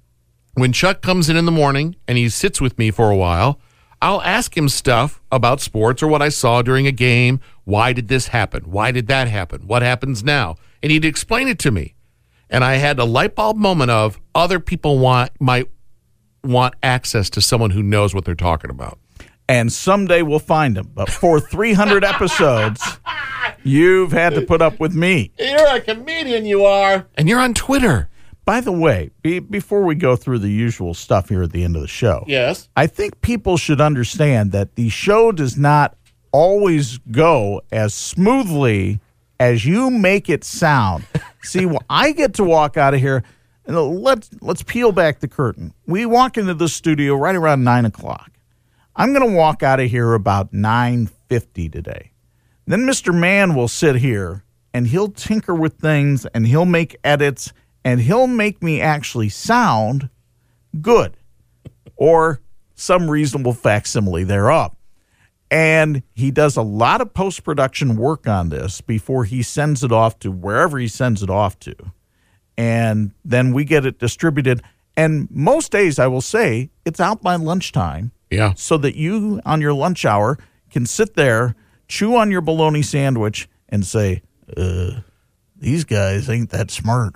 when 0.61 0.71
Chuck 0.71 1.01
comes 1.01 1.27
in 1.27 1.35
in 1.35 1.45
the 1.45 1.51
morning 1.51 1.95
and 2.07 2.17
he 2.17 2.29
sits 2.29 2.61
with 2.61 2.77
me 2.77 2.91
for 2.91 3.09
a 3.09 3.15
while, 3.15 3.59
I'll 4.01 4.21
ask 4.21 4.55
him 4.55 4.69
stuff 4.69 5.19
about 5.31 5.59
sports 5.59 6.01
or 6.03 6.07
what 6.07 6.21
I 6.21 6.29
saw 6.29 6.61
during 6.61 6.85
a 6.87 6.91
game. 6.91 7.39
Why 7.65 7.93
did 7.93 8.07
this 8.07 8.27
happen? 8.27 8.63
Why 8.71 8.91
did 8.91 9.07
that 9.07 9.27
happen? 9.27 9.67
What 9.67 9.81
happens 9.81 10.23
now? 10.23 10.55
And 10.83 10.91
he'd 10.91 11.03
explain 11.05 11.47
it 11.47 11.59
to 11.59 11.71
me. 11.71 11.95
And 12.49 12.63
I 12.63 12.75
had 12.75 12.99
a 12.99 13.05
light 13.05 13.33
bulb 13.35 13.57
moment 13.57 13.91
of 13.91 14.19
other 14.35 14.59
people 14.59 14.99
want 14.99 15.31
might 15.39 15.67
want 16.43 16.75
access 16.83 17.29
to 17.31 17.41
someone 17.41 17.71
who 17.71 17.81
knows 17.83 18.13
what 18.13 18.25
they're 18.25 18.35
talking 18.35 18.69
about. 18.69 18.99
and 19.49 19.71
someday 19.73 20.21
we'll 20.21 20.39
find 20.39 20.77
him. 20.77 20.91
But 20.93 21.09
for 21.09 21.39
300 21.39 22.03
episodes, 22.13 22.81
you've 23.63 24.11
had 24.11 24.33
to 24.35 24.41
put 24.41 24.61
up 24.61 24.79
with 24.79 24.93
me. 24.95 25.31
You're 25.37 25.75
a 25.75 25.81
comedian, 25.81 26.45
you 26.45 26.65
are. 26.65 27.07
And 27.15 27.27
you're 27.27 27.39
on 27.39 27.53
Twitter. 27.53 28.09
By 28.51 28.59
the 28.59 28.73
way, 28.73 29.11
be, 29.21 29.39
before 29.39 29.81
we 29.83 29.95
go 29.95 30.17
through 30.17 30.39
the 30.39 30.51
usual 30.51 30.93
stuff 30.93 31.29
here 31.29 31.41
at 31.41 31.53
the 31.53 31.63
end 31.63 31.77
of 31.77 31.81
the 31.81 31.87
show, 31.87 32.25
Yes. 32.27 32.67
I 32.75 32.85
think 32.85 33.21
people 33.21 33.55
should 33.55 33.79
understand 33.79 34.51
that 34.51 34.75
the 34.75 34.89
show 34.89 35.31
does 35.31 35.55
not 35.55 35.95
always 36.33 36.97
go 37.11 37.61
as 37.71 37.93
smoothly 37.93 38.99
as 39.39 39.65
you 39.65 39.89
make 39.89 40.27
it 40.29 40.43
sound. 40.43 41.05
See, 41.43 41.65
well, 41.65 41.81
I 41.89 42.11
get 42.11 42.33
to 42.33 42.43
walk 42.43 42.75
out 42.75 42.93
of 42.93 42.99
here, 42.99 43.23
and 43.65 43.77
let's 43.77 44.29
let's 44.41 44.63
peel 44.63 44.91
back 44.91 45.21
the 45.21 45.29
curtain. 45.29 45.73
We 45.87 46.05
walk 46.05 46.37
into 46.37 46.53
the 46.53 46.67
studio 46.67 47.15
right 47.15 47.37
around 47.37 47.63
nine 47.63 47.85
o'clock. 47.85 48.31
I'm 48.97 49.13
going 49.13 49.29
to 49.29 49.33
walk 49.33 49.63
out 49.63 49.79
of 49.79 49.89
here 49.89 50.13
about 50.13 50.51
nine 50.51 51.09
fifty 51.29 51.69
today. 51.69 52.11
Then 52.67 52.81
Mr. 52.81 53.17
Man 53.17 53.55
will 53.55 53.69
sit 53.69 53.95
here 53.95 54.43
and 54.73 54.87
he'll 54.87 55.07
tinker 55.07 55.55
with 55.55 55.75
things 55.75 56.25
and 56.25 56.45
he'll 56.45 56.65
make 56.65 56.97
edits 57.05 57.53
and 57.83 58.01
he'll 58.01 58.27
make 58.27 58.61
me 58.61 58.81
actually 58.81 59.29
sound 59.29 60.09
good 60.81 61.17
or 61.95 62.41
some 62.75 63.09
reasonable 63.09 63.53
facsimile 63.53 64.23
thereof. 64.23 64.75
And 65.49 66.01
he 66.13 66.31
does 66.31 66.55
a 66.55 66.61
lot 66.61 67.01
of 67.01 67.13
post 67.13 67.43
production 67.43 67.97
work 67.97 68.27
on 68.27 68.49
this 68.49 68.79
before 68.79 69.25
he 69.25 69.43
sends 69.43 69.83
it 69.83 69.91
off 69.91 70.17
to 70.19 70.31
wherever 70.31 70.79
he 70.79 70.87
sends 70.87 71.21
it 71.21 71.29
off 71.29 71.59
to. 71.59 71.75
And 72.57 73.11
then 73.25 73.53
we 73.53 73.65
get 73.65 73.85
it 73.85 73.99
distributed. 73.99 74.61
And 74.95 75.27
most 75.29 75.71
days, 75.71 75.99
I 75.99 76.07
will 76.07 76.21
say, 76.21 76.69
it's 76.85 76.99
out 76.99 77.21
by 77.21 77.35
lunchtime. 77.35 78.11
Yeah. 78.29 78.53
So 78.53 78.77
that 78.77 78.95
you, 78.95 79.41
on 79.45 79.59
your 79.59 79.73
lunch 79.73 80.05
hour, 80.05 80.37
can 80.69 80.85
sit 80.85 81.15
there, 81.15 81.55
chew 81.89 82.15
on 82.15 82.31
your 82.31 82.41
bologna 82.41 82.81
sandwich, 82.81 83.49
and 83.67 83.85
say, 83.85 84.21
uh, 84.55 85.01
these 85.57 85.83
guys 85.83 86.29
ain't 86.29 86.49
that 86.51 86.71
smart. 86.71 87.15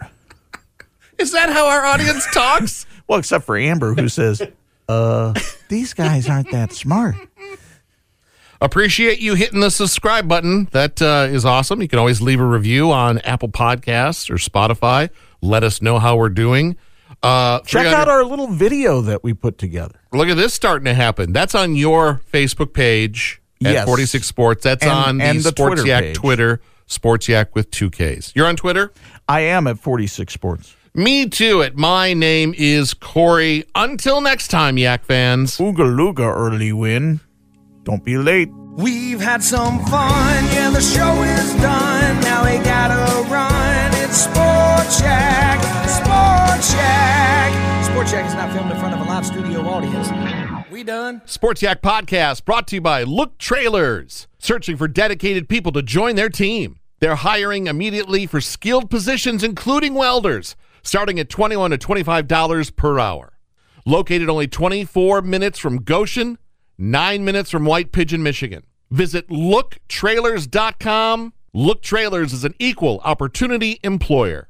Is 1.18 1.32
that 1.32 1.50
how 1.50 1.68
our 1.68 1.86
audience 1.86 2.26
talks? 2.34 2.86
well, 3.08 3.20
except 3.20 3.46
for 3.46 3.58
Amber, 3.58 3.94
who 3.94 4.10
says, 4.10 4.42
uh, 4.90 5.34
these 5.70 5.94
guys 5.94 6.30
aren't 6.30 6.52
that 6.52 6.72
smart. 6.74 7.16
Appreciate 8.62 9.20
you 9.20 9.36
hitting 9.36 9.60
the 9.60 9.70
subscribe 9.70 10.28
button. 10.28 10.66
That 10.72 11.02
uh, 11.02 11.28
is 11.30 11.46
awesome. 11.46 11.82
You 11.82 11.88
can 11.88 12.00
always 12.00 12.22
leave 12.22 12.40
a 12.40 12.46
review 12.46 12.90
on 12.92 13.20
Apple 13.20 13.50
Podcasts 13.50 14.30
or 14.30 14.36
Spotify. 14.36 15.10
Let 15.42 15.64
us 15.64 15.82
know 15.82 16.00
how 16.00 16.16
we're 16.16 16.30
doing. 16.30 16.78
Uh, 17.22 17.60
Check 17.62 17.86
out 17.88 18.08
our 18.08 18.24
little 18.24 18.48
video 18.48 19.02
that 19.02 19.24
we 19.24 19.34
put 19.34 19.58
together. 19.58 20.00
Look 20.14 20.30
at 20.30 20.36
this 20.38 20.54
starting 20.54 20.86
to 20.86 20.94
happen. 20.94 21.34
That's 21.34 21.54
on 21.54 21.76
your 21.76 22.22
Facebook 22.32 22.74
page 22.74 23.42
at 23.64 23.74
Yes. 23.74 23.86
46 23.86 24.26
Sports. 24.26 24.64
That's 24.64 24.84
And- 24.84 24.92
on 24.92 25.22
and 25.22 25.40
the, 25.40 25.44
the 25.44 25.52
Twitter 25.52 25.76
Sports 25.78 25.88
Yak 25.88 26.04
page. 26.04 26.16
Twitter, 26.16 26.62
Sports 26.88 27.28
Yak 27.28 27.56
with 27.56 27.72
two 27.72 27.90
Ks. 27.90 28.32
You're 28.36 28.48
on 28.48 28.56
Twitter? 28.56 28.94
I 29.28 29.42
am 29.42 29.68
at 29.68 29.80
46 29.80 30.34
Sports. 30.34 30.76
Me 30.98 31.28
too. 31.28 31.62
At 31.62 31.76
my 31.76 32.14
name 32.14 32.56
is 32.58 32.94
Corey. 32.94 33.66
Until 33.76 34.22
next 34.22 34.48
time, 34.48 34.78
Yak 34.78 35.04
fans. 35.04 35.58
Ooga 35.58 35.94
Luga 35.94 36.24
Early 36.24 36.72
Wynn. 36.72 37.20
Don't 37.84 38.02
be 38.02 38.18
late. 38.18 38.48
We've 38.78 39.20
had 39.20 39.44
some 39.44 39.84
fun, 39.88 40.46
yeah, 40.54 40.70
the 40.70 40.80
show 40.80 41.22
is 41.22 41.54
done. 41.56 42.22
Now 42.22 42.46
we 42.46 42.64
gotta 42.64 43.30
run. 43.30 43.92
It's 43.96 44.16
Sports 44.16 45.02
Yak, 45.02 45.60
Sports 45.90 46.74
Yak. 46.74 47.84
Sports 47.84 48.14
Yak 48.14 48.26
is 48.28 48.34
not 48.36 48.54
filmed 48.54 48.72
in 48.72 48.80
front 48.80 48.94
of 48.96 49.02
a 49.02 49.04
live 49.04 49.26
studio 49.26 49.68
audience. 49.68 50.08
We 50.72 50.84
done? 50.84 51.22
Sports 51.26 51.62
Yak 51.62 51.82
Podcast 51.82 52.46
brought 52.46 52.68
to 52.70 52.76
you 52.78 52.82
by 52.82 53.04
Look 53.04 53.38
Trailers. 53.38 54.28
Searching 54.40 54.78
for 54.78 54.88
dedicated 54.88 55.50
people 55.50 55.74
to 55.74 55.82
join 55.82 56.16
their 56.16 56.30
team. 56.30 56.80
They're 57.00 57.16
hiring 57.16 57.68
immediately 57.68 58.26
for 58.26 58.40
skilled 58.40 58.90
positions, 58.90 59.44
including 59.44 59.94
welders, 59.94 60.56
starting 60.88 61.20
at 61.20 61.30
21 61.30 61.72
to 61.72 61.78
$25 61.78 62.76
per 62.76 63.00
hour. 63.00 63.34
Located 63.86 64.30
only 64.30 64.48
24 64.48 65.22
minutes 65.22 65.60
from 65.60 65.84
Goshen, 65.84 66.38
9 66.78 67.24
minutes 67.24 67.52
from 67.52 67.66
White 67.66 67.92
Pigeon, 67.92 68.24
Michigan. 68.24 68.64
Visit 68.90 69.30
looktrailers.com. 69.30 71.34
Look 71.54 71.82
Trailers 71.82 72.34
is 72.34 72.44
an 72.44 72.56
equal 72.60 73.00
opportunity 73.04 73.80
employer. 73.84 74.50